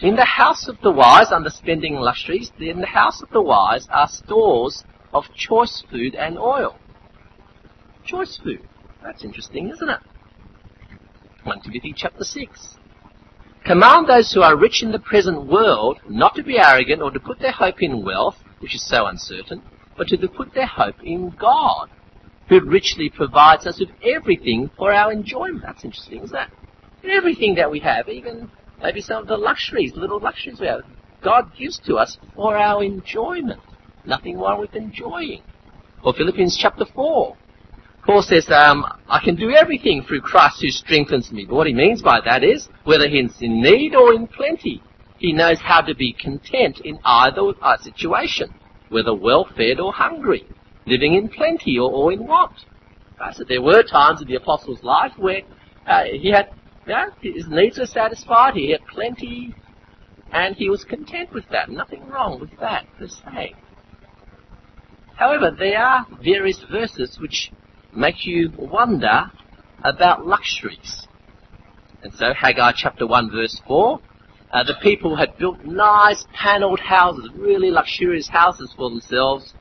In 0.00 0.16
the 0.16 0.24
house 0.24 0.66
of 0.66 0.80
the 0.80 0.90
wise, 0.90 1.30
under 1.30 1.50
spending 1.50 1.94
luxuries, 1.94 2.50
in 2.58 2.80
the 2.80 2.86
house 2.86 3.22
of 3.22 3.30
the 3.30 3.40
wise 3.40 3.86
are 3.88 4.08
stores 4.08 4.84
of 5.14 5.32
choice 5.34 5.84
food 5.90 6.16
and 6.16 6.38
oil. 6.38 6.76
Choice 8.04 8.36
food. 8.36 8.66
That's 9.02 9.24
interesting, 9.24 9.68
isn't 9.68 9.88
it? 9.88 10.00
1 11.44 11.60
Timothy 11.60 11.92
chapter 11.96 12.24
6. 12.24 12.78
Command 13.64 14.08
those 14.08 14.32
who 14.32 14.42
are 14.42 14.56
rich 14.56 14.82
in 14.82 14.90
the 14.90 14.98
present 14.98 15.46
world 15.46 16.00
not 16.08 16.34
to 16.34 16.42
be 16.42 16.58
arrogant 16.58 17.00
or 17.00 17.12
to 17.12 17.20
put 17.20 17.38
their 17.38 17.52
hope 17.52 17.80
in 17.80 18.04
wealth, 18.04 18.36
which 18.58 18.74
is 18.74 18.84
so 18.84 19.06
uncertain, 19.06 19.62
but 19.96 20.08
to 20.08 20.28
put 20.28 20.52
their 20.52 20.66
hope 20.66 20.96
in 21.04 21.30
God, 21.30 21.88
who 22.48 22.60
richly 22.60 23.08
provides 23.08 23.64
us 23.66 23.78
with 23.78 23.90
everything 24.04 24.70
for 24.76 24.92
our 24.92 25.12
enjoyment. 25.12 25.62
That's 25.62 25.84
interesting, 25.84 26.24
isn't 26.24 26.32
that? 26.32 26.50
Everything 27.04 27.54
that 27.54 27.70
we 27.70 27.78
have, 27.80 28.08
even 28.08 28.50
maybe 28.82 29.00
some 29.00 29.22
of 29.22 29.28
the 29.28 29.36
luxuries, 29.36 29.94
little 29.94 30.18
luxuries 30.18 30.60
we 30.60 30.66
have, 30.66 30.80
God 31.22 31.52
gives 31.56 31.78
to 31.86 31.96
us 31.96 32.18
for 32.34 32.56
our 32.56 32.82
enjoyment. 32.82 33.60
Nothing 34.04 34.38
wrong 34.38 34.58
with 34.58 34.74
enjoying. 34.74 35.42
Or 36.02 36.12
Philippians 36.12 36.58
chapter 36.60 36.84
4. 36.84 37.36
Paul 38.04 38.22
says, 38.22 38.50
um, 38.50 38.84
I 39.08 39.20
can 39.22 39.36
do 39.36 39.52
everything 39.52 40.02
through 40.02 40.22
Christ 40.22 40.60
who 40.60 40.68
strengthens 40.70 41.30
me. 41.30 41.44
But 41.44 41.54
what 41.54 41.66
he 41.68 41.72
means 41.72 42.02
by 42.02 42.20
that 42.24 42.42
is, 42.42 42.68
whether 42.84 43.08
he's 43.08 43.40
in 43.40 43.62
need 43.62 43.94
or 43.94 44.12
in 44.12 44.26
plenty, 44.26 44.82
he 45.18 45.32
knows 45.32 45.60
how 45.60 45.82
to 45.82 45.94
be 45.94 46.12
content 46.12 46.80
in 46.80 46.98
either 47.04 47.52
situation, 47.80 48.52
whether 48.88 49.14
well 49.14 49.48
fed 49.56 49.78
or 49.78 49.92
hungry, 49.92 50.44
living 50.84 51.14
in 51.14 51.28
plenty 51.28 51.78
or, 51.78 51.90
or 51.92 52.12
in 52.12 52.26
want. 52.26 52.56
Right? 53.20 53.34
So 53.36 53.44
there 53.44 53.62
were 53.62 53.84
times 53.84 54.20
in 54.20 54.26
the 54.26 54.34
apostle's 54.34 54.82
life 54.82 55.12
where 55.16 55.42
uh, 55.86 56.04
he 56.04 56.32
had, 56.32 56.50
yeah, 56.88 57.06
his 57.20 57.46
needs 57.48 57.78
were 57.78 57.86
satisfied, 57.86 58.54
he 58.54 58.72
had 58.72 58.84
plenty, 58.88 59.54
and 60.32 60.56
he 60.56 60.68
was 60.68 60.82
content 60.82 61.32
with 61.32 61.44
that. 61.52 61.70
Nothing 61.70 62.08
wrong 62.08 62.40
with 62.40 62.50
that 62.58 62.84
per 62.98 63.06
se. 63.06 63.54
However, 65.14 65.54
there 65.56 65.78
are 65.78 66.04
various 66.20 66.64
verses 66.68 67.18
which 67.20 67.52
make 67.94 68.26
you 68.26 68.50
wonder 68.56 69.30
about 69.84 70.26
luxuries. 70.26 71.06
And 72.02 72.12
so 72.14 72.32
Haggai 72.34 72.72
chapter 72.76 73.06
1 73.06 73.30
verse 73.30 73.60
4, 73.66 74.00
uh, 74.52 74.64
the 74.64 74.74
people 74.82 75.16
had 75.16 75.36
built 75.38 75.64
nice 75.64 76.24
panelled 76.34 76.80
houses, 76.80 77.30
really 77.36 77.70
luxurious 77.70 78.28
houses 78.28 78.72
for 78.76 78.90
themselves, 78.90 79.54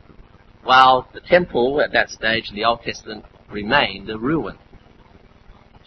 while 0.64 1.08
the 1.14 1.22
temple 1.22 1.82
at 1.82 1.92
that 1.94 2.10
stage 2.10 2.50
in 2.50 2.56
the 2.56 2.66
Old 2.66 2.82
Testament 2.82 3.26
remained 3.50 4.10
a 4.10 4.18
ruin. 4.18 4.58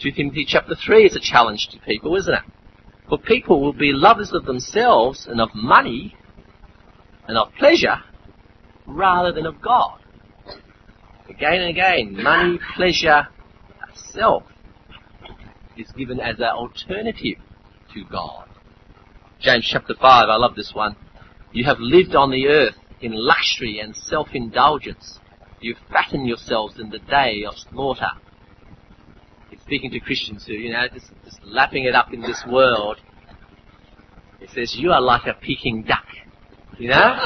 2 0.00 0.10
Timothy 0.12 0.44
chapter 0.46 0.74
3 0.74 1.04
is 1.04 1.16
a 1.16 1.20
challenge 1.20 1.68
to 1.68 1.78
people, 1.80 2.16
isn't 2.16 2.34
it? 2.34 2.42
For 3.08 3.18
people 3.18 3.60
will 3.60 3.72
be 3.72 3.92
lovers 3.92 4.32
of 4.32 4.46
themselves 4.46 5.26
and 5.26 5.40
of 5.40 5.50
money 5.54 6.16
and 7.28 7.36
of 7.36 7.52
pleasure 7.58 8.02
rather 8.86 9.32
than 9.32 9.46
of 9.46 9.60
God. 9.60 10.03
Again 11.28 11.54
and 11.54 11.70
again, 11.70 12.22
money, 12.22 12.58
pleasure, 12.76 13.28
self 13.94 14.44
is 15.76 15.90
given 15.92 16.20
as 16.20 16.36
an 16.38 16.44
alternative 16.44 17.38
to 17.94 18.04
God. 18.10 18.48
James 19.40 19.66
chapter 19.70 19.94
5, 19.94 20.28
I 20.28 20.36
love 20.36 20.54
this 20.54 20.72
one. 20.74 20.96
You 21.52 21.64
have 21.64 21.78
lived 21.80 22.14
on 22.14 22.30
the 22.30 22.46
earth 22.48 22.76
in 23.00 23.12
luxury 23.14 23.80
and 23.80 23.96
self-indulgence. 23.96 25.18
You 25.60 25.76
fatten 25.90 26.26
yourselves 26.26 26.78
in 26.78 26.90
the 26.90 26.98
day 26.98 27.44
of 27.46 27.54
slaughter. 27.56 28.10
He's 29.50 29.60
speaking 29.60 29.90
to 29.92 30.00
Christians 30.00 30.44
who, 30.46 30.52
you 30.52 30.72
know, 30.72 30.86
just, 30.92 31.10
just 31.24 31.42
lapping 31.44 31.84
it 31.84 31.94
up 31.94 32.12
in 32.12 32.20
this 32.20 32.44
world. 32.46 32.98
He 34.40 34.46
says, 34.48 34.76
you 34.76 34.92
are 34.92 35.00
like 35.00 35.26
a 35.26 35.34
Peking 35.34 35.84
duck. 35.84 36.06
You 36.78 36.90
know? 36.90 37.16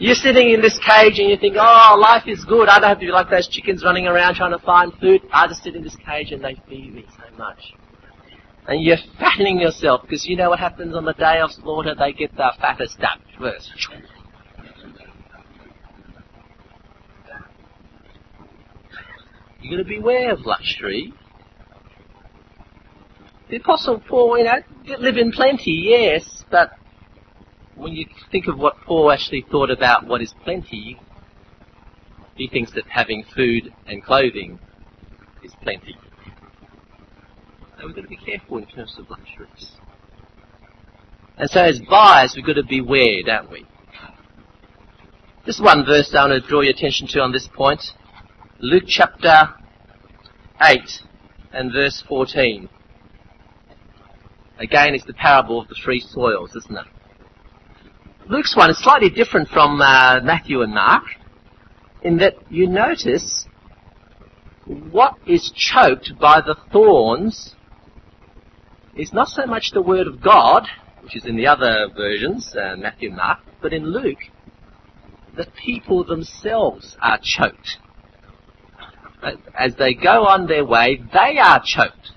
You're 0.00 0.14
sitting 0.14 0.50
in 0.50 0.60
this 0.60 0.78
cage 0.78 1.18
and 1.18 1.28
you 1.28 1.36
think, 1.36 1.56
oh, 1.58 1.98
life 2.00 2.22
is 2.28 2.44
good. 2.44 2.68
I 2.68 2.78
don't 2.78 2.88
have 2.88 3.00
to 3.00 3.06
be 3.06 3.10
like 3.10 3.28
those 3.30 3.48
chickens 3.48 3.82
running 3.84 4.06
around 4.06 4.36
trying 4.36 4.52
to 4.56 4.64
find 4.64 4.92
food. 5.00 5.22
I 5.32 5.48
just 5.48 5.64
sit 5.64 5.74
in 5.74 5.82
this 5.82 5.96
cage 5.96 6.30
and 6.30 6.42
they 6.42 6.54
feed 6.68 6.94
me 6.94 7.04
so 7.16 7.36
much. 7.36 7.74
And 8.68 8.80
you're 8.80 8.98
fattening 9.18 9.58
yourself 9.58 10.02
because 10.02 10.24
you 10.24 10.36
know 10.36 10.50
what 10.50 10.60
happens 10.60 10.94
on 10.94 11.04
the 11.04 11.14
day 11.14 11.40
of 11.40 11.50
slaughter? 11.50 11.96
They 11.98 12.12
get 12.12 12.36
the 12.36 12.52
fattest 12.60 13.00
duck 13.00 13.18
first. 13.40 13.72
You've 19.60 19.72
got 19.72 19.78
to 19.78 19.88
beware 19.88 20.32
of 20.32 20.46
luxury. 20.46 21.12
The 23.50 23.56
Apostle 23.56 24.00
Paul, 24.06 24.38
you 24.38 24.44
know, 24.44 24.58
live 25.00 25.16
in 25.16 25.32
plenty, 25.32 25.72
yes, 25.72 26.44
but 26.50 26.70
when 27.78 27.94
you 27.94 28.06
think 28.30 28.48
of 28.48 28.58
what 28.58 28.76
Paul 28.86 29.10
actually 29.10 29.44
thought 29.50 29.70
about 29.70 30.06
what 30.06 30.20
is 30.20 30.34
plenty, 30.44 31.00
he 32.34 32.48
thinks 32.48 32.72
that 32.72 32.84
having 32.88 33.24
food 33.34 33.72
and 33.86 34.02
clothing 34.02 34.58
is 35.42 35.52
plenty. 35.62 35.96
So 37.78 37.86
we've 37.86 37.94
got 37.94 38.02
to 38.02 38.08
be 38.08 38.16
careful 38.16 38.58
in 38.58 38.66
terms 38.66 38.96
of 38.98 39.08
luxuries. 39.08 39.72
And 41.36 41.48
so 41.48 41.62
as 41.62 41.80
buyers, 41.80 42.34
we've 42.34 42.44
got 42.44 42.54
to 42.54 42.64
beware, 42.64 43.22
don't 43.24 43.50
we? 43.50 43.64
Just 45.46 45.62
one 45.62 45.84
verse 45.86 46.12
I 46.14 46.28
want 46.28 46.42
to 46.42 46.48
draw 46.48 46.60
your 46.60 46.72
attention 46.72 47.06
to 47.08 47.20
on 47.20 47.32
this 47.32 47.48
point. 47.48 47.82
Luke 48.58 48.84
chapter 48.86 49.54
8 50.60 50.80
and 51.52 51.72
verse 51.72 52.02
14. 52.08 52.68
Again, 54.58 54.94
it's 54.94 55.04
the 55.04 55.14
parable 55.14 55.60
of 55.60 55.68
the 55.68 55.76
three 55.76 56.00
soils, 56.00 56.56
isn't 56.56 56.76
it? 56.76 56.86
Luke's 58.30 58.54
one 58.54 58.68
is 58.68 58.76
slightly 58.76 59.08
different 59.08 59.48
from 59.48 59.80
uh, 59.80 60.20
Matthew 60.20 60.60
and 60.60 60.74
Mark 60.74 61.04
in 62.02 62.18
that 62.18 62.34
you 62.50 62.66
notice 62.66 63.46
what 64.66 65.14
is 65.26 65.50
choked 65.56 66.12
by 66.20 66.42
the 66.42 66.54
thorns 66.70 67.54
is 68.94 69.14
not 69.14 69.28
so 69.28 69.46
much 69.46 69.70
the 69.70 69.80
word 69.80 70.06
of 70.06 70.20
God, 70.20 70.68
which 71.02 71.16
is 71.16 71.24
in 71.24 71.36
the 71.36 71.46
other 71.46 71.88
versions, 71.96 72.54
uh, 72.54 72.76
Matthew 72.76 73.08
and 73.08 73.16
Mark, 73.16 73.38
but 73.62 73.72
in 73.72 73.86
Luke, 73.86 74.18
the 75.34 75.46
people 75.64 76.04
themselves 76.04 76.98
are 77.00 77.18
choked. 77.22 77.78
As 79.58 79.74
they 79.76 79.94
go 79.94 80.26
on 80.26 80.48
their 80.48 80.66
way, 80.66 81.02
they 81.14 81.38
are 81.38 81.62
choked 81.64 82.12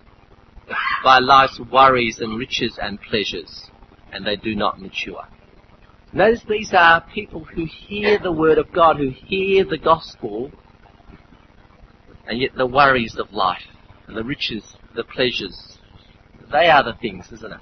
by 1.05 1.19
life's 1.19 1.61
worries 1.71 2.19
and 2.19 2.37
riches 2.37 2.77
and 2.81 2.99
pleasures, 2.99 3.71
and 4.11 4.27
they 4.27 4.35
do 4.35 4.55
not 4.55 4.81
mature. 4.81 5.25
Notice 6.13 6.43
these 6.47 6.73
are 6.73 7.01
people 7.13 7.45
who 7.45 7.65
hear 7.65 8.19
the 8.19 8.31
word 8.31 8.57
of 8.57 8.71
God, 8.73 8.97
who 8.97 9.09
hear 9.09 9.63
the 9.63 9.77
gospel, 9.77 10.51
and 12.27 12.39
yet 12.39 12.51
the 12.55 12.67
worries 12.67 13.17
of 13.17 13.31
life, 13.31 13.63
and 14.07 14.17
the 14.17 14.23
riches, 14.23 14.75
the 14.95 15.05
pleasures, 15.05 15.77
they 16.51 16.69
are 16.69 16.83
the 16.83 16.93
things, 16.93 17.31
isn't 17.31 17.53
it? 17.53 17.59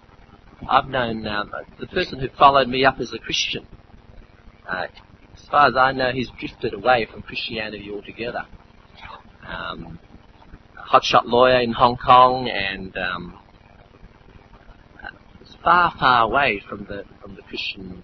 I've 0.68 0.90
known 0.90 1.28
um, 1.28 1.52
the 1.80 1.88
person 1.88 2.20
who 2.20 2.28
followed 2.38 2.68
me 2.68 2.84
up 2.86 3.00
as 3.00 3.14
a 3.14 3.20
Christian. 3.20 3.68
Uh, 4.68 4.88
as 5.36 5.48
far 5.50 5.68
as 5.68 5.76
I 5.78 5.92
know, 5.92 6.12
he's 6.12 6.30
drifted 6.40 6.74
away 6.74 7.08
from 7.10 7.22
Christianity 7.22 7.90
altogether. 7.94 8.46
Um, 9.48 10.00
hotshot 10.76 11.26
lawyer 11.26 11.62
in 11.62 11.72
Hong 11.72 11.98
Kong, 11.98 12.50
and 12.50 12.96
um, 12.98 13.40
far, 15.64 15.94
far 16.00 16.24
away 16.24 16.62
from 16.68 16.86
the 16.86 17.04
from 17.22 17.36
the 17.36 17.42
Christian. 17.44 18.04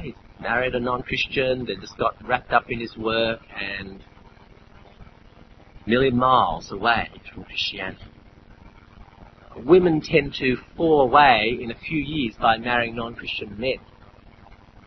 He's 0.00 0.14
married 0.40 0.74
a 0.74 0.80
non-Christian. 0.80 1.66
They 1.66 1.76
just 1.76 1.96
got 1.98 2.14
wrapped 2.26 2.52
up 2.52 2.70
in 2.70 2.80
his 2.80 2.96
work 2.96 3.40
and 3.58 4.00
million 5.86 6.16
miles 6.16 6.72
away 6.72 7.10
from 7.32 7.44
Christianity. 7.44 8.04
Women 9.56 10.00
tend 10.00 10.34
to 10.34 10.56
fall 10.76 11.02
away 11.02 11.56
in 11.60 11.70
a 11.70 11.74
few 11.74 11.98
years 11.98 12.34
by 12.40 12.56
marrying 12.56 12.96
non-Christian 12.96 13.58
men. 13.58 13.78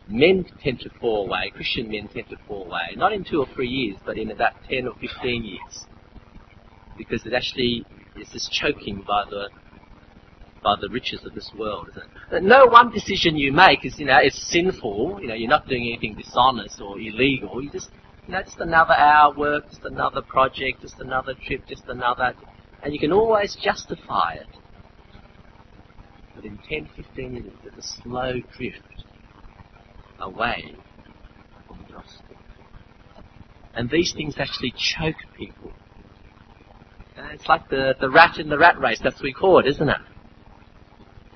Men 0.10 0.46
tend 0.64 0.80
to 0.82 0.90
fall 1.02 1.28
away, 1.28 1.52
Christian 1.54 1.90
men 1.90 2.08
tend 2.08 2.30
to 2.30 2.38
fall 2.48 2.66
away, 2.66 2.96
not 2.96 3.14
in 3.14 3.24
two 3.24 3.40
or 3.40 3.48
three 3.54 3.68
years, 3.68 3.98
but 4.06 4.18
in 4.18 4.32
about 4.32 4.54
10 4.70 4.88
or 4.88 4.94
15 5.00 5.44
years. 5.44 5.86
Because 6.98 7.26
it 7.26 7.34
actually 7.34 7.86
is 8.16 8.30
just 8.30 8.52
choking 8.52 9.04
by 9.08 9.24
the 9.30 9.50
by 10.64 10.76
the 10.80 10.90
riches 10.90 11.26
of 11.26 11.34
this 11.34 11.52
world, 11.58 11.90
isn't 11.92 12.04
it? 12.32 12.44
No 12.44 12.66
one 12.66 12.92
decision 12.92 13.38
you 13.38 13.52
make 13.52 13.86
is, 13.86 14.00
you 14.00 14.06
know, 14.06 14.18
it's 14.22 14.52
sinful. 14.52 15.20
You 15.22 15.28
know, 15.28 15.34
you're 15.34 15.50
not 15.50 15.68
doing 15.68 15.88
anything 15.88 16.16
dishonest 16.16 16.82
or 16.82 17.00
illegal. 17.00 17.64
You 17.64 17.70
just, 17.70 17.90
you 18.28 18.34
know, 18.34 18.42
just 18.42 18.60
another 18.60 18.94
hour 18.94 19.34
work, 19.36 19.70
just 19.70 19.84
another 19.84 20.22
project, 20.22 20.82
just 20.82 21.00
another 21.00 21.34
trip, 21.46 21.62
just 21.68 21.84
another, 21.88 22.34
and 22.84 22.94
you 22.94 23.00
can 23.00 23.12
always 23.12 23.56
justify 23.62 24.34
it. 24.34 24.48
But 26.36 26.46
in 26.46 26.60
10, 26.70 26.90
15 26.96 27.34
minutes, 27.34 27.56
there's 27.64 27.78
a 27.78 28.02
slow 28.04 28.34
drift 28.56 29.06
away 30.20 30.76
from 31.68 31.80
the 31.88 31.94
gospel. 31.94 32.36
And 33.74 33.90
these 33.90 34.14
things 34.14 34.36
actually 34.38 34.74
choke 34.78 35.16
people. 35.36 35.72
It's 37.32 37.48
like 37.48 37.70
the, 37.70 37.96
the 38.00 38.10
rat 38.10 38.38
in 38.38 38.50
the 38.50 38.58
rat 38.58 38.80
race, 38.80 39.00
that's 39.04 39.16
what 39.16 39.24
we 39.24 39.34
call 39.34 39.60
it, 39.60 39.68
isn't 39.68 39.90
it? 39.90 39.98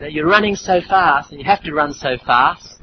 You're 0.08 0.28
running 0.28 0.56
so 0.56 0.82
fast, 0.82 1.32
and 1.32 1.40
you 1.40 1.46
have 1.46 1.64
to 1.64 1.74
run 1.74 1.94
so 1.94 2.18
fast, 2.26 2.82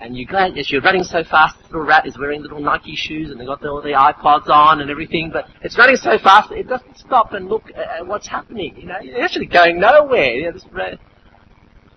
and 0.00 0.16
you're 0.16 0.26
glad 0.26 0.56
as 0.56 0.70
you're 0.70 0.80
running 0.80 1.04
so 1.04 1.22
fast, 1.22 1.58
the 1.58 1.64
little 1.64 1.86
rat 1.86 2.06
is 2.06 2.18
wearing 2.18 2.42
little 2.42 2.60
Nike 2.60 2.96
shoes, 2.96 3.30
and 3.30 3.38
they've 3.38 3.46
got 3.46 3.64
all 3.64 3.82
the 3.82 3.90
iPods 3.90 4.48
on 4.48 4.80
and 4.80 4.90
everything, 4.90 5.30
but 5.32 5.46
it's 5.62 5.76
running 5.76 5.96
so 5.96 6.18
fast, 6.18 6.50
it 6.52 6.68
doesn't 6.68 6.98
stop 6.98 7.34
and 7.34 7.48
look 7.48 7.64
at 7.76 8.06
what's 8.06 8.26
happening. 8.26 8.74
You 8.76 8.86
know, 8.86 8.98
you're 9.00 9.22
actually 9.22 9.46
going 9.46 9.78
nowhere. 9.78 10.32
You 10.32 10.52
know, 10.52 10.96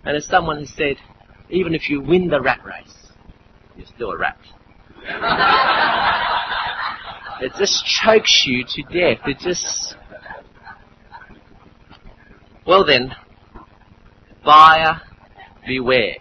and 0.06 0.18
as 0.18 0.26
someone 0.26 0.60
has 0.60 0.70
said, 0.76 0.98
even 1.50 1.74
if 1.74 1.90
you 1.90 2.02
win 2.02 2.28
the 2.28 2.42
rat 2.42 2.60
race, 2.66 3.08
you're 3.78 3.88
still 3.88 4.12
a 4.12 4.18
rat. 4.18 4.38
it 7.42 7.54
just 7.58 7.86
chokes 7.86 8.44
you 8.46 8.66
to 8.68 8.84
death. 8.84 9.20
It 9.26 9.40
just. 9.40 9.96
Well 12.66 12.86
then, 12.86 13.14
buyer 14.44 15.02
beware. 15.66 16.16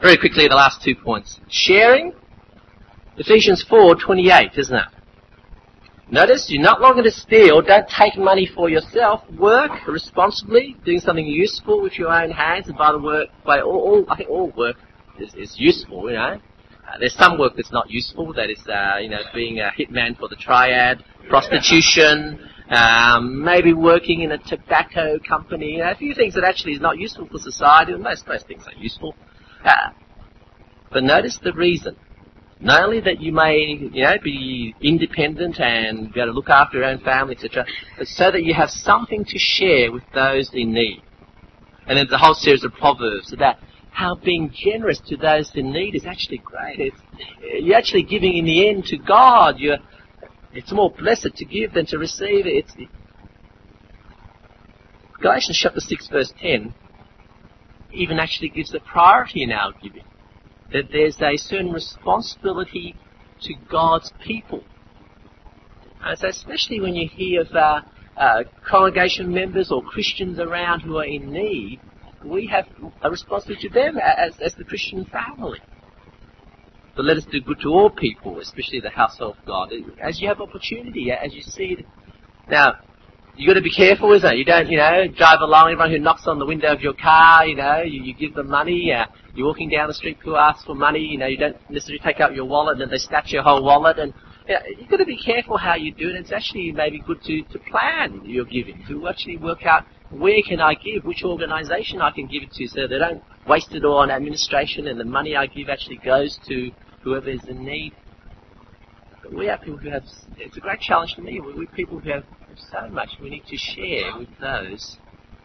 Very 0.00 0.16
quickly, 0.16 0.46
the 0.48 0.54
last 0.54 0.82
two 0.82 0.94
points. 0.94 1.40
Sharing. 1.48 2.12
Ephesians 3.16 3.64
4:28, 3.68 4.56
isn't 4.56 4.76
it? 4.76 4.86
Notice 6.10 6.46
you're 6.48 6.62
not 6.62 6.80
longer 6.80 7.02
to 7.02 7.10
steal. 7.10 7.60
Don't 7.60 7.86
take 7.88 8.16
money 8.16 8.46
for 8.46 8.70
yourself. 8.70 9.22
Work 9.38 9.86
responsibly, 9.86 10.76
doing 10.84 11.00
something 11.00 11.26
useful 11.26 11.82
with 11.82 11.98
your 11.98 12.10
own 12.10 12.30
hands. 12.30 12.68
And 12.68 12.78
by 12.78 12.92
the 12.92 12.98
work, 12.98 13.28
by 13.44 13.60
all, 13.60 13.80
all 13.80 14.06
I 14.08 14.16
think 14.16 14.30
all 14.30 14.50
work 14.56 14.76
is, 15.18 15.34
is 15.34 15.54
useful. 15.58 16.08
You 16.08 16.16
know, 16.16 16.40
uh, 16.88 16.98
there's 16.98 17.14
some 17.14 17.38
work 17.38 17.54
that's 17.56 17.72
not 17.72 17.90
useful. 17.90 18.32
That 18.32 18.48
is, 18.48 18.66
uh, 18.66 18.98
you 19.02 19.10
know, 19.10 19.20
being 19.34 19.58
a 19.60 19.70
hitman 19.78 20.16
for 20.16 20.28
the 20.28 20.36
triad, 20.36 21.04
prostitution, 21.28 22.38
um, 22.70 23.44
maybe 23.44 23.72
working 23.72 24.20
in 24.22 24.32
a 24.32 24.38
tobacco 24.38 25.18
company, 25.26 25.72
you 25.72 25.78
know, 25.78 25.90
a 25.90 25.94
few 25.94 26.14
things 26.14 26.34
that 26.34 26.44
actually 26.44 26.72
is 26.72 26.80
not 26.80 26.98
useful 26.98 27.26
for 27.26 27.38
society. 27.38 27.94
Most 27.94 28.26
most 28.26 28.46
things 28.46 28.64
are 28.66 28.74
useful, 28.74 29.14
uh, 29.64 29.90
but 30.92 31.02
notice 31.02 31.38
the 31.42 31.52
reason. 31.52 31.96
Not 32.60 32.82
only 32.82 33.00
that 33.02 33.20
you 33.20 33.32
may, 33.32 33.78
you 33.92 34.02
know, 34.02 34.16
be 34.22 34.74
independent 34.80 35.60
and 35.60 36.12
be 36.12 36.20
able 36.20 36.32
to 36.32 36.34
look 36.34 36.50
after 36.50 36.78
your 36.78 36.86
own 36.86 36.98
family, 36.98 37.36
etc., 37.36 37.64
but 37.96 38.08
so 38.08 38.32
that 38.32 38.42
you 38.42 38.52
have 38.52 38.68
something 38.68 39.24
to 39.24 39.38
share 39.38 39.92
with 39.92 40.02
those 40.12 40.50
in 40.52 40.72
need. 40.72 41.02
And 41.86 41.96
there's 41.96 42.10
a 42.10 42.18
whole 42.18 42.34
series 42.34 42.64
of 42.64 42.72
proverbs 42.72 43.32
about 43.32 43.56
how 43.92 44.16
being 44.16 44.52
generous 44.52 45.00
to 45.06 45.16
those 45.16 45.50
in 45.54 45.72
need 45.72 45.94
is 45.94 46.04
actually 46.04 46.38
great. 46.38 46.78
It's, 46.80 47.00
you're 47.60 47.76
actually 47.76 48.02
giving 48.02 48.36
in 48.36 48.44
the 48.44 48.68
end 48.68 48.84
to 48.86 48.98
God. 48.98 49.58
You're 49.58 49.78
it's 50.58 50.72
more 50.72 50.90
blessed 50.90 51.36
to 51.36 51.44
give 51.44 51.72
than 51.72 51.86
to 51.86 51.98
receive. 51.98 52.44
Galatians 55.22 55.56
chapter 55.62 55.78
6 55.78 56.08
verse 56.08 56.32
10 56.40 56.74
even 57.92 58.18
actually 58.18 58.48
gives 58.48 58.72
the 58.72 58.80
priority 58.80 59.44
in 59.44 59.52
our 59.52 59.72
giving. 59.80 60.02
That 60.72 60.88
there's 60.90 61.16
a 61.22 61.36
certain 61.36 61.72
responsibility 61.72 62.96
to 63.42 63.54
God's 63.70 64.12
people. 64.20 64.64
And 66.02 66.18
so 66.18 66.26
especially 66.26 66.80
when 66.80 66.96
you 66.96 67.08
hear 67.08 67.42
of 67.42 67.52
uh, 67.54 67.82
uh, 68.16 68.42
congregation 68.68 69.32
members 69.32 69.70
or 69.70 69.80
Christians 69.82 70.40
around 70.40 70.80
who 70.80 70.98
are 70.98 71.04
in 71.04 71.30
need, 71.30 71.80
we 72.24 72.46
have 72.48 72.66
a 73.02 73.10
responsibility 73.10 73.68
to 73.68 73.74
them 73.74 73.96
as, 73.96 74.34
as 74.40 74.56
the 74.56 74.64
Christian 74.64 75.04
family. 75.04 75.60
But 76.98 77.04
let 77.04 77.16
us 77.16 77.24
do 77.30 77.40
good 77.40 77.60
to 77.60 77.68
all 77.68 77.90
people, 77.90 78.40
especially 78.40 78.80
the 78.80 78.90
household 78.90 79.36
of 79.38 79.46
God, 79.46 79.72
as 80.02 80.20
you 80.20 80.26
have 80.26 80.40
opportunity, 80.40 81.12
as 81.12 81.32
you 81.32 81.42
see 81.42 81.76
it. 81.78 81.86
Now, 82.50 82.74
you've 83.36 83.46
got 83.46 83.54
to 83.54 83.62
be 83.62 83.70
careful, 83.70 84.12
isn't 84.14 84.28
it? 84.28 84.36
You 84.36 84.44
don't, 84.44 84.68
you 84.68 84.78
know, 84.78 85.06
drive 85.06 85.40
along. 85.40 85.70
Everyone 85.70 85.92
who 85.92 86.00
knocks 86.00 86.26
on 86.26 86.40
the 86.40 86.44
window 86.44 86.72
of 86.72 86.80
your 86.80 86.94
car, 86.94 87.46
you 87.46 87.54
know, 87.54 87.82
you, 87.82 88.02
you 88.02 88.14
give 88.14 88.34
them 88.34 88.50
money. 88.50 88.92
Uh, 88.92 89.06
you're 89.32 89.46
walking 89.46 89.68
down 89.68 89.86
the 89.86 89.94
street, 89.94 90.18
people 90.18 90.36
ask 90.36 90.66
for 90.66 90.74
money. 90.74 90.98
You 90.98 91.18
know, 91.18 91.26
you 91.26 91.36
don't 91.36 91.56
necessarily 91.70 92.00
take 92.04 92.18
out 92.18 92.34
your 92.34 92.46
wallet, 92.46 92.82
and 92.82 92.90
they 92.90 92.98
snatch 92.98 93.30
your 93.30 93.44
whole 93.44 93.62
wallet. 93.62 94.00
And 94.00 94.12
you 94.48 94.54
know, 94.54 94.60
you've 94.80 94.90
got 94.90 94.96
to 94.96 95.04
be 95.04 95.22
careful 95.24 95.56
how 95.56 95.76
you 95.76 95.94
do 95.94 96.08
it. 96.08 96.16
It's 96.16 96.32
actually 96.32 96.72
maybe 96.72 96.98
good 96.98 97.22
to, 97.22 97.42
to 97.42 97.60
plan 97.60 98.22
your 98.24 98.44
giving, 98.44 98.84
to 98.88 99.06
actually 99.06 99.36
work 99.36 99.64
out 99.64 99.84
where 100.10 100.42
can 100.44 100.60
I 100.60 100.74
give, 100.74 101.04
which 101.04 101.22
organisation 101.22 102.00
I 102.00 102.10
can 102.10 102.26
give 102.26 102.42
it 102.42 102.50
to, 102.54 102.66
so 102.66 102.88
they 102.88 102.98
don't 102.98 103.22
waste 103.46 103.72
it 103.72 103.84
all 103.84 103.98
on 103.98 104.10
administration, 104.10 104.88
and 104.88 104.98
the 104.98 105.04
money 105.04 105.36
I 105.36 105.46
give 105.46 105.68
actually 105.68 106.00
goes 106.04 106.36
to 106.48 106.72
whoever 107.02 107.28
is 107.28 107.44
in 107.48 107.64
need. 107.64 107.92
But 109.22 109.32
we 109.34 109.48
are 109.48 109.58
people 109.58 109.78
who 109.78 109.90
have, 109.90 110.04
it's 110.36 110.56
a 110.56 110.60
great 110.60 110.80
challenge 110.80 111.14
to 111.14 111.22
me, 111.22 111.40
we're 111.40 111.66
people 111.66 111.98
who 111.98 112.10
have 112.10 112.24
so 112.72 112.88
much 112.88 113.10
we 113.20 113.30
need 113.30 113.44
to 113.46 113.56
share 113.56 114.16
with 114.18 114.28
those 114.40 114.98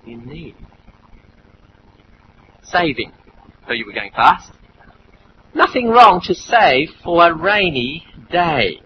in 0.06 0.26
need. 0.26 0.56
Saving. 2.64 3.12
So 3.68 3.74
you 3.74 3.86
were 3.86 3.94
going 3.94 4.12
fast? 4.12 4.52
Nothing 5.54 5.90
wrong 5.90 6.22
to 6.26 6.34
save 6.34 6.90
for 7.04 7.28
a 7.28 7.34
rainy 7.34 8.06
day. 8.32 8.82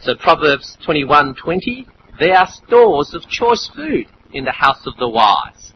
So 0.00 0.14
Proverbs 0.14 0.76
21:20, 0.86 1.86
there 2.18 2.36
are 2.36 2.48
stores 2.48 3.14
of 3.14 3.28
choice 3.28 3.70
food 3.74 4.06
in 4.32 4.44
the 4.44 4.52
house 4.52 4.86
of 4.86 4.96
the 4.96 5.08
wise. 5.08 5.72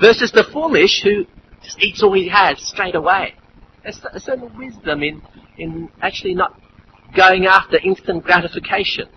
Versus 0.00 0.30
the 0.32 0.44
foolish 0.44 1.02
who 1.02 1.26
just 1.62 1.80
eats 1.80 2.02
all 2.02 2.12
he 2.12 2.28
has 2.28 2.60
straight 2.60 2.94
away. 2.94 3.34
A 3.84 4.20
certain 4.20 4.56
wisdom 4.58 5.02
in, 5.02 5.22
in 5.56 5.88
actually 6.02 6.34
not 6.34 6.60
going 7.16 7.46
after 7.46 7.78
instant 7.78 8.24
gratification. 8.24 9.08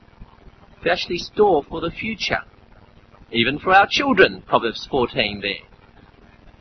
To 0.84 0.92
actually 0.92 1.18
store 1.18 1.64
for 1.64 1.82
the 1.82 1.92
future. 1.92 2.40
Even 3.32 3.60
for 3.60 3.74
our 3.74 3.88
children, 3.90 4.44
Proverbs 4.48 4.88
14 4.90 5.42
there. 5.42 5.54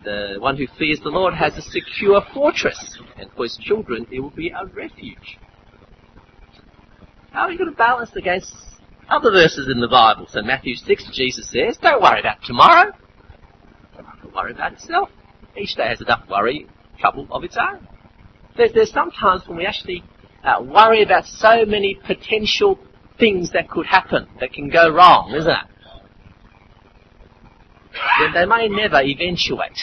The 0.05 0.41
one 0.41 0.57
who 0.57 0.67
fears 0.79 1.01
the 1.01 1.11
Lord 1.11 1.35
has 1.35 1.57
a 1.57 1.63
secure 1.63 2.21
fortress, 2.35 2.99
and 3.17 3.31
for 3.37 3.45
his 3.45 3.57
children 3.57 4.07
it 4.11 4.21
will 4.21 4.31
be 4.31 4.49
a 4.49 4.65
refuge. 4.67 5.39
How 7.31 7.43
are 7.43 7.53
you 7.53 7.59
going 7.59 7.71
to 7.71 7.77
balance 7.77 8.11
against 8.17 8.53
other 9.09 9.31
verses 9.31 9.69
in 9.73 9.81
the 9.81 9.89
Bible? 9.89 10.27
So 10.29 10.43
Matthew 10.43 10.75
6, 10.75 11.11
Jesus 11.13 11.49
says, 11.51 11.79
don't 11.81 12.03
worry 12.03 12.21
about 12.21 12.43
tomorrow. 12.45 12.93
Don't 13.97 14.35
worry 14.35 14.53
about 14.53 14.73
itself. 14.73 15.09
Each 15.57 15.75
day 15.77 15.89
has 15.89 16.01
enough 16.01 16.29
worry, 16.29 16.67
trouble 17.03 17.27
of 17.31 17.45
its 17.45 17.59
own. 17.59 17.87
There's, 18.57 18.73
there's 18.73 18.93
sometimes 18.93 19.43
when 19.47 19.59
we 19.59 19.67
actually 19.67 20.03
uh, 20.45 20.63
worry 20.63 21.03
about 21.03 21.27
so 21.27 21.65
many 21.67 21.99
potential 22.07 22.79
things 23.19 23.51
that 23.53 23.69
could 23.69 23.87
happen, 23.87 24.27
that 24.41 24.53
can 24.53 24.69
go 24.71 24.89
wrong, 24.89 25.35
isn't 25.35 25.51
it? 25.51 25.67
They 28.35 28.47
may 28.47 28.69
never 28.69 29.03
eventuate. 29.03 29.79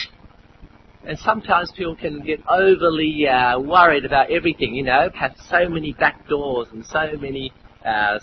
And 1.04 1.18
sometimes 1.18 1.72
people 1.72 1.96
can 1.96 2.20
get 2.20 2.40
overly 2.48 3.26
uh, 3.26 3.58
worried 3.58 4.04
about 4.04 4.30
everything, 4.30 4.74
you 4.74 4.82
know, 4.82 5.08
have 5.14 5.34
so 5.48 5.68
many 5.68 5.92
back 5.92 6.28
doors 6.28 6.68
and 6.72 6.84
so 6.84 7.12
many, 7.18 7.52
uh, 7.84 8.18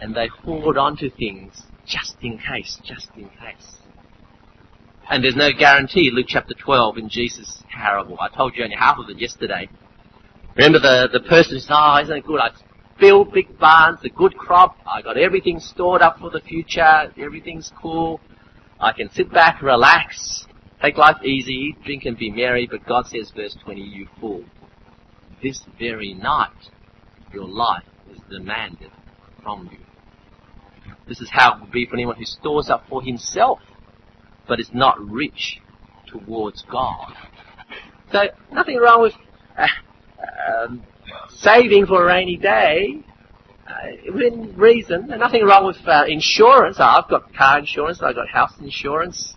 and 0.00 0.14
they 0.14 0.28
hold 0.42 0.76
on 0.76 0.96
to 0.98 1.10
things 1.10 1.62
just 1.86 2.16
in 2.22 2.38
case, 2.38 2.78
just 2.84 3.08
in 3.16 3.28
case. 3.28 3.76
And 5.10 5.24
there's 5.24 5.36
no 5.36 5.50
guarantee, 5.52 6.10
Luke 6.12 6.26
chapter 6.28 6.54
12 6.54 6.98
in 6.98 7.08
Jesus' 7.08 7.62
parable. 7.70 8.18
I 8.20 8.28
told 8.28 8.54
you 8.56 8.64
only 8.64 8.76
half 8.76 8.98
of 8.98 9.08
it 9.08 9.18
yesterday. 9.18 9.68
Remember 10.54 10.78
the, 10.78 11.08
the 11.10 11.20
person 11.20 11.54
who 11.54 11.60
says, 11.60 11.70
oh, 11.70 12.00
isn't 12.02 12.14
it 12.14 12.26
good? 12.26 12.40
I 12.40 12.50
build 13.00 13.32
big 13.32 13.58
barns, 13.58 14.00
a 14.04 14.10
good 14.10 14.36
crop, 14.36 14.76
I 14.86 15.00
got 15.00 15.16
everything 15.16 15.60
stored 15.60 16.02
up 16.02 16.18
for 16.18 16.30
the 16.30 16.40
future, 16.40 17.12
everything's 17.16 17.72
cool. 17.80 18.20
I 18.80 18.92
can 18.92 19.10
sit 19.10 19.32
back, 19.32 19.62
relax, 19.62 20.46
take 20.82 20.98
life 20.98 21.22
easy, 21.24 21.76
drink 21.84 22.04
and 22.04 22.18
be 22.18 22.30
merry, 22.30 22.68
but 22.70 22.84
God 22.86 23.06
says, 23.06 23.32
verse 23.34 23.56
20, 23.64 23.80
you 23.80 24.08
fool. 24.20 24.44
This 25.42 25.64
very 25.78 26.12
night, 26.14 26.70
your 27.32 27.48
life 27.48 27.84
is 28.12 28.18
demanded 28.28 28.90
from 29.42 29.70
you. 29.72 29.78
This 31.08 31.20
is 31.20 31.30
how 31.30 31.54
it 31.54 31.60
will 31.60 31.70
be 31.70 31.86
for 31.86 31.94
anyone 31.94 32.16
who 32.16 32.24
stores 32.24 32.68
up 32.68 32.84
for 32.88 33.02
himself, 33.02 33.60
but 34.48 34.58
is 34.58 34.70
not 34.72 34.98
rich 35.00 35.60
towards 36.06 36.62
God. 36.62 37.12
So, 38.10 38.24
nothing 38.52 38.78
wrong 38.78 39.02
with 39.02 39.12
uh, 39.56 39.66
um, 40.50 40.82
saving 41.36 41.86
for 41.86 42.02
a 42.02 42.06
rainy 42.06 42.36
day, 42.36 43.02
uh, 43.68 44.12
within 44.12 44.56
reason. 44.56 45.10
And 45.10 45.20
nothing 45.20 45.44
wrong 45.44 45.66
with 45.66 45.76
uh, 45.86 46.04
insurance. 46.08 46.78
I've 46.80 47.08
got 47.08 47.34
car 47.34 47.58
insurance. 47.58 48.02
I've 48.02 48.14
got 48.14 48.28
house 48.28 48.54
insurance. 48.60 49.34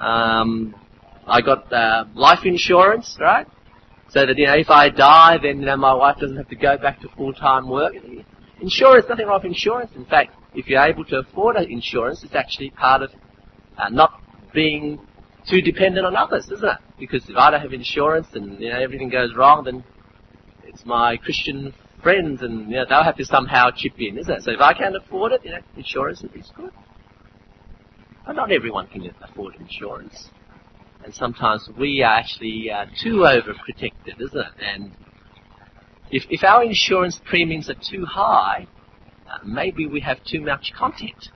Um, 0.00 0.74
I 1.26 1.40
got 1.40 1.72
uh, 1.72 2.04
life 2.14 2.44
insurance, 2.44 3.16
right? 3.20 3.46
So 4.10 4.26
that 4.26 4.38
you 4.38 4.46
know, 4.46 4.54
if 4.54 4.70
I 4.70 4.90
die, 4.90 5.38
then 5.42 5.60
you 5.60 5.66
know 5.66 5.76
my 5.76 5.94
wife 5.94 6.18
doesn't 6.20 6.36
have 6.36 6.48
to 6.48 6.56
go 6.56 6.78
back 6.78 7.00
to 7.00 7.08
full-time 7.16 7.68
work. 7.68 7.94
Insurance, 8.60 9.06
nothing 9.08 9.26
wrong 9.26 9.40
with 9.42 9.46
insurance. 9.46 9.90
In 9.96 10.04
fact, 10.04 10.36
if 10.54 10.68
you're 10.68 10.82
able 10.82 11.04
to 11.06 11.18
afford 11.18 11.56
insurance, 11.56 12.22
it's 12.22 12.34
actually 12.34 12.70
part 12.70 13.02
of 13.02 13.10
uh, 13.76 13.88
not 13.88 14.20
being 14.54 14.98
too 15.48 15.60
dependent 15.60 16.06
on 16.06 16.16
others, 16.16 16.44
isn't 16.50 16.64
it? 16.64 16.78
Because 16.98 17.28
if 17.28 17.36
I 17.36 17.50
don't 17.50 17.60
have 17.60 17.72
insurance 17.72 18.28
and 18.34 18.60
you 18.60 18.70
know 18.70 18.80
everything 18.80 19.10
goes 19.10 19.34
wrong, 19.36 19.64
then 19.64 19.84
it's 20.64 20.86
my 20.86 21.16
Christian 21.16 21.74
friends, 22.02 22.42
and 22.42 22.70
you 22.70 22.76
know, 22.76 22.84
they'll 22.88 23.02
have 23.02 23.16
to 23.16 23.24
somehow 23.24 23.70
chip 23.74 23.94
in, 23.98 24.18
isn't 24.18 24.32
it? 24.32 24.42
So 24.42 24.52
if 24.52 24.60
I 24.60 24.74
can't 24.74 24.96
afford 24.96 25.32
it, 25.32 25.40
you 25.44 25.50
know, 25.50 25.58
insurance 25.76 26.22
is 26.22 26.52
good. 26.56 26.70
But 28.26 28.36
not 28.36 28.52
everyone 28.52 28.86
can 28.86 29.10
afford 29.22 29.56
insurance. 29.56 30.30
And 31.04 31.14
sometimes 31.14 31.68
we 31.78 32.02
are 32.02 32.14
actually 32.16 32.70
uh, 32.70 32.86
too 33.02 33.26
overprotected, 33.26 34.20
isn't 34.20 34.38
it? 34.38 34.52
And 34.60 34.92
if, 36.10 36.24
if 36.30 36.44
our 36.44 36.62
insurance 36.62 37.20
premiums 37.24 37.68
are 37.68 37.74
too 37.74 38.06
high, 38.06 38.66
uh, 39.28 39.38
maybe 39.44 39.86
we 39.86 40.00
have 40.00 40.18
too 40.24 40.40
much 40.40 40.72
content 40.76 41.28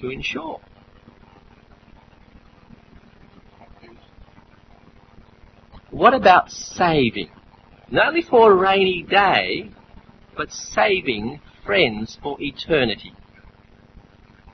to 0.00 0.10
insure. 0.10 0.60
What 5.90 6.12
about 6.12 6.50
saving? 6.50 7.30
Not 7.90 8.08
only 8.08 8.22
for 8.22 8.52
a 8.52 8.54
rainy 8.54 9.02
day, 9.08 9.70
but 10.36 10.52
saving 10.52 11.40
friends 11.64 12.18
for 12.22 12.36
eternity. 12.40 13.12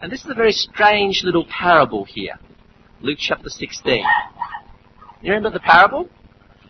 And 0.00 0.12
this 0.12 0.24
is 0.24 0.30
a 0.30 0.34
very 0.34 0.52
strange 0.52 1.22
little 1.24 1.46
parable 1.46 2.04
here. 2.04 2.38
Luke 3.00 3.18
chapter 3.20 3.48
16. 3.48 4.04
You 5.22 5.32
remember 5.32 5.50
the 5.50 5.60
parable? 5.60 6.08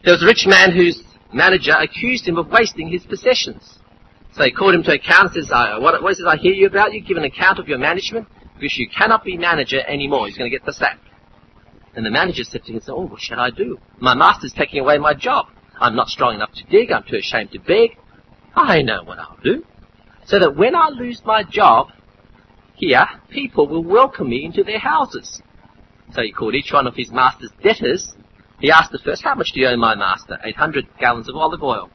There 0.02 0.12
was 0.12 0.22
a 0.22 0.26
rich 0.26 0.46
man 0.46 0.72
whose 0.72 1.02
manager 1.32 1.72
accused 1.72 2.26
him 2.26 2.38
of 2.38 2.48
wasting 2.48 2.88
his 2.88 3.04
possessions. 3.04 3.78
So 4.32 4.44
he 4.44 4.50
called 4.50 4.74
him 4.74 4.82
to 4.84 4.92
account 4.92 5.34
and 5.34 5.44
says, 5.44 5.50
what, 5.50 6.02
what 6.02 6.12
is 6.12 6.20
it 6.20 6.26
I 6.26 6.36
hear 6.36 6.52
you 6.52 6.66
about? 6.66 6.92
You 6.92 7.02
give 7.02 7.16
an 7.16 7.24
account 7.24 7.58
of 7.58 7.68
your 7.68 7.78
management 7.78 8.28
because 8.54 8.78
you 8.78 8.88
cannot 8.88 9.24
be 9.24 9.36
manager 9.36 9.80
anymore. 9.86 10.26
He's 10.26 10.38
going 10.38 10.50
to 10.50 10.56
get 10.56 10.64
the 10.64 10.72
sack. 10.72 10.98
And 11.96 12.04
the 12.04 12.10
manager 12.10 12.44
said 12.44 12.64
to 12.64 12.72
him, 12.72 12.80
oh, 12.88 13.06
what 13.06 13.20
shall 13.20 13.38
I 13.38 13.50
do? 13.50 13.78
My 14.00 14.14
master's 14.14 14.52
taking 14.52 14.80
away 14.80 14.98
my 14.98 15.14
job. 15.14 15.46
I'm 15.78 15.94
not 15.94 16.08
strong 16.08 16.34
enough 16.34 16.52
to 16.54 16.64
dig. 16.64 16.90
I'm 16.90 17.04
too 17.04 17.16
ashamed 17.16 17.52
to 17.52 17.58
beg. 17.58 17.96
I 18.54 18.82
know 18.82 19.02
what 19.04 19.18
I'll 19.18 19.38
do. 19.42 19.64
So 20.26 20.38
that 20.38 20.56
when 20.56 20.74
I 20.74 20.88
lose 20.88 21.22
my 21.24 21.42
job 21.42 21.88
here, 22.74 23.06
people 23.30 23.68
will 23.68 23.84
welcome 23.84 24.28
me 24.28 24.44
into 24.44 24.64
their 24.64 24.78
houses. 24.78 25.40
So 26.12 26.22
he 26.22 26.32
called 26.32 26.54
each 26.54 26.72
one 26.72 26.86
of 26.86 26.94
his 26.94 27.10
master's 27.10 27.50
debtors. 27.62 28.14
He 28.60 28.70
asked 28.70 28.92
the 28.92 28.98
first, 28.98 29.22
how 29.22 29.34
much 29.34 29.52
do 29.52 29.60
you 29.60 29.68
owe 29.68 29.76
my 29.76 29.94
master? 29.94 30.38
800 30.44 30.86
gallons 30.98 31.28
of 31.28 31.36
olive 31.36 31.62
oil. 31.62 31.90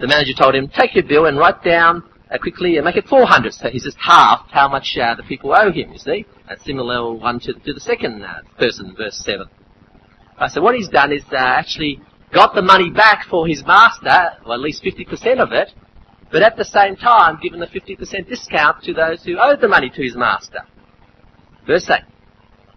The 0.00 0.06
manager 0.08 0.32
told 0.36 0.54
him, 0.54 0.68
take 0.68 0.94
your 0.94 1.04
bill 1.04 1.26
and 1.26 1.38
write 1.38 1.62
down 1.62 2.02
uh, 2.30 2.38
quickly 2.38 2.76
and 2.76 2.84
make 2.84 2.96
it 2.96 3.06
400. 3.06 3.52
So 3.52 3.68
he's 3.68 3.84
just 3.84 3.98
halved 3.98 4.50
how 4.50 4.68
much 4.68 4.96
uh, 5.00 5.14
the 5.14 5.22
people 5.22 5.54
owe 5.56 5.70
him, 5.70 5.92
you 5.92 5.98
see. 5.98 6.26
A 6.48 6.58
similar 6.60 7.12
one 7.14 7.40
to, 7.40 7.52
to 7.52 7.72
the 7.72 7.80
second 7.80 8.24
uh, 8.24 8.40
person, 8.58 8.94
verse 8.96 9.16
7. 9.24 9.46
Uh, 10.38 10.48
so 10.48 10.60
what 10.60 10.74
he's 10.74 10.88
done 10.88 11.12
is 11.12 11.22
uh, 11.32 11.36
actually 11.36 12.00
got 12.32 12.54
the 12.54 12.62
money 12.62 12.90
back 12.90 13.24
for 13.30 13.46
his 13.46 13.64
master, 13.64 14.32
or 14.44 14.54
at 14.54 14.60
least 14.60 14.82
50% 14.82 15.38
of 15.38 15.52
it, 15.52 15.72
but 16.32 16.42
at 16.42 16.56
the 16.56 16.64
same 16.64 16.96
time 16.96 17.38
given 17.40 17.62
a 17.62 17.66
50% 17.66 18.28
discount 18.28 18.82
to 18.82 18.92
those 18.92 19.22
who 19.22 19.38
owed 19.38 19.60
the 19.60 19.68
money 19.68 19.90
to 19.90 20.02
his 20.02 20.16
master. 20.16 20.60
Verse 21.66 21.88
8. 21.88 22.00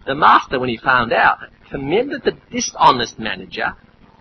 The 0.06 0.14
master, 0.14 0.60
when 0.60 0.68
he 0.68 0.76
found 0.76 1.12
out, 1.12 1.38
commended 1.70 2.22
the 2.24 2.36
dishonest 2.50 3.18
manager 3.18 3.74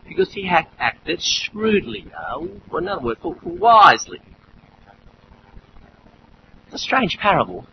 because 0.07 0.33
he 0.33 0.47
had 0.47 0.65
acted 0.79 1.21
shrewdly, 1.21 2.05
uh, 2.17 2.45
or 2.71 2.79
in 2.79 2.87
other 2.87 3.01
words, 3.01 3.19
wisely. 3.43 4.19
A 6.71 6.77
strange 6.77 7.17
parable 7.17 7.65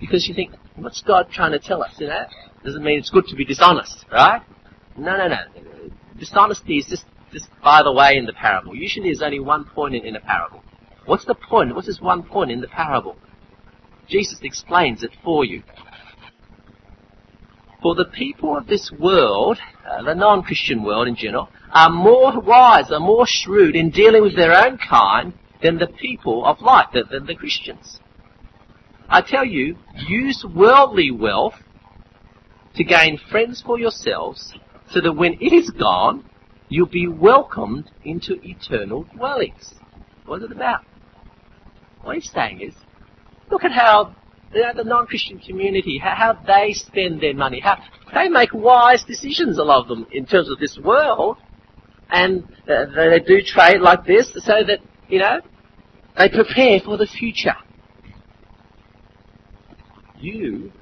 because 0.00 0.26
you 0.26 0.34
think, 0.34 0.52
what's 0.76 1.02
God 1.02 1.30
trying 1.30 1.52
to 1.52 1.58
tell 1.58 1.82
us? 1.82 1.94
You 1.98 2.08
know, 2.08 2.24
doesn't 2.64 2.82
mean 2.82 2.98
it's 2.98 3.10
good 3.10 3.26
to 3.28 3.36
be 3.36 3.44
dishonest, 3.44 4.06
right? 4.10 4.42
No, 4.96 5.16
no, 5.16 5.28
no. 5.28 5.38
Dishonesty 6.18 6.78
is 6.78 6.86
just, 6.86 7.04
just 7.32 7.48
by 7.62 7.82
the 7.82 7.92
way 7.92 8.16
in 8.16 8.26
the 8.26 8.32
parable. 8.32 8.74
Usually 8.74 9.08
there's 9.08 9.22
only 9.22 9.40
one 9.40 9.64
point 9.64 9.94
in, 9.94 10.04
in 10.04 10.16
a 10.16 10.20
parable. 10.20 10.62
What's 11.06 11.24
the 11.24 11.34
point? 11.34 11.74
What's 11.74 11.86
this 11.86 12.00
one 12.00 12.22
point 12.22 12.50
in 12.50 12.60
the 12.60 12.68
parable? 12.68 13.16
Jesus 14.08 14.38
explains 14.42 15.02
it 15.02 15.12
for 15.22 15.44
you. 15.44 15.62
For 17.82 17.94
the 17.94 18.04
people 18.04 18.58
of 18.58 18.66
this 18.66 18.92
world, 18.98 19.58
uh, 19.88 20.02
the 20.02 20.14
non-Christian 20.14 20.82
world 20.82 21.08
in 21.08 21.16
general, 21.16 21.48
are 21.72 21.88
more 21.88 22.38
wise, 22.40 22.90
are 22.90 23.00
more 23.00 23.26
shrewd 23.26 23.74
in 23.74 23.90
dealing 23.90 24.22
with 24.22 24.36
their 24.36 24.52
own 24.52 24.76
kind 24.76 25.32
than 25.62 25.78
the 25.78 25.86
people 25.86 26.44
of 26.44 26.60
light, 26.60 26.88
than 26.92 27.26
the 27.26 27.34
Christians. 27.34 28.00
I 29.12 29.22
tell 29.22 29.44
you, 29.44 29.76
use 30.06 30.44
worldly 30.54 31.10
wealth 31.10 31.54
to 32.76 32.84
gain 32.84 33.18
friends 33.30 33.60
for 33.60 33.76
yourselves, 33.76 34.54
so 34.92 35.00
that 35.00 35.12
when 35.12 35.34
it 35.40 35.52
is 35.52 35.68
gone, 35.70 36.24
you'll 36.68 36.86
be 36.86 37.08
welcomed 37.08 37.90
into 38.04 38.40
eternal 38.44 39.04
dwellings. 39.16 39.74
What's 40.26 40.44
it 40.44 40.52
about? 40.52 40.84
What 42.02 42.14
he's 42.14 42.30
saying 42.30 42.60
is, 42.60 42.74
look 43.50 43.64
at 43.64 43.72
how 43.72 44.14
you 44.54 44.62
know, 44.62 44.72
the 44.76 44.84
non-Christian 44.84 45.40
community, 45.40 45.98
how, 45.98 46.14
how 46.14 46.32
they 46.46 46.72
spend 46.72 47.20
their 47.20 47.34
money, 47.34 47.58
how 47.58 47.78
they 48.14 48.28
make 48.28 48.54
wise 48.54 49.02
decisions, 49.04 49.58
a 49.58 49.64
lot 49.64 49.82
of 49.82 49.88
them, 49.88 50.06
in 50.12 50.24
terms 50.24 50.48
of 50.48 50.60
this 50.60 50.78
world, 50.78 51.36
and 52.10 52.44
uh, 52.68 52.86
they 52.94 53.18
do 53.26 53.42
trade 53.42 53.80
like 53.80 54.04
this 54.04 54.30
so 54.36 54.62
that, 54.64 54.78
you 55.08 55.18
know, 55.18 55.40
they 56.16 56.28
prepare 56.28 56.78
for 56.78 56.96
the 56.96 57.06
future. 57.06 57.56
You, 60.20 60.72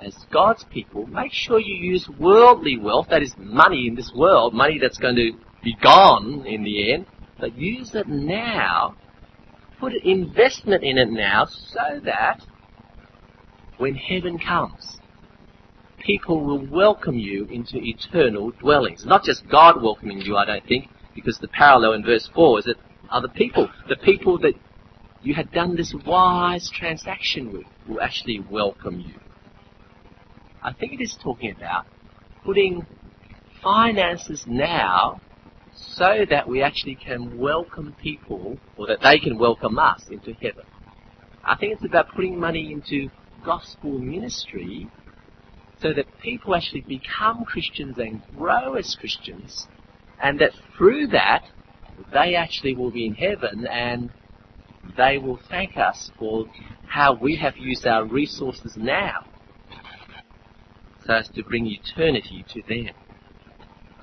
as 0.00 0.14
God's 0.32 0.64
people, 0.64 1.06
make 1.06 1.32
sure 1.32 1.58
you 1.58 1.74
use 1.74 2.08
worldly 2.18 2.78
wealth, 2.78 3.08
that 3.10 3.22
is 3.22 3.34
money 3.38 3.86
in 3.86 3.94
this 3.94 4.12
world, 4.14 4.54
money 4.54 4.78
that's 4.78 4.98
going 4.98 5.16
to 5.16 5.32
be 5.62 5.76
gone 5.82 6.44
in 6.46 6.64
the 6.64 6.92
end, 6.92 7.06
but 7.38 7.56
use 7.56 7.94
it 7.94 8.08
now 8.08 8.96
put 9.82 9.92
investment 10.04 10.84
in 10.84 10.96
it 10.96 11.10
now 11.10 11.44
so 11.44 12.00
that 12.04 12.40
when 13.78 13.96
heaven 13.96 14.38
comes, 14.38 14.98
people 15.98 16.44
will 16.44 16.64
welcome 16.70 17.18
you 17.18 17.46
into 17.46 17.78
eternal 17.78 18.52
dwellings. 18.52 19.04
Not 19.04 19.24
just 19.24 19.48
God 19.48 19.82
welcoming 19.82 20.20
you, 20.20 20.36
I 20.36 20.44
don't 20.44 20.64
think, 20.66 20.88
because 21.16 21.38
the 21.38 21.48
parallel 21.48 21.94
in 21.94 22.04
verse 22.04 22.30
4 22.32 22.60
is 22.60 22.64
that 22.66 22.76
other 23.10 23.26
people, 23.26 23.68
the 23.88 23.96
people 23.96 24.38
that 24.38 24.54
you 25.20 25.34
had 25.34 25.50
done 25.50 25.74
this 25.74 25.92
wise 26.06 26.70
transaction 26.70 27.52
with, 27.52 27.66
will 27.88 28.00
actually 28.00 28.40
welcome 28.50 29.00
you. 29.00 29.14
I 30.62 30.72
think 30.72 30.92
it 30.92 31.02
is 31.02 31.16
talking 31.22 31.54
about 31.56 31.86
putting 32.44 32.86
finances 33.62 34.44
now 34.46 35.20
so 35.74 36.24
that 36.28 36.48
we 36.48 36.62
actually 36.62 36.94
can 36.94 37.38
welcome 37.38 37.94
people, 38.00 38.58
or 38.76 38.86
that 38.86 39.00
they 39.02 39.18
can 39.18 39.38
welcome 39.38 39.78
us 39.78 40.08
into 40.10 40.32
heaven. 40.34 40.64
I 41.44 41.56
think 41.56 41.74
it's 41.74 41.84
about 41.84 42.14
putting 42.14 42.38
money 42.38 42.72
into 42.72 43.08
gospel 43.44 43.98
ministry 43.98 44.88
so 45.80 45.92
that 45.92 46.06
people 46.22 46.54
actually 46.54 46.82
become 46.82 47.44
Christians 47.44 47.98
and 47.98 48.22
grow 48.36 48.74
as 48.74 48.94
Christians, 49.00 49.66
and 50.22 50.38
that 50.38 50.52
through 50.76 51.08
that, 51.08 51.42
they 52.12 52.36
actually 52.36 52.76
will 52.76 52.90
be 52.90 53.06
in 53.06 53.14
heaven 53.14 53.66
and 53.66 54.10
they 54.96 55.18
will 55.18 55.40
thank 55.48 55.76
us 55.76 56.10
for 56.18 56.46
how 56.86 57.14
we 57.14 57.36
have 57.36 57.56
used 57.56 57.86
our 57.86 58.04
resources 58.04 58.76
now 58.76 59.24
so 61.06 61.14
as 61.14 61.28
to 61.30 61.42
bring 61.42 61.66
eternity 61.66 62.44
to 62.48 62.62
them. 62.68 62.94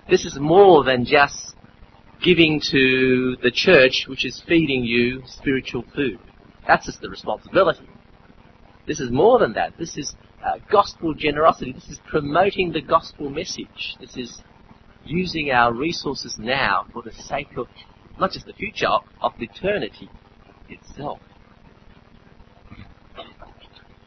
This 0.09 0.25
is 0.25 0.37
more 0.39 0.83
than 0.83 1.05
just 1.05 1.55
giving 2.21 2.59
to 2.71 3.37
the 3.41 3.51
church 3.51 4.05
which 4.07 4.25
is 4.25 4.43
feeding 4.47 4.83
you 4.83 5.21
spiritual 5.25 5.85
food. 5.95 6.19
That's 6.67 6.85
just 6.85 7.01
the 7.01 7.09
responsibility. 7.09 7.87
This 8.87 8.99
is 8.99 9.11
more 9.11 9.39
than 9.39 9.53
that. 9.53 9.77
This 9.77 9.97
is 9.97 10.15
uh, 10.45 10.57
gospel 10.71 11.13
generosity. 11.13 11.71
This 11.71 11.87
is 11.89 11.99
promoting 12.09 12.71
the 12.71 12.81
gospel 12.81 13.29
message. 13.29 13.95
This 13.99 14.17
is 14.17 14.41
using 15.05 15.51
our 15.51 15.73
resources 15.73 16.35
now 16.37 16.85
for 16.91 17.01
the 17.01 17.13
sake 17.13 17.55
of 17.55 17.67
not 18.19 18.31
just 18.31 18.45
the 18.45 18.53
future, 18.53 18.87
of 19.21 19.33
eternity 19.39 20.09
itself. 20.69 21.19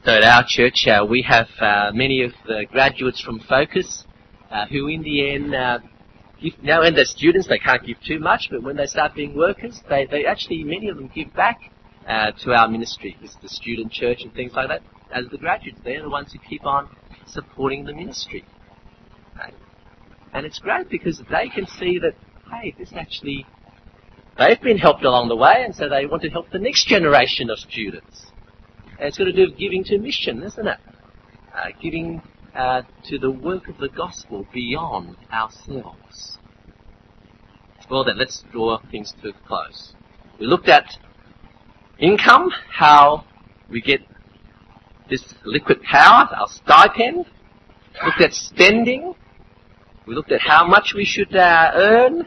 So 0.04 0.10
at 0.10 0.24
our 0.24 0.44
church, 0.46 0.86
uh, 0.88 1.06
we 1.08 1.22
have 1.22 1.48
uh, 1.60 1.92
many 1.94 2.22
of 2.22 2.32
the 2.46 2.66
graduates 2.70 3.20
from 3.20 3.38
Focus 3.38 4.04
uh, 4.50 4.66
who, 4.66 4.88
in 4.88 5.02
the 5.02 5.32
end, 5.32 5.54
uh, 5.54 5.78
now 6.62 6.80
when 6.80 6.94
they're 6.94 7.04
students, 7.04 7.46
they 7.48 7.58
can't 7.58 7.84
give 7.86 7.98
too 8.04 8.18
much, 8.18 8.48
but 8.50 8.62
when 8.62 8.76
they 8.76 8.86
start 8.86 9.14
being 9.14 9.36
workers, 9.36 9.80
they, 9.88 10.06
they 10.06 10.26
actually, 10.26 10.64
many 10.64 10.88
of 10.88 10.96
them 10.96 11.10
give 11.14 11.32
back 11.34 11.70
uh, 12.08 12.32
to 12.42 12.52
our 12.52 12.68
ministry, 12.68 13.16
it's 13.22 13.36
the 13.36 13.48
student 13.48 13.92
church 13.92 14.22
and 14.22 14.34
things 14.34 14.52
like 14.54 14.68
that. 14.68 14.82
As 15.14 15.26
the 15.30 15.38
graduates, 15.38 15.78
they're 15.84 16.02
the 16.02 16.10
ones 16.10 16.32
who 16.32 16.38
keep 16.48 16.64
on 16.66 16.88
supporting 17.26 17.84
the 17.84 17.94
ministry. 17.94 18.44
Right? 19.36 19.54
And 20.32 20.44
it's 20.44 20.58
great 20.58 20.88
because 20.88 21.22
they 21.30 21.48
can 21.48 21.66
see 21.66 21.98
that, 22.00 22.14
hey, 22.50 22.74
this 22.78 22.92
actually, 22.94 23.46
they've 24.38 24.60
been 24.60 24.78
helped 24.78 25.04
along 25.04 25.28
the 25.28 25.36
way, 25.36 25.62
and 25.64 25.74
so 25.74 25.88
they 25.88 26.06
want 26.06 26.22
to 26.22 26.30
help 26.30 26.50
the 26.50 26.58
next 26.58 26.86
generation 26.86 27.50
of 27.50 27.58
students. 27.58 28.26
And 28.98 29.08
it's 29.08 29.18
got 29.18 29.24
to 29.24 29.32
do 29.32 29.46
with 29.48 29.58
giving 29.58 29.84
to 29.84 29.98
mission, 29.98 30.42
isn't 30.42 30.66
it? 30.66 30.78
Uh, 31.54 31.68
giving 31.80 32.22
uh, 32.54 32.82
to 33.04 33.18
the 33.18 33.30
work 33.30 33.68
of 33.68 33.78
the 33.78 33.88
gospel 33.88 34.46
beyond 34.52 35.16
ourselves. 35.32 36.38
Well 37.90 38.04
then, 38.04 38.16
let's 38.16 38.42
draw 38.52 38.78
things 38.90 39.12
to 39.22 39.30
a 39.30 39.32
close. 39.46 39.92
We 40.40 40.46
looked 40.46 40.68
at 40.68 40.96
income, 41.98 42.50
how 42.70 43.24
we 43.68 43.82
get 43.82 44.00
this 45.10 45.34
liquid 45.44 45.82
power, 45.82 46.28
our 46.34 46.48
stipend. 46.48 47.26
Looked 48.04 48.20
at 48.22 48.32
spending. 48.32 49.14
We 50.06 50.14
looked 50.14 50.32
at 50.32 50.40
how 50.40 50.66
much 50.66 50.94
we 50.94 51.04
should 51.04 51.36
uh, 51.36 51.72
earn. 51.74 52.24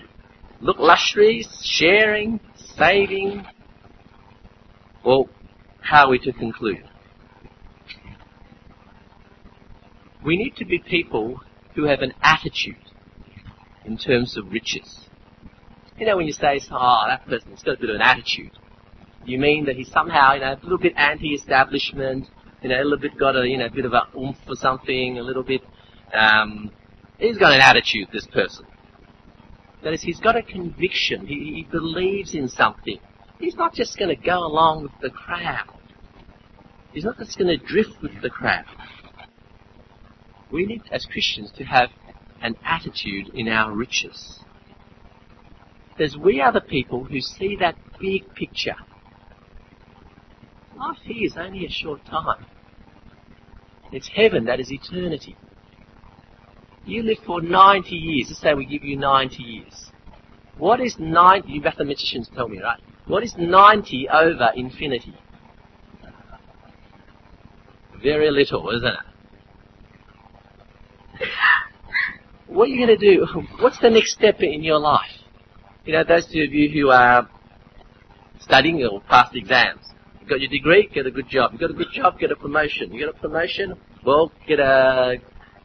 Look 0.65 0.79
luxuries, 0.79 1.47
sharing, 1.63 2.39
saving. 2.75 3.45
Well, 5.05 5.29
how 5.79 6.07
are 6.07 6.09
we 6.09 6.17
to 6.17 6.33
conclude? 6.33 6.89
We 10.25 10.37
need 10.37 10.55
to 10.55 10.65
be 10.65 10.79
people 10.79 11.41
who 11.75 11.83
have 11.83 11.99
an 11.99 12.13
attitude 12.19 12.83
in 13.85 13.95
terms 13.99 14.37
of 14.37 14.51
riches. 14.51 15.07
You 15.99 16.07
know, 16.07 16.17
when 16.17 16.25
you 16.25 16.33
say, 16.33 16.59
oh, 16.71 17.03
that 17.09 17.27
person's 17.27 17.61
got 17.61 17.75
a 17.75 17.79
bit 17.79 17.91
of 17.91 17.97
an 17.97 18.01
attitude, 18.01 18.57
you 19.23 19.37
mean 19.37 19.65
that 19.65 19.75
he's 19.75 19.91
somehow, 19.91 20.33
you 20.33 20.39
know, 20.39 20.53
a 20.53 20.63
little 20.63 20.79
bit 20.79 20.93
anti-establishment, 20.97 22.25
you 22.63 22.69
know, 22.69 22.81
a 22.81 22.83
little 22.83 22.97
bit 22.97 23.19
got 23.19 23.35
a, 23.35 23.47
you 23.47 23.59
know, 23.59 23.69
bit 23.69 23.85
of 23.85 23.93
a 23.93 24.07
oomph 24.17 24.39
or 24.47 24.55
something, 24.55 25.19
a 25.19 25.21
little 25.21 25.43
bit, 25.43 25.61
um, 26.11 26.71
he's 27.19 27.37
got 27.37 27.53
an 27.53 27.61
attitude, 27.61 28.07
this 28.11 28.25
person. 28.25 28.65
That 29.85 29.93
is, 29.93 30.01
he's 30.01 30.19
got 30.19 30.35
a 30.35 30.41
conviction. 30.41 31.27
He, 31.27 31.35
he 31.35 31.67
believes 31.69 32.33
in 32.33 32.47
something. 32.47 32.97
He's 33.39 33.53
not 33.53 33.75
just 33.75 33.99
going 33.99 34.09
to 34.09 34.15
go 34.15 34.39
along 34.39 34.81
with 34.81 34.91
the 34.99 35.11
crowd. 35.11 35.69
He's 36.91 37.03
not 37.03 37.19
just 37.19 37.37
going 37.37 37.55
to 37.55 37.63
drift 37.63 38.01
with 38.01 38.19
the 38.23 38.31
crowd. 38.31 38.65
We 40.51 40.65
need, 40.65 40.81
as 40.91 41.05
Christians, 41.05 41.51
to 41.57 41.63
have 41.65 41.89
an 42.41 42.55
attitude 42.65 43.29
in 43.35 43.47
our 43.47 43.71
riches. 43.71 44.39
Because 45.95 46.17
we 46.17 46.41
are 46.41 46.51
the 46.51 46.61
people 46.61 47.03
who 47.03 47.21
see 47.21 47.55
that 47.59 47.75
big 48.01 48.33
picture. 48.33 48.77
Life 50.75 50.97
here 51.03 51.27
is 51.27 51.37
only 51.37 51.63
a 51.63 51.69
short 51.69 52.03
time. 52.07 52.47
It's 53.91 54.07
heaven, 54.07 54.45
that 54.45 54.59
is 54.59 54.71
eternity. 54.71 55.37
You 56.85 57.01
live 57.01 57.17
for 57.25 57.41
90 57.41 57.95
years. 57.95 58.27
Let's 58.29 58.41
say 58.41 58.53
we 58.53 58.65
give 58.65 58.83
you 58.83 58.95
90 58.97 59.41
years. 59.41 59.91
What 60.57 60.79
is 60.79 60.95
90, 60.99 61.51
you 61.51 61.61
mathematicians 61.61 62.29
tell 62.33 62.47
me, 62.47 62.61
right? 62.61 62.79
What 63.07 63.23
is 63.23 63.35
90 63.37 64.07
over 64.09 64.51
infinity? 64.55 65.15
Very 68.01 68.29
little, 68.29 68.69
isn't 68.69 68.87
it? 68.87 68.99
What 72.47 72.65
are 72.65 72.67
you 72.67 72.85
going 72.85 72.97
to 72.97 73.15
do? 73.15 73.25
What's 73.59 73.79
the 73.79 73.89
next 73.89 74.13
step 74.13 74.41
in 74.41 74.63
your 74.63 74.79
life? 74.79 75.11
You 75.85 75.93
know, 75.93 76.03
those 76.03 76.25
two 76.27 76.41
of 76.43 76.53
you 76.53 76.69
who 76.69 76.89
are 76.89 77.27
studying 78.39 78.83
or 78.85 79.01
passed 79.01 79.35
exams. 79.35 79.81
You 80.21 80.27
got 80.27 80.39
your 80.39 80.49
degree, 80.49 80.89
get 80.93 81.05
a 81.05 81.11
good 81.11 81.27
job. 81.27 81.53
You 81.53 81.59
got 81.59 81.71
a 81.71 81.73
good 81.73 81.91
job, 81.91 82.19
get 82.19 82.31
a 82.31 82.35
promotion. 82.35 82.93
You 82.93 83.05
got 83.05 83.15
a 83.15 83.19
promotion, 83.19 83.73
well, 84.03 84.31
get 84.47 84.59
a 84.59 85.17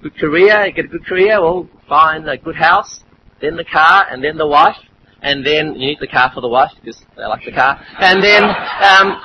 good 0.03 0.17
career. 0.17 0.71
Get 0.75 0.87
a 0.87 0.89
good 0.89 1.05
career, 1.05 1.41
well, 1.41 1.69
find 1.89 2.29
a 2.29 2.37
good 2.37 2.57
house, 2.57 3.01
then 3.41 3.57
the 3.57 3.65
car, 3.65 4.07
and 4.11 4.23
then 4.23 4.37
the 4.37 4.47
wife, 4.47 4.77
and 5.23 5.45
then 5.45 5.75
you 5.75 5.89
need 5.89 5.99
the 6.01 6.07
car 6.07 6.31
for 6.35 6.41
the 6.41 6.49
wife 6.49 6.71
because 6.81 7.03
they 7.17 7.25
like 7.25 7.45
the 7.45 7.53
car, 7.53 7.81
and 7.99 8.23
then, 8.23 8.45
um, 8.45 9.21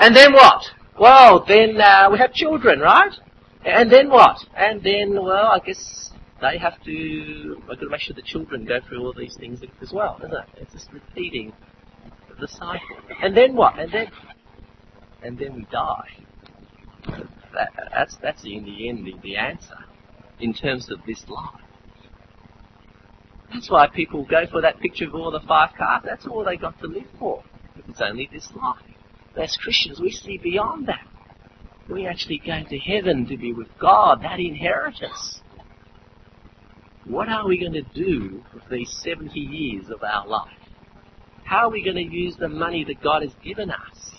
and 0.00 0.14
then 0.16 0.32
what? 0.32 0.62
Well, 0.98 1.44
then 1.46 1.80
uh, 1.80 2.08
we 2.10 2.18
have 2.18 2.32
children, 2.32 2.80
right? 2.80 3.12
And 3.64 3.90
then 3.90 4.08
what? 4.08 4.38
And 4.56 4.82
then, 4.82 5.14
well, 5.14 5.46
I 5.46 5.58
guess 5.64 6.10
they 6.40 6.58
have 6.58 6.82
to, 6.84 7.56
I've 7.62 7.68
got 7.68 7.80
to 7.80 7.88
make 7.88 8.00
sure 8.00 8.14
the 8.14 8.22
children 8.22 8.64
go 8.64 8.80
through 8.88 9.04
all 9.04 9.12
these 9.12 9.36
things 9.36 9.60
as 9.82 9.92
well, 9.92 10.16
isn't 10.20 10.32
it? 10.32 10.44
It's 10.56 10.72
just 10.72 10.92
repeating 10.92 11.52
the 12.40 12.48
cycle. 12.48 12.96
And 13.20 13.36
then 13.36 13.54
what? 13.54 13.78
And 13.78 13.92
then, 13.92 14.10
and 15.22 15.38
then 15.38 15.54
we 15.54 15.66
die. 15.70 16.08
That, 17.54 17.70
that's, 17.92 18.16
that's 18.22 18.44
in 18.44 18.64
the 18.64 18.88
end 18.88 19.06
the, 19.06 19.14
the 19.22 19.36
answer 19.36 19.76
in 20.40 20.54
terms 20.54 20.90
of 20.90 20.98
this 21.06 21.24
life. 21.28 21.60
That's 23.52 23.70
why 23.70 23.88
people 23.88 24.24
go 24.24 24.46
for 24.50 24.60
that 24.60 24.78
picture 24.80 25.06
of 25.06 25.14
all 25.14 25.30
the 25.30 25.40
five 25.40 25.70
cars. 25.76 26.02
That's 26.04 26.26
all 26.26 26.44
they 26.44 26.56
got 26.56 26.78
to 26.80 26.86
live 26.86 27.08
for. 27.18 27.42
It's 27.88 28.00
only 28.00 28.28
this 28.32 28.48
life. 28.54 28.82
As 29.36 29.56
Christians, 29.56 30.00
we 30.00 30.10
see 30.10 30.36
beyond 30.36 30.88
that. 30.88 31.06
We 31.88 32.06
actually 32.06 32.38
go 32.44 32.62
to 32.68 32.78
heaven 32.78 33.26
to 33.26 33.36
be 33.36 33.52
with 33.52 33.68
God, 33.78 34.22
that 34.22 34.38
inheritance. 34.38 35.40
What 37.04 37.28
are 37.28 37.46
we 37.46 37.58
going 37.58 37.72
to 37.72 37.82
do 37.94 38.44
with 38.52 38.64
these 38.70 38.94
70 39.02 39.38
years 39.40 39.86
of 39.88 40.02
our 40.02 40.26
life? 40.26 40.50
How 41.44 41.68
are 41.68 41.70
we 41.70 41.82
going 41.82 41.96
to 41.96 42.14
use 42.14 42.36
the 42.36 42.48
money 42.48 42.84
that 42.84 43.02
God 43.02 43.22
has 43.22 43.32
given 43.42 43.70
us? 43.70 44.10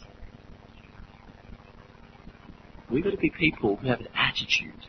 We've 2.89 3.03
got 3.03 3.11
to 3.11 3.17
be 3.17 3.29
people 3.29 3.75
who 3.75 3.87
have 3.87 3.99
an 3.99 4.07
attitude, 4.15 4.87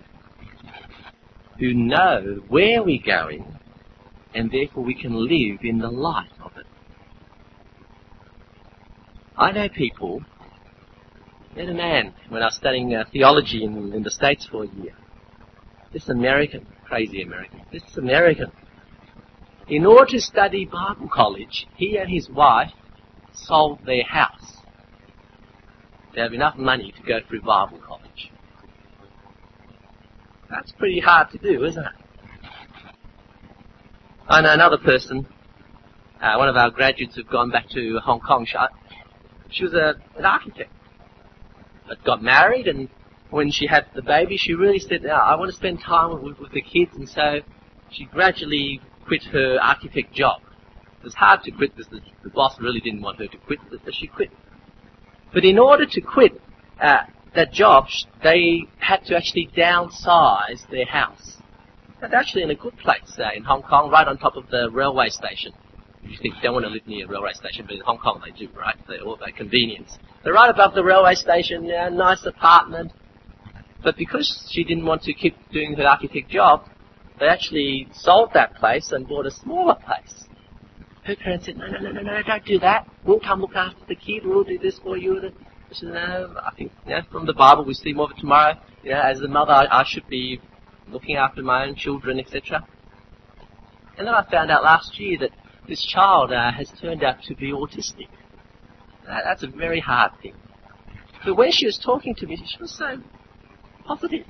who 1.60 1.74
know 1.74 2.40
where 2.48 2.82
we're 2.82 3.04
going, 3.04 3.44
and 4.34 4.50
therefore 4.50 4.82
we 4.82 4.94
can 4.94 5.14
live 5.14 5.60
in 5.62 5.78
the 5.78 5.90
light 5.90 6.32
of 6.42 6.56
it. 6.56 6.66
I 9.36 9.52
know 9.52 9.68
people, 9.68 10.22
I 11.54 11.60
had 11.60 11.68
a 11.68 11.74
man 11.74 12.14
when 12.30 12.42
I 12.42 12.46
was 12.46 12.56
studying 12.56 12.94
uh, 12.94 13.04
theology 13.12 13.62
in, 13.62 13.92
in 13.92 14.02
the 14.02 14.10
States 14.10 14.46
for 14.50 14.64
a 14.64 14.68
year. 14.68 14.94
This 15.92 16.08
American, 16.08 16.66
crazy 16.84 17.22
American, 17.22 17.60
this 17.70 17.82
American. 17.98 18.50
In 19.68 19.84
order 19.84 20.12
to 20.12 20.20
study 20.20 20.64
Bible 20.64 21.08
college, 21.12 21.66
he 21.76 21.98
and 21.98 22.10
his 22.10 22.30
wife 22.30 22.72
sold 23.32 23.80
their 23.84 24.04
house. 24.04 24.62
They 26.14 26.22
have 26.22 26.32
enough 26.32 26.56
money 26.56 26.92
to 26.92 27.02
go 27.02 27.20
through 27.28 27.42
Bible 27.42 27.80
college. 27.86 28.29
That's 30.50 30.72
pretty 30.72 31.00
hard 31.00 31.30
to 31.30 31.38
do, 31.38 31.64
isn't 31.64 31.82
it? 31.82 31.92
I 34.28 34.40
know 34.40 34.52
another 34.52 34.78
person, 34.78 35.26
uh, 36.20 36.34
one 36.36 36.48
of 36.48 36.56
our 36.56 36.70
graduates 36.70 37.14
who've 37.14 37.28
gone 37.28 37.50
back 37.50 37.68
to 37.70 37.98
Hong 38.04 38.20
Kong. 38.20 38.46
She 39.50 39.64
was 39.64 39.74
a, 39.74 39.94
an 40.16 40.24
architect, 40.24 40.72
but 41.88 42.02
got 42.04 42.22
married, 42.22 42.66
and 42.66 42.88
when 43.30 43.50
she 43.50 43.66
had 43.66 43.86
the 43.94 44.02
baby, 44.02 44.36
she 44.36 44.54
really 44.54 44.78
said, 44.80 45.02
no, 45.02 45.10
I 45.10 45.36
want 45.36 45.50
to 45.50 45.56
spend 45.56 45.80
time 45.80 46.22
with, 46.22 46.38
with 46.38 46.52
the 46.52 46.62
kids, 46.62 46.92
and 46.94 47.08
so 47.08 47.40
she 47.90 48.04
gradually 48.04 48.80
quit 49.06 49.22
her 49.24 49.58
architect 49.62 50.12
job. 50.12 50.42
It 51.00 51.04
was 51.04 51.14
hard 51.14 51.42
to 51.44 51.50
quit 51.50 51.76
because 51.76 51.90
the, 51.90 52.00
the 52.22 52.30
boss 52.30 52.60
really 52.60 52.80
didn't 52.80 53.02
want 53.02 53.18
her 53.18 53.26
to 53.26 53.36
quit, 53.38 53.60
but 53.70 53.94
she 53.94 54.06
quit. 54.06 54.30
But 55.32 55.44
in 55.44 55.58
order 55.58 55.86
to 55.86 56.00
quit, 56.00 56.40
uh, 56.80 57.04
that 57.34 57.52
job, 57.52 57.86
they 58.22 58.62
had 58.78 59.04
to 59.04 59.16
actually 59.16 59.48
downsize 59.56 60.68
their 60.70 60.86
house. 60.86 61.38
They're 62.00 62.14
actually 62.14 62.42
in 62.42 62.50
a 62.50 62.54
good 62.54 62.76
place 62.78 63.18
uh, 63.18 63.28
in 63.34 63.44
Hong 63.44 63.62
Kong, 63.62 63.90
right 63.90 64.06
on 64.06 64.18
top 64.18 64.36
of 64.36 64.48
the 64.50 64.70
railway 64.70 65.10
station. 65.10 65.52
You 66.02 66.16
think 66.20 66.36
you 66.36 66.42
don't 66.42 66.54
want 66.54 66.64
to 66.64 66.70
live 66.70 66.86
near 66.86 67.06
a 67.06 67.08
railway 67.08 67.34
station, 67.34 67.66
but 67.66 67.76
in 67.76 67.82
Hong 67.82 67.98
Kong 67.98 68.22
they 68.24 68.32
do, 68.32 68.48
right? 68.56 68.76
They're 68.88 69.02
all 69.02 69.14
about 69.14 69.34
convenience. 69.36 69.98
They're 70.24 70.32
right 70.32 70.48
above 70.48 70.74
the 70.74 70.82
railway 70.82 71.14
station, 71.14 71.64
yeah, 71.64 71.88
nice 71.90 72.24
apartment. 72.24 72.92
But 73.82 73.96
because 73.96 74.48
she 74.50 74.64
didn't 74.64 74.86
want 74.86 75.02
to 75.02 75.12
keep 75.12 75.36
doing 75.52 75.74
her 75.74 75.86
architect 75.86 76.30
job, 76.30 76.68
they 77.18 77.28
actually 77.28 77.88
sold 77.92 78.30
that 78.32 78.54
place 78.54 78.92
and 78.92 79.06
bought 79.06 79.26
a 79.26 79.30
smaller 79.30 79.74
place. 79.74 80.24
Her 81.04 81.16
parents 81.16 81.46
said, 81.46 81.58
no, 81.58 81.66
no, 81.66 81.78
no, 81.80 81.92
no, 81.92 82.00
no, 82.00 82.22
don't 82.22 82.44
do 82.44 82.58
that. 82.60 82.88
We'll 83.04 83.20
come 83.20 83.40
look 83.40 83.54
after 83.54 83.84
the 83.88 83.94
kid. 83.94 84.24
We'll 84.24 84.44
do 84.44 84.58
this 84.58 84.78
for 84.78 84.96
you. 84.96 85.32
She 85.70 85.80
said, 85.80 85.92
no, 85.92 86.34
I 86.44 86.54
think, 86.56 86.72
know, 86.86 87.00
from 87.10 87.26
the 87.26 87.32
Bible, 87.32 87.64
we 87.64 87.74
see 87.74 87.90
it 87.90 88.16
tomorrow. 88.18 88.54
You 88.82 88.90
know, 88.90 89.00
as 89.00 89.20
a 89.20 89.28
mother, 89.28 89.52
I, 89.52 89.80
I 89.80 89.84
should 89.86 90.08
be 90.08 90.40
looking 90.88 91.16
after 91.16 91.42
my 91.42 91.66
own 91.66 91.76
children, 91.76 92.18
etc. 92.18 92.66
And 93.96 94.06
then 94.06 94.14
I 94.14 94.28
found 94.28 94.50
out 94.50 94.64
last 94.64 94.98
year 94.98 95.18
that 95.20 95.30
this 95.68 95.84
child 95.84 96.32
uh, 96.32 96.50
has 96.52 96.72
turned 96.80 97.04
out 97.04 97.22
to 97.24 97.34
be 97.36 97.52
autistic. 97.52 98.08
Uh, 99.08 99.18
that's 99.24 99.42
a 99.42 99.46
very 99.46 99.80
hard 99.80 100.12
thing. 100.20 100.34
But 101.24 101.36
when 101.36 101.52
she 101.52 101.66
was 101.66 101.78
talking 101.78 102.14
to 102.16 102.26
me, 102.26 102.36
she 102.44 102.58
was 102.60 102.76
so 102.76 102.96
positive. 103.84 104.26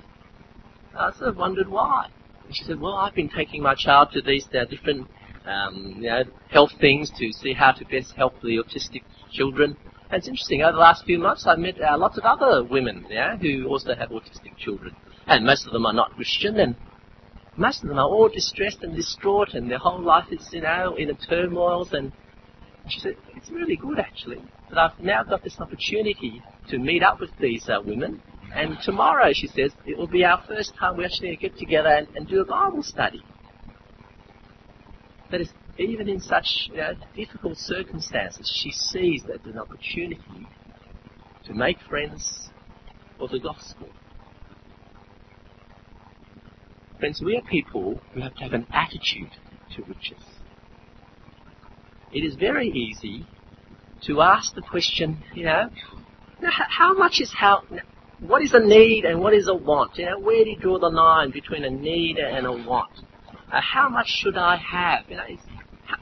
I 0.99 1.13
sort 1.13 1.31
of 1.31 1.37
wondered 1.37 1.69
why. 1.69 2.09
And 2.45 2.55
she 2.55 2.65
said, 2.65 2.81
well, 2.81 2.95
I've 2.95 3.15
been 3.15 3.31
taking 3.31 3.63
my 3.63 3.75
child 3.75 4.09
to 4.13 4.21
these 4.21 4.47
uh, 4.53 4.65
different 4.65 5.09
um, 5.47 5.95
you 5.97 6.09
know, 6.09 6.25
health 6.51 6.73
things 6.81 7.11
to 7.19 7.33
see 7.33 7.53
how 7.53 7.73
to 7.73 7.85
best 7.87 8.13
help 8.17 8.41
the 8.43 8.59
autistic 8.59 9.03
children. 9.31 9.77
And 10.11 10.19
it's 10.19 10.29
interesting, 10.29 10.63
over 10.63 10.73
the 10.73 10.79
last 10.79 11.05
few 11.05 11.19
months 11.19 11.47
I've 11.47 11.59
met 11.59 11.81
uh, 11.81 11.97
lots 11.97 12.19
of 12.19 12.25
other 12.25 12.65
women 12.65 13.07
yeah, 13.09 13.37
who 13.37 13.69
also 13.69 13.95
have 13.95 14.11
autistic 14.11 14.57
children. 14.59 14.95
And 15.27 15.47
most 15.47 15.67
of 15.67 15.73
them 15.73 15.87
are 15.87 15.93
not 15.93 16.17
Christian 16.17 16.59
and 16.59 16.75
most 17.57 17.83
of 17.83 17.89
them 17.89 17.99
are 17.99 18.09
all 18.09 18.29
distressed 18.29 18.83
and 18.83 18.97
distraught 18.97 19.55
and 19.55 19.71
their 19.71 19.79
whole 19.79 20.03
life 20.03 20.27
is, 20.33 20.49
you 20.53 20.63
know, 20.63 20.97
in 20.97 21.11
a 21.11 21.15
turmoil 21.15 21.89
and 21.93 22.11
she 22.89 22.99
said, 22.99 23.17
it's 23.37 23.51
really 23.51 23.77
good 23.77 24.01
actually 24.01 24.43
that 24.71 24.79
I've 24.79 24.99
now 24.99 25.23
got 25.23 25.45
this 25.45 25.61
opportunity 25.61 26.43
to 26.71 26.79
meet 26.79 27.03
up 27.03 27.21
with 27.21 27.31
these 27.39 27.69
uh, 27.69 27.81
women 27.85 28.21
and 28.53 28.79
tomorrow, 28.83 29.31
she 29.33 29.47
says, 29.47 29.71
it 29.87 29.97
will 29.97 30.09
be 30.09 30.25
our 30.25 30.43
first 30.49 30.75
time 30.75 30.97
we 30.97 31.05
actually 31.05 31.37
get 31.37 31.57
together 31.57 31.89
and, 31.89 32.09
and 32.17 32.27
do 32.27 32.41
a 32.41 32.45
Bible 32.45 32.83
study. 32.83 33.23
That 35.31 35.41
is, 35.41 35.51
even 35.81 36.09
in 36.09 36.21
such 36.21 36.69
you 36.71 36.77
know, 36.77 36.95
difficult 37.17 37.57
circumstances, 37.57 38.51
she 38.63 38.71
sees 38.71 39.23
that 39.23 39.43
there's 39.43 39.55
an 39.55 39.61
opportunity 39.61 40.47
to 41.45 41.55
make 41.55 41.81
friends 41.81 42.51
for 43.19 43.29
the 43.29 43.39
gospel. 43.39 43.89
Friends, 46.99 47.23
we 47.25 47.37
are 47.37 47.43
people 47.43 48.01
who 48.13 48.21
have 48.21 48.35
to 48.35 48.43
have 48.43 48.53
an 48.53 48.67
attitude 48.71 49.31
to 49.75 49.83
riches. 49.85 50.23
It 52.13 52.25
is 52.25 52.35
very 52.35 52.69
easy 52.69 53.27
to 54.03 54.21
ask 54.21 54.55
the 54.55 54.63
question, 54.63 55.23
you 55.35 55.45
know, 55.45 55.71
how 56.43 56.95
much 56.95 57.21
is 57.21 57.33
how, 57.33 57.63
what 58.21 58.43
is 58.43 58.53
a 58.53 58.61
need 58.61 59.05
and 59.05 59.21
what 59.21 59.33
is 59.33 59.49
a 59.49 59.55
want? 59.55 59.97
You 59.97 60.07
know, 60.07 60.19
where 60.19 60.45
do 60.45 60.51
you 60.51 60.57
draw 60.57 60.79
the 60.79 60.89
line 60.89 61.31
between 61.31 61.65
a 61.65 61.71
need 61.71 62.19
and 62.19 62.47
a 62.47 62.53
want? 62.53 62.91
Uh, 63.53 63.61
how 63.61 63.89
much 63.89 64.09
should 64.09 64.37
I 64.37 64.57
have? 64.57 65.05
You 65.09 65.17
know, 65.17 65.25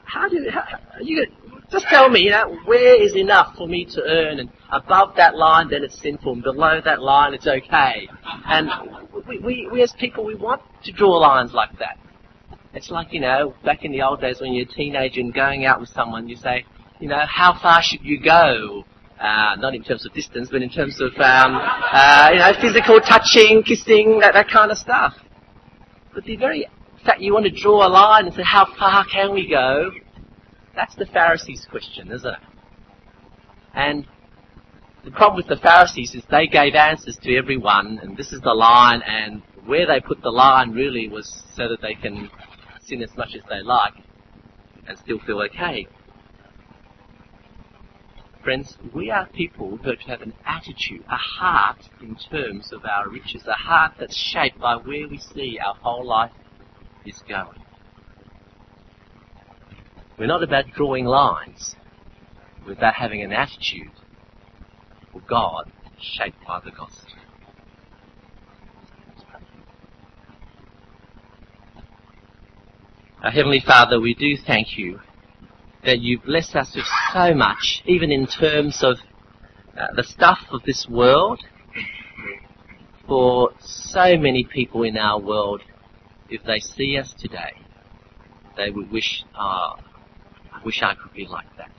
how, 0.09 0.27
do 0.27 0.37
you, 0.37 0.51
how, 0.51 0.63
you 1.01 1.25
just 1.71 1.85
tell 1.87 2.09
me, 2.09 2.21
you 2.21 2.31
know, 2.31 2.57
where 2.65 3.01
is 3.01 3.15
enough 3.15 3.55
for 3.55 3.67
me 3.67 3.85
to 3.85 4.01
earn? 4.03 4.39
And 4.39 4.49
above 4.71 5.15
that 5.17 5.35
line, 5.35 5.69
then 5.69 5.83
it's 5.83 6.01
sinful, 6.01 6.33
and 6.33 6.43
below 6.43 6.81
that 6.83 7.01
line, 7.01 7.33
it's 7.33 7.47
okay. 7.47 8.09
And 8.45 8.69
we, 9.27 9.39
we, 9.39 9.69
we 9.71 9.81
as 9.81 9.93
people, 9.93 10.25
we 10.25 10.35
want 10.35 10.61
to 10.83 10.91
draw 10.91 11.17
lines 11.17 11.53
like 11.53 11.77
that. 11.79 11.99
It's 12.73 12.89
like, 12.89 13.13
you 13.13 13.19
know, 13.19 13.53
back 13.63 13.83
in 13.83 13.91
the 13.91 14.01
old 14.01 14.21
days 14.21 14.41
when 14.41 14.53
you're 14.53 14.67
a 14.67 14.71
teenager 14.71 15.21
and 15.21 15.33
going 15.33 15.65
out 15.65 15.79
with 15.79 15.89
someone, 15.89 16.27
you 16.27 16.35
say, 16.35 16.65
you 16.99 17.07
know, 17.07 17.23
how 17.27 17.57
far 17.59 17.81
should 17.81 18.03
you 18.03 18.21
go? 18.21 18.83
Uh, 19.19 19.55
not 19.57 19.75
in 19.75 19.83
terms 19.83 20.05
of 20.05 20.13
distance, 20.13 20.47
but 20.49 20.61
in 20.61 20.69
terms 20.69 21.01
of 21.01 21.11
um, 21.19 21.59
uh, 21.59 22.29
you 22.31 22.39
know 22.39 22.53
physical 22.61 23.01
touching, 23.01 23.61
kissing, 23.63 24.19
that, 24.19 24.33
that 24.33 24.47
kind 24.47 24.71
of 24.71 24.77
stuff. 24.77 25.13
But 26.13 26.23
the 26.23 26.37
very 26.37 26.67
fact 26.99 27.21
you 27.21 27.33
want 27.33 27.45
to 27.45 27.51
draw 27.51 27.85
a 27.85 27.89
line 27.89 28.25
and 28.25 28.35
say 28.35 28.43
how 28.43 28.65
far 28.77 29.05
can 29.05 29.33
we 29.33 29.47
go, 29.47 29.91
that's 30.75 30.95
the 30.95 31.05
Pharisees' 31.05 31.67
question, 31.69 32.11
isn't 32.11 32.33
it? 32.33 32.39
And 33.73 34.05
the 35.03 35.11
problem 35.11 35.37
with 35.37 35.47
the 35.47 35.61
Pharisees 35.61 36.15
is 36.15 36.23
they 36.29 36.47
gave 36.47 36.75
answers 36.75 37.17
to 37.23 37.35
everyone, 37.35 37.99
and 38.01 38.17
this 38.17 38.33
is 38.33 38.41
the 38.41 38.53
line, 38.53 39.01
and 39.05 39.41
where 39.65 39.85
they 39.85 39.99
put 39.99 40.21
the 40.21 40.31
line 40.31 40.71
really 40.71 41.07
was 41.07 41.43
so 41.53 41.67
that 41.69 41.81
they 41.81 41.93
can 41.93 42.29
sin 42.81 43.01
as 43.01 43.15
much 43.15 43.35
as 43.35 43.41
they 43.49 43.61
like 43.61 43.93
and 44.87 44.97
still 44.97 45.19
feel 45.19 45.41
okay. 45.41 45.87
Friends, 48.43 48.77
we 48.95 49.11
are 49.11 49.27
people 49.27 49.77
who 49.77 49.91
have 50.07 50.21
an 50.21 50.33
attitude, 50.45 51.03
a 51.09 51.17
heart 51.17 51.89
in 52.01 52.15
terms 52.15 52.71
of 52.71 52.83
our 52.85 53.09
riches, 53.09 53.43
a 53.47 53.53
heart 53.53 53.93
that's 53.99 54.15
shaped 54.15 54.59
by 54.59 54.75
where 54.75 55.07
we 55.07 55.17
see 55.17 55.59
our 55.63 55.75
whole 55.75 56.05
life 56.05 56.31
is 57.05 57.21
going. 57.27 57.63
We're 60.17 60.27
not 60.27 60.43
about 60.43 60.65
drawing 60.75 61.05
lines. 61.05 61.75
We're 62.65 62.73
about 62.73 62.95
having 62.95 63.21
an 63.23 63.31
attitude 63.31 63.91
for 65.11 65.21
God 65.21 65.71
shaped 65.99 66.45
by 66.45 66.59
the 66.63 66.71
gospel. 66.71 67.05
Our 73.23 73.31
Heavenly 73.31 73.61
Father, 73.65 73.99
we 73.99 74.13
do 74.13 74.37
thank 74.45 74.77
you 74.77 75.01
that 75.83 75.99
you 75.99 76.19
bless 76.19 76.55
us 76.55 76.73
with 76.75 76.85
so 77.13 77.33
much, 77.33 77.81
even 77.85 78.11
in 78.11 78.27
terms 78.27 78.79
of 78.81 78.97
uh, 79.77 79.87
the 79.95 80.03
stuff 80.03 80.39
of 80.51 80.63
this 80.63 80.87
world. 80.89 81.41
For 83.07 83.51
so 83.59 84.17
many 84.17 84.43
people 84.43 84.83
in 84.83 84.95
our 84.97 85.19
world, 85.19 85.61
if 86.29 86.43
they 86.43 86.59
see 86.59 86.97
us 86.97 87.13
today, 87.13 87.53
they 88.55 88.69
would 88.69 88.91
wish, 88.91 89.23
oh, 89.37 89.75
I 90.53 90.63
wish 90.63 90.81
I 90.81 90.95
could 90.95 91.13
be 91.13 91.25
like 91.25 91.55
that. 91.57 91.71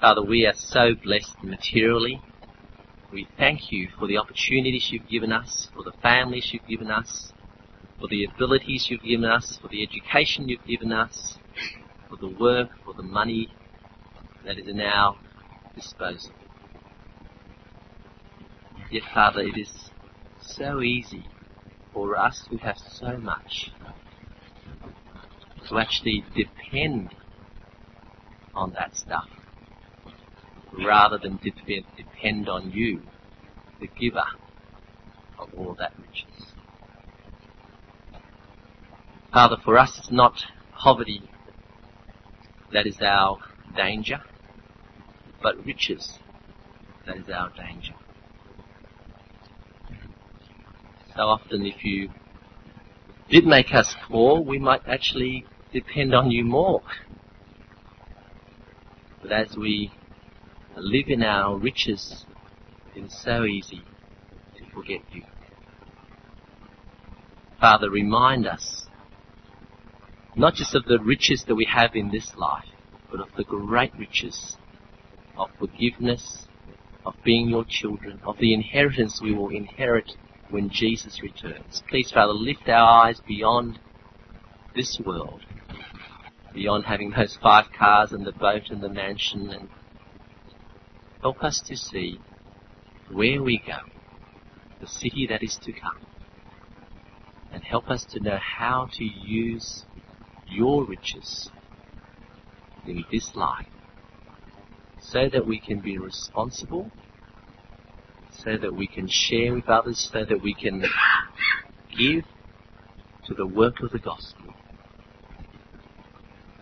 Father, 0.00 0.22
we 0.22 0.46
are 0.46 0.54
so 0.54 0.94
blessed 0.94 1.42
materially. 1.42 2.20
We 3.12 3.28
thank 3.38 3.72
you 3.72 3.88
for 3.98 4.06
the 4.06 4.18
opportunities 4.18 4.90
you've 4.90 5.08
given 5.08 5.32
us, 5.32 5.68
for 5.74 5.82
the 5.82 5.92
families 6.02 6.50
you've 6.52 6.66
given 6.66 6.90
us, 6.90 7.32
for 8.00 8.08
the 8.08 8.24
abilities 8.24 8.88
you've 8.90 9.02
given 9.02 9.24
us, 9.24 9.58
for 9.60 9.68
the 9.68 9.82
education 9.82 10.48
you've 10.48 10.66
given 10.66 10.92
us, 10.92 11.38
for 12.08 12.16
the 12.16 12.28
work, 12.28 12.70
for 12.84 12.94
the 12.94 13.02
money 13.02 13.48
that 14.44 14.58
is 14.58 14.68
in 14.68 14.80
our 14.80 15.16
disposal. 15.74 16.32
Yet, 18.90 19.02
Father, 19.14 19.40
it 19.40 19.56
is 19.56 19.90
so 20.40 20.80
easy 20.80 21.24
for 21.96 22.14
us 22.14 22.46
who 22.50 22.58
have 22.58 22.76
so 22.76 23.16
much 23.16 23.70
to 25.66 25.78
actually 25.78 26.22
depend 26.36 27.08
on 28.54 28.70
that 28.72 28.94
stuff 28.94 29.26
rather 30.84 31.16
than 31.16 31.40
depend 31.42 32.50
on 32.50 32.70
you, 32.70 33.00
the 33.80 33.86
giver 33.86 34.26
of 35.38 35.48
all 35.56 35.74
that 35.78 35.92
riches. 35.98 36.52
Father, 39.32 39.56
for 39.64 39.78
us 39.78 39.96
it's 39.96 40.10
not 40.10 40.34
poverty 40.74 41.22
that 42.74 42.86
is 42.86 43.00
our 43.00 43.38
danger, 43.74 44.20
but 45.42 45.64
riches, 45.64 46.18
that 47.06 47.16
is 47.16 47.30
our 47.30 47.50
danger. 47.56 47.94
So 51.16 51.22
often 51.22 51.64
if 51.64 51.82
you 51.82 52.10
did 53.30 53.46
make 53.46 53.72
us 53.72 53.96
poor, 54.06 54.38
we 54.38 54.58
might 54.58 54.86
actually 54.86 55.46
depend 55.72 56.14
on 56.14 56.30
you 56.30 56.44
more. 56.44 56.82
But 59.22 59.32
as 59.32 59.56
we 59.56 59.92
live 60.76 61.06
in 61.08 61.22
our 61.22 61.56
riches, 61.56 62.26
it 62.94 63.04
is 63.04 63.18
so 63.18 63.44
easy 63.44 63.82
to 64.58 64.64
forget 64.74 65.00
you. 65.10 65.22
Father, 67.58 67.88
remind 67.88 68.46
us 68.46 68.86
not 70.36 70.54
just 70.54 70.74
of 70.74 70.84
the 70.84 70.98
riches 70.98 71.44
that 71.48 71.54
we 71.54 71.64
have 71.64 71.96
in 71.96 72.10
this 72.10 72.36
life, 72.36 72.68
but 73.10 73.20
of 73.20 73.28
the 73.38 73.44
great 73.44 73.94
riches 73.98 74.58
of 75.38 75.48
forgiveness, 75.58 76.46
of 77.06 77.14
being 77.24 77.48
your 77.48 77.64
children, 77.66 78.20
of 78.26 78.36
the 78.36 78.52
inheritance 78.52 79.22
we 79.22 79.34
will 79.34 79.48
inherit 79.48 80.12
when 80.50 80.70
Jesus 80.70 81.22
returns. 81.22 81.82
Please, 81.88 82.10
Father, 82.10 82.32
lift 82.32 82.68
our 82.68 83.06
eyes 83.06 83.20
beyond 83.26 83.78
this 84.74 85.00
world, 85.04 85.42
beyond 86.54 86.84
having 86.84 87.10
those 87.10 87.38
five 87.42 87.66
cars 87.76 88.12
and 88.12 88.26
the 88.26 88.32
boat 88.32 88.70
and 88.70 88.82
the 88.82 88.88
mansion, 88.88 89.50
and 89.50 89.68
help 91.20 91.42
us 91.42 91.60
to 91.66 91.76
see 91.76 92.20
where 93.12 93.42
we 93.42 93.58
go, 93.66 93.78
the 94.80 94.86
city 94.86 95.26
that 95.28 95.42
is 95.42 95.58
to 95.62 95.72
come, 95.72 96.06
and 97.52 97.64
help 97.64 97.88
us 97.88 98.04
to 98.04 98.20
know 98.20 98.38
how 98.38 98.88
to 98.92 99.04
use 99.04 99.84
your 100.48 100.84
riches 100.84 101.50
in 102.86 103.04
this 103.10 103.34
life 103.34 103.66
so 105.00 105.28
that 105.32 105.46
we 105.46 105.58
can 105.58 105.80
be 105.80 105.98
responsible, 105.98 106.90
so 108.44 108.56
that 108.56 108.74
we 108.74 108.86
can 108.86 109.08
share 109.08 109.54
with 109.54 109.68
others, 109.68 110.10
so 110.12 110.24
that 110.24 110.42
we 110.42 110.54
can 110.54 110.84
give 111.96 112.24
to 113.26 113.34
the 113.34 113.46
work 113.46 113.80
of 113.82 113.90
the 113.90 113.98
gospel, 113.98 114.54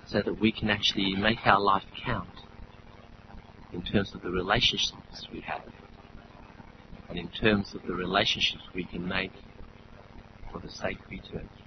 so 0.06 0.22
that 0.22 0.40
we 0.40 0.52
can 0.52 0.70
actually 0.70 1.14
make 1.16 1.46
our 1.46 1.60
life 1.60 1.84
count 2.04 2.28
in 3.72 3.82
terms 3.82 4.14
of 4.14 4.22
the 4.22 4.30
relationships 4.30 5.28
we 5.32 5.40
have 5.40 5.62
and 7.08 7.18
in 7.18 7.28
terms 7.28 7.74
of 7.74 7.82
the 7.86 7.94
relationships 7.94 8.62
we 8.74 8.84
can 8.84 9.06
make 9.06 9.32
for 10.50 10.58
the 10.60 10.70
sake 10.70 10.98
of 10.98 11.12
eternity. 11.12 11.63